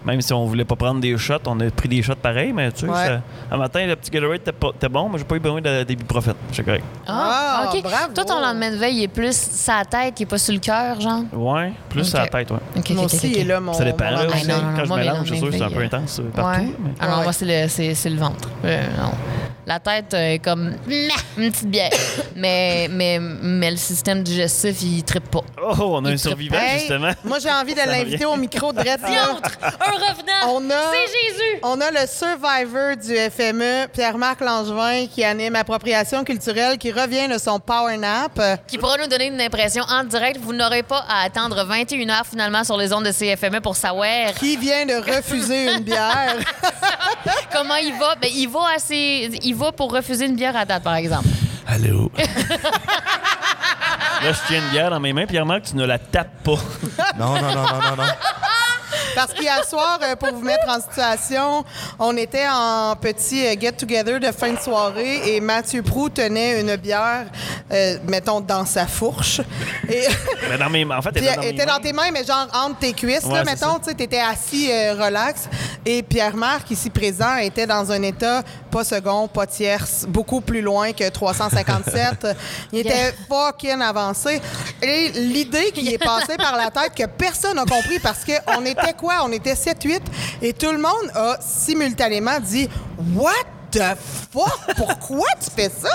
[0.05, 2.71] Même si on voulait pas prendre des shots, on a pris des shots pareils, mais
[2.71, 3.05] tu sais, Ouais.
[3.05, 3.21] ça-
[3.51, 5.83] un matin, le petit Gatorade était pas- était bon, mais j'ai pas eu besoin de
[5.83, 6.35] d'ibuprofène.
[6.53, 6.85] C'est correct.
[7.05, 7.83] Ah, Ah, OK.
[7.83, 8.13] bravo.
[8.15, 10.59] Toi, ton lendemain de veille, il est plus sa tête, il est pas sur le
[10.59, 11.23] cœur, genre?
[11.33, 12.29] Ouais, plus à la Ok.
[12.31, 12.57] tête, ouais.
[12.77, 13.73] OK, Moi OK, aussi, OK, il est là, mon.
[13.73, 14.05] Ça dépend.
[14.05, 14.47] mon là, lendemain aussi.
[14.47, 15.85] non, non, non, Quand moi, je mes mélange, c'est sûr que c'est un peu lendemains
[15.97, 16.59] intense euh, partout.
[16.61, 16.67] Ouais.
[16.79, 17.23] mais- non, Ouais.
[17.23, 18.49] moi, c'est le, c'est, c'est le ventre.
[18.65, 19.11] Euh, non.
[19.69, 20.73] La tête euh, est comme
[21.37, 21.91] une petite bière.
[22.35, 25.43] mais, mais, mais le système digestif, il trippe pas.
[25.61, 27.11] Oh, on a Il un survivant, Hey, justement.
[27.23, 28.97] Moi, j'ai envie de l'inviter au micro de là.
[29.03, 30.55] Un revenant!
[30.55, 31.59] On a- C'est Jésus!
[31.61, 37.37] On a le survivor du FME, Pierre-Marc Langevin, qui anime Appropriation culturelle, qui revient de
[37.37, 38.41] son power nap.
[38.65, 40.39] Qui pourra nous donner une impression en direct.
[40.41, 44.33] Vous n'aurez pas à attendre 21 heures finalement sur les ondes de CFME pour savoir
[44.39, 46.37] qui vient de refuser une bière.
[47.53, 48.15] comment il va?
[48.15, 49.29] Ben, il va assez.
[49.43, 51.27] Il pour refuser une bière à date, par exemple.
[51.67, 52.11] Allô?
[54.21, 56.57] Là, je tiens une bière dans mes mains, Pierre-Marc, tu ne la tapes pas.
[57.17, 58.03] Non, non, non, non, non, non.
[59.19, 61.65] Parce qu'hier soir, euh, pour vous mettre en situation,
[61.99, 66.77] on était en petit euh, get-together de fin de soirée et Mathieu Prou tenait une
[66.77, 67.25] bière,
[67.69, 69.41] euh, mettons, dans sa fourche.
[69.89, 70.05] Et
[70.49, 72.93] Mais dans mes, en fait, elle était dans était tes mains, mais genre entre tes
[72.93, 75.49] cuisses, Ouais, là, mettons, tu sais, t'étais assis euh, relax.
[75.85, 80.93] Et Pierre-Marc, ici présent, était dans un état pas second, pas tierce, beaucoup plus loin
[80.93, 82.27] que 357.
[82.71, 84.41] Il était fucking avancé.
[84.81, 88.93] Et l'idée qui est passée par la tête que personne n'a compris parce qu'on était
[88.93, 89.08] quoi?
[89.23, 89.99] On était 7-8
[90.41, 92.69] et tout le monde a simultanément dit
[93.15, 93.33] «What?
[93.71, 93.95] the
[94.31, 94.75] fuck?
[94.75, 95.89] Pourquoi tu fais ça?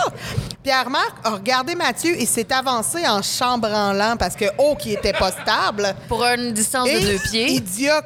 [0.62, 5.32] Pierre-Marc a regardé Mathieu et s'est avancé en chambranlant parce que, oh, qui était pas
[5.32, 5.94] stable.
[6.08, 7.50] Pour une distance Et de deux pieds.
[7.50, 8.02] Il dit, a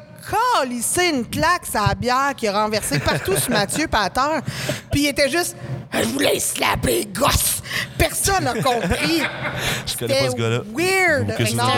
[0.61, 4.43] calissé une claque la bière qui a renversé partout sur Mathieu par terre.
[4.91, 5.57] Puis il était juste,
[5.93, 7.58] je voulais slapper, gosse.
[7.97, 9.23] Personne n'a compris.
[9.87, 10.61] Je connais pas ce gars-là.
[10.77, 11.37] Weird.
[11.37, 11.73] Que de ça, moi.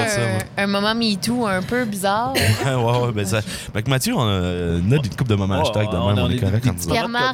[0.57, 2.32] un, un moment MeToo un peu bizarre.
[2.66, 3.41] ouais, ouais, ben ça.
[3.74, 6.22] Avec Mathieu, on a, on a une couple de moments hashtag de Oh, même, on
[6.26, 6.70] on, est des- correct des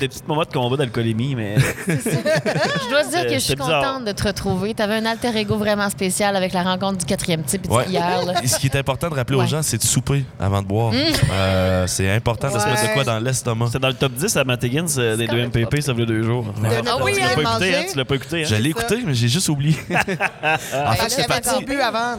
[0.01, 1.57] Des petits moments de combat d'alcoolémie, mais.
[1.87, 4.75] Je dois dire que je suis contente de te retrouver.
[4.75, 7.85] Tu avais un alter ego vraiment spécial avec la rencontre du quatrième type Ouais.
[7.89, 8.25] hier.
[8.25, 8.35] là.
[8.43, 9.45] Et ce qui est important de rappeler Ouais.
[9.45, 10.93] aux gens, c'est de souper avant de boire.
[11.33, 13.67] Euh, c'est important de se mettre de quoi dans l'estomac.
[13.73, 16.23] C'est dans le top 10 à Matt Higgins euh, des deux MPP, ça fait deux
[16.23, 16.45] jours.
[16.65, 17.83] Ah oui, tu l'as pas écouté, hein?
[17.91, 18.46] Tu l'as pas écouté, hein?
[18.49, 19.77] Je l'ai écouté, mais j'ai juste oublié.
[19.91, 21.49] en fait, j'étais parti.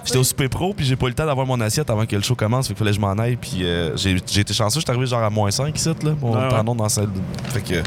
[0.06, 2.16] J'étais au souper pro, puis j'ai pas eu le temps d'avoir mon assiette avant que
[2.16, 2.68] le show commence.
[2.68, 3.36] Fait qu'il fallait que je m'en aille.
[3.38, 6.12] Puis euh, j'ai j'ai été chanceux, j'étais arrivé genre à moins 5 ici, là.
[6.22, 6.50] Mon Ouais, ouais.
[6.50, 7.08] pardon dans la salle.
[7.08, 7.82] de- Fait que.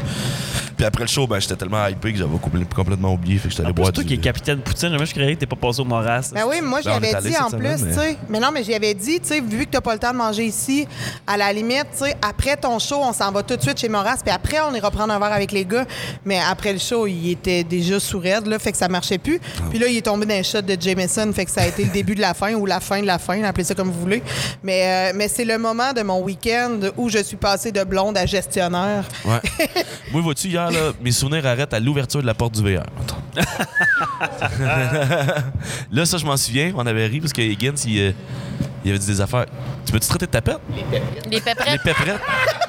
[0.77, 3.37] Puis après le show, ben, j'étais tellement hypé que j'avais compl- complètement oublié.
[3.37, 4.07] Fait que j'étais allé boire toi du.
[4.07, 6.31] qui es capitaine Poutine, jamais je croyais que t'es pas passé au Moras.
[6.33, 8.17] Ben oui, moi, Ben, j'avais allé dit en plus, mais- tu sais.
[8.29, 10.45] Mais non, mais j'avais dit, tu sais, vu que t'as pas le temps de manger
[10.45, 10.87] ici,
[11.27, 13.89] à la limite, tu sais, après ton show, on s'en va tout de suite chez
[13.89, 15.85] Moras, puis après, on ira prendre un verre avec les gars.
[16.25, 19.39] Mais après le show, il était déjà sous raide, là, fait que ça marchait plus.
[19.43, 19.63] Ah.
[19.69, 21.83] Puis là, il est tombé dans un shot de Jameson, fait que ça a été
[21.83, 23.99] le début de la fin ou la fin de la fin, appelez ça comme vous
[23.99, 24.23] voulez.
[24.63, 28.17] Mais, euh, mais c'est le moment de mon week-end où je suis passée de blonde
[28.17, 29.03] à gestionnaire.
[29.25, 29.39] Ouais.
[30.11, 32.83] Moi, vois-tu, hier, là, mes souvenirs arrêtent à l'ouverture de la porte du VR.
[35.91, 36.73] là, ça, je m'en souviens.
[36.75, 38.13] On avait ri parce que Higgins, il,
[38.83, 39.45] il avait dit des affaires.
[39.85, 40.59] Tu peux-tu traiter de tapette?
[40.75, 41.81] Les Les péperettes.
[41.83, 42.19] péperettes.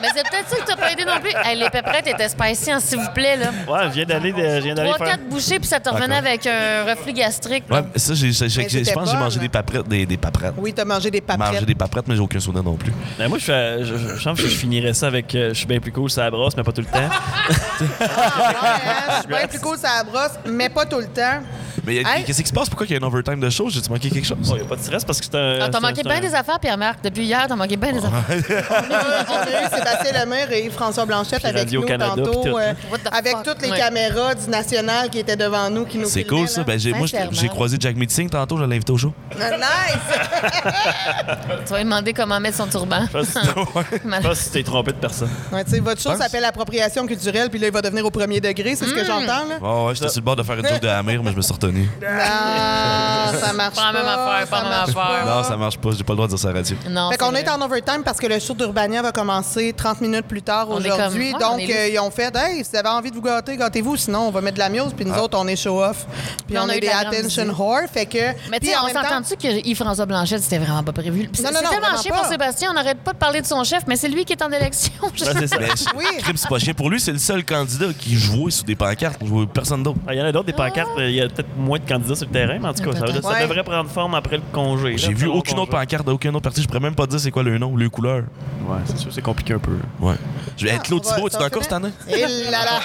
[0.01, 1.31] Mais c'est peut-être ça que t'as pas aidé non plus.
[1.45, 3.51] Hey, les pepperettes étaient spicy, hein, s'il vous plaît, là.
[3.69, 5.17] Ouais, je viens d'aller de- je viens d'aller Trois, faire.
[5.17, 7.65] quatre bouchées, puis ça te revenait avec un reflux gastrique.
[7.71, 9.87] Ouais, ça, j'ai, j'ai- j'ai- Mais je pense que j'ai mangé des paprettes.
[9.89, 10.55] Des, des paprettes.
[10.57, 11.65] Oui, t'as mangé des J'ai mangé paperettes.
[11.67, 12.93] des paprettes, mais j'ai aucun souvenir non plus.
[13.19, 15.33] Ben, moi, je, fais, je, je, je pense que je finirais ça avec.
[15.35, 16.99] euh, je suis bien plus cool, ça brosse, mais pas tout le temps.
[16.99, 21.41] Ouais, hein, je suis bien plus cool, ça brosse, mais pas tout le temps.
[21.85, 22.25] Mais y a- Hey.
[22.25, 22.69] qu'est-ce qui se passe?
[22.69, 23.69] Pourquoi il y a un overtime de show?
[23.69, 24.37] J'ai-tu manqué quelque chose?
[24.51, 25.59] Il n'y a pas de stress parce que c'est un.
[25.63, 27.03] Ah, t'as c'est un- manqué bien des affaires, Pierre-Marc.
[27.05, 28.25] Depuis hier, t'as manqué bien des affaires.
[28.29, 32.49] On a eu Sébastien Lemire et François Blanchette Puis avec nous puis tantôt, tout.
[32.59, 33.45] euh, What the avec fuck?
[33.45, 33.79] toutes les Ouais.
[33.79, 36.61] caméras du national qui étaient devant nous, qui nous C'est filmaient, cool, ça.
[36.61, 36.65] là.
[36.67, 37.33] Ben, j'ai, moi, j'ai- Sincèrement.
[37.33, 39.13] j'ai croisé Jack Meeting tantôt, je l'ai invité au show.
[39.41, 40.19] Ah, Nice!
[41.67, 43.03] Tu vas lui demander comment mettre son turban.
[43.03, 43.49] Je sais pas si-
[43.93, 45.31] je sais pas si tu t'es trompé de personne.
[45.53, 46.19] Ouais, tu sais, votre show Pense.
[46.19, 49.47] s'appelle Appropriation culturelle, puis là, il va devenir au premier degré, c'est ce que j'entends,
[49.49, 49.59] là?
[49.61, 51.43] Ouais, ouais, j'étais sur le bord de faire une joke de Hamir, mais je me
[51.43, 51.89] suis retenu.
[52.01, 55.27] Non, ça marche Pas la même affaire, pas la même marche affaire.
[55.27, 56.77] Non, ça marche pas, j'ai pas le droit de dire ça à la radio.
[56.91, 60.27] Non, Fait qu'on est en overtime parce que le show d'Urbania va commencer 30 minutes
[60.27, 60.91] plus tard aujourd'hui.
[60.91, 63.23] comme- ouais, on Donc, euh, ils ont fait Hey, si vous avez envie de vous
[63.23, 63.97] gâter, gâtez-vous.
[63.97, 64.93] Sinon, on va mettre de la muse.
[64.97, 65.23] Puis nous Ah.
[65.23, 66.07] autres, on est show-off.
[66.47, 67.83] Puis on on, est eu des attention whore.
[67.93, 68.19] Fait que.
[68.51, 71.29] Mais tu puis on s'entend-tu que Yves-François Blanchette, c'était vraiment pas prévu?
[71.33, 73.83] C'est non, non, tellement chier pour Sébastien, on n'arrête pas de parler de son chef,
[73.87, 74.93] mais c'est lui qui est en élection.
[75.17, 75.57] C'est ça.
[75.95, 76.05] Oui.
[76.35, 76.75] c'est pas chiant.
[76.75, 79.21] Pour lui, c'est le seul candidat qui jouait sur des pancartes.
[79.25, 79.99] Je personne d'autre.
[80.07, 80.91] Ah, Il y en a d'autres, des pancartes.
[80.99, 83.07] Il y a peut-être moins de candidats sur le terrain, mais en tout cas, ça,
[83.43, 84.97] devrait prendre forme après le congé.
[84.97, 85.73] J'ai vu aucune autre.
[85.83, 86.63] Pancarte d'aucun autre parti.
[86.63, 88.23] Je pourrais même pas dire c'est quoi le nom, le couleur.
[88.67, 89.73] Ouais, c'est sûr, c'est compliqué un peu.
[90.01, 90.15] Ouais.
[90.57, 91.91] Je vais être Claude Ah, va- Thibault, tu es encore cette année?
[92.09, 92.21] Et
[92.51, 92.81] là là.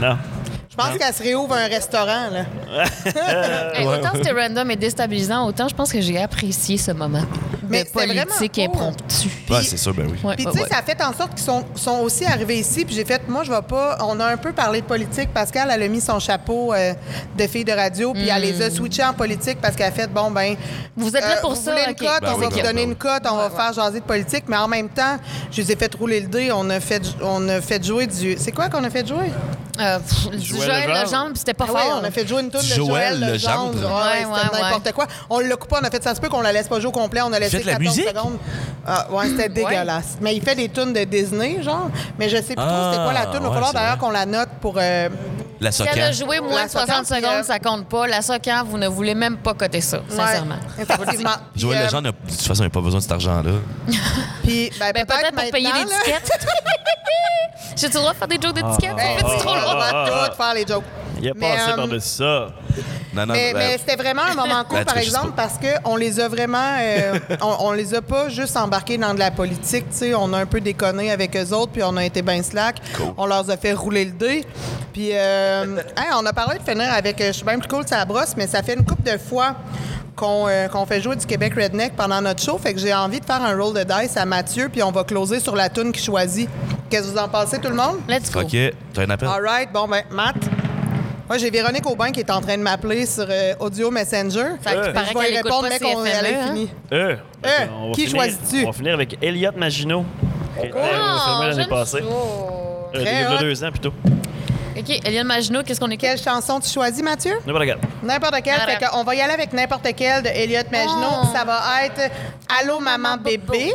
[0.00, 0.18] Non.
[0.76, 2.44] Je pense qu'elle se réouvre un restaurant, là.
[3.74, 7.22] Hey, autant c'était random et déstabilisant, autant je pense que j'ai apprécié ce moment
[7.68, 8.64] Mais de politique cool.
[8.64, 9.28] impromptu.
[9.48, 10.18] Ouais, c'est sûr, ben oui.
[10.24, 10.70] Ouais, Puis ouais, tu sais, ouais.
[10.70, 12.84] ça a fait en sorte qu'ils sont, sont aussi arrivés ici.
[12.84, 13.98] Puis j'ai fait, moi, je vais pas.
[14.00, 15.32] On a un peu parlé de politique.
[15.32, 16.92] Pascal, elle a mis son chapeau euh,
[17.38, 20.08] de fille de radio, puis elle les a switchés en politique parce qu'elle a fait,
[20.08, 20.54] bon, ben.
[20.54, 20.56] Hmm.
[20.96, 21.98] Vous êtes là euh, pour vous ça, voulez une ok.
[21.98, 22.88] cote, Ben on oui, va ben vous donner oui.
[22.88, 24.44] une cote, on va faire jaser de politique.
[24.48, 25.18] Mais en même temps,
[25.52, 26.50] je les ai fait rouler le dé.
[26.52, 28.36] On a fait, on a fait jouer du.
[28.38, 29.30] C'est quoi qu'on a fait jouer?
[29.80, 31.28] Euh, pff, du Joël Joël Legendre.
[31.30, 32.00] Puis c'était pas Ah oui, fort.
[32.02, 33.72] on a fait jouer une tourne de Joël Legendre.
[33.74, 33.88] Legendre.
[33.88, 35.06] Ouais, Ouais, ouais, c'était n'importe quoi.
[35.30, 36.92] On l'a coupé, on a fait ça se peut qu'on la laisse pas jouer au
[36.92, 38.08] complet, on a laissé fait de la 14 musique?
[38.08, 38.38] secondes.
[38.86, 40.16] Ah, ouais, c'était dégueulasse.
[40.20, 41.88] Mais il fait des tunes de Disney, genre.
[42.18, 43.32] Mais je sais plus trop Ah, c'était quoi la tune.
[43.36, 44.74] Il va ouais, falloir d'ailleurs qu'on la note pour.
[44.78, 45.08] euh,
[45.60, 46.26] La Si elle a socan.
[46.26, 48.06] joué moins de 60 soccer, puis, secondes, euh, ça compte pas.
[48.06, 50.56] La soccer, vous ne voulez même pas coter ça, sincèrement.
[50.78, 51.30] effectivement.
[51.56, 53.52] Joël euh, Legendre, de toute façon, il n'a pas besoin de cet argent-là.
[54.42, 56.30] Puis, ben, Ben, peut-être pour payer là, l'étiquette.
[57.76, 58.96] J'ai-tu le droit de faire des jokes d'étiquette?
[59.40, 59.80] Trop on long.
[60.54, 60.84] Faire les jokes.
[61.20, 62.48] Il a Mais, passé euh, par-dessus ça.
[63.14, 65.96] Non, non, Mais, ben, mais c'était vraiment un moment cool, Ben, par exemple, parce qu'on
[65.96, 66.76] les a vraiment.
[66.80, 70.14] euh, on, on les a pas juste embarqués dans de la politique, tu sais.
[70.14, 72.76] On a un peu déconné avec eux autres, puis on a été bien slack.
[73.16, 74.44] On leur a fait rouler le dé.
[74.92, 77.22] Puis, euh, hey, on a parlé de finir avec.
[77.22, 79.54] Je suis bien plus cool, ça brosse, mais ça fait une couple de fois
[80.16, 82.58] qu'on euh, qu'on fait jouer du Québec Redneck pendant notre show.
[82.58, 85.04] Fait que j'ai envie de faire un roll de dice à Mathieu, puis on va
[85.04, 86.48] closer sur la tune qu'il choisit.
[86.94, 87.96] Qu'est-ce que vous en pensez, tout le monde?
[88.08, 88.42] Let's go.
[88.42, 88.56] OK,
[88.92, 89.28] t'as un appel?
[89.28, 90.36] All right, bon, ben, Matt.
[91.28, 94.50] Moi, j'ai Véronique Aubin qui est en train de m'appeler sur euh, Audio Messenger.
[94.62, 94.92] Fait qu'il Euh.
[94.92, 96.46] paraît Je vais qu'elle écoute répondre, pas mais qu'on CFME, elle est hein?
[96.46, 96.70] finie.
[96.92, 97.16] Euh,
[97.46, 97.48] Euh,
[97.82, 98.62] on va qui finir- choisis-tu?
[98.62, 100.04] On va finir avec Elliot Maginot.
[100.60, 101.98] qui était au Oh, film l'année j'aime passée.
[101.98, 102.04] ça.
[102.04, 103.38] Euh, Très il y a hot.
[103.40, 103.92] deux ans plutôt.
[104.78, 106.00] OK, Eliane Maginot, qu'est-ce qu'on écoute?
[106.08, 107.32] Quelle chanson tu choisis, Mathieu?
[107.44, 107.78] N'importe quel.
[108.04, 108.58] N'importe quelle.
[108.58, 108.78] N'importe.
[108.78, 111.22] Fait qu'on va y aller avec n'importe quelle de Elliot Maginot.
[111.24, 111.26] Oh.
[111.34, 112.12] Ça va être
[112.60, 113.74] Allô, maman, bébé.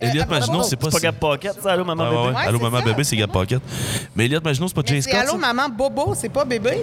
[0.00, 0.90] Elliot Euh, Maginot, c'est pas...
[0.90, 2.36] C'est pas Gab Pocket, ça, allô, maman bébé?
[2.38, 2.84] Allô, c'est maman, ça.
[2.84, 3.62] bébé, c'est Gab Pocket.
[4.14, 6.82] Mais Elliot Maginot, c'est pas C'est Scott, Allô, maman, bobo, c'est pas bébé.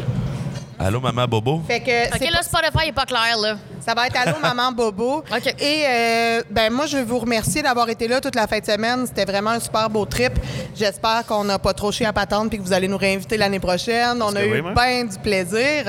[0.79, 1.61] Allô, maman, bobo?
[1.67, 3.55] Fait que OK, là, Spotify n'est pas clair, là.
[3.85, 5.23] Ça va être Allô, maman Bobo.
[5.31, 5.55] OK.
[5.59, 8.65] Et euh, ben moi, je veux vous remercier d'avoir été là toute la fin de
[8.65, 9.05] semaine.
[9.07, 10.33] C'était vraiment un super beau trip.
[10.75, 13.59] J'espère qu'on n'a pas trop chié à patente puis que vous allez nous réinviter l'année
[13.59, 14.21] prochaine.
[14.21, 15.85] On a eu oui, bien du plaisir.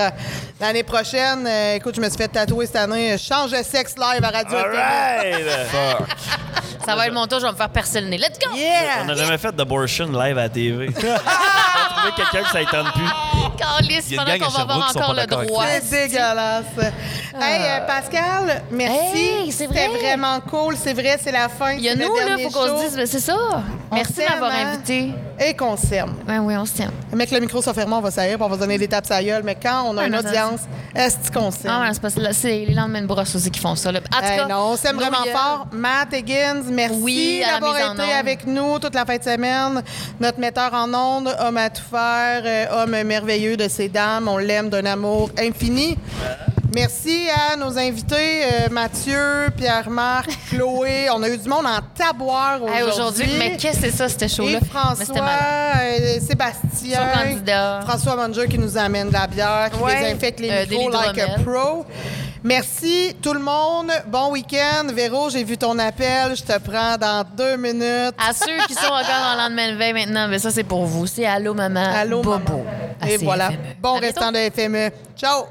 [0.61, 3.17] L'année prochaine, euh, écoute, je me suis fait tatouer cette année.
[3.19, 5.47] Change de sexe live à Radio All right!
[6.87, 8.19] Ça va être mon tour, je vais me faire percer le nez.
[8.19, 8.51] Let's go!
[8.53, 9.05] On Yeah!
[9.07, 10.89] n'a jamais fait d'abortion live à la TV.
[10.89, 11.19] On a
[11.95, 13.07] trouvé quelqu'un que ça étonne plus.
[13.57, 15.65] Calice, Il y a une pendant qu'on va avoir encore le droit.
[15.81, 16.65] C'est dégueulasse.
[17.41, 18.95] Hey, euh, Pascal, merci.
[19.17, 19.99] Hey, c'est C'était vrai.
[19.99, 20.77] vraiment cool.
[20.77, 21.73] C'est vrai, c'est la fin.
[21.73, 23.37] Il y a nous, là, faut qu'on se dise, mais c'est ça.
[23.93, 24.67] Merci s'aime, m'avoir hein?
[24.73, 25.13] invité.
[25.39, 26.15] Et qu'on s'aime.
[26.29, 26.91] Oui, oui, on se tient.
[27.13, 29.23] Mec, le micro soit fermé, on va puis on va se donner des tapes à
[29.23, 29.43] gueule.
[29.45, 30.61] Mais quand on a Ah, une audience,
[30.95, 31.71] est-ce qu'on s'aime?
[31.75, 33.91] Ah, ouais, c'est parce que c'est les lendemains de brosse aussi qui font ça.
[33.93, 34.01] Là.
[34.15, 35.33] En tout Hey, cas, non, on s'aime vraiment gueules.
[35.35, 35.67] fort.
[35.73, 39.83] Matt Higgins, merci Oui, d'avoir été avec nous toute la fin de semaine.
[40.21, 44.29] Notre metteur en ondes, homme à tout faire, euh, homme merveilleux de ces dames.
[44.29, 45.97] On l'aime d'un amour infini.
[46.75, 51.09] Merci à nos invités, euh, Mathieu, Pierre-Marc, Chloé.
[51.15, 53.25] On a eu du monde en taboire Hey, aujourd'hui.
[53.25, 54.59] aujourd'hui, mais qu'est-ce que c'est ça, ce show-là?
[54.59, 57.81] Et François, euh, Sébastien, candidat.
[57.87, 61.19] François Manger qui nous amène de la bière, qui Ouais, désinfecte les euh, micros like
[61.19, 61.85] a pro.
[62.45, 63.93] Merci tout le monde.
[64.07, 64.87] Bon week-end.
[64.95, 66.35] Véro, j'ai vu ton appel.
[66.35, 68.15] Je te prends dans deux minutes.
[68.19, 70.85] À ceux qui sont encore dans le lendemain de veille maintenant, mais ça, c'est pour
[70.87, 71.07] vous.
[71.07, 71.85] C'est Allô, maman.
[71.95, 72.39] Allô, Bobo.
[72.39, 72.65] maman.
[73.07, 73.49] Et voilà.
[73.51, 73.59] CFME.
[73.81, 74.07] Bon À bientôt.
[74.21, 74.91] restant de FME.
[75.17, 75.45] Ciao.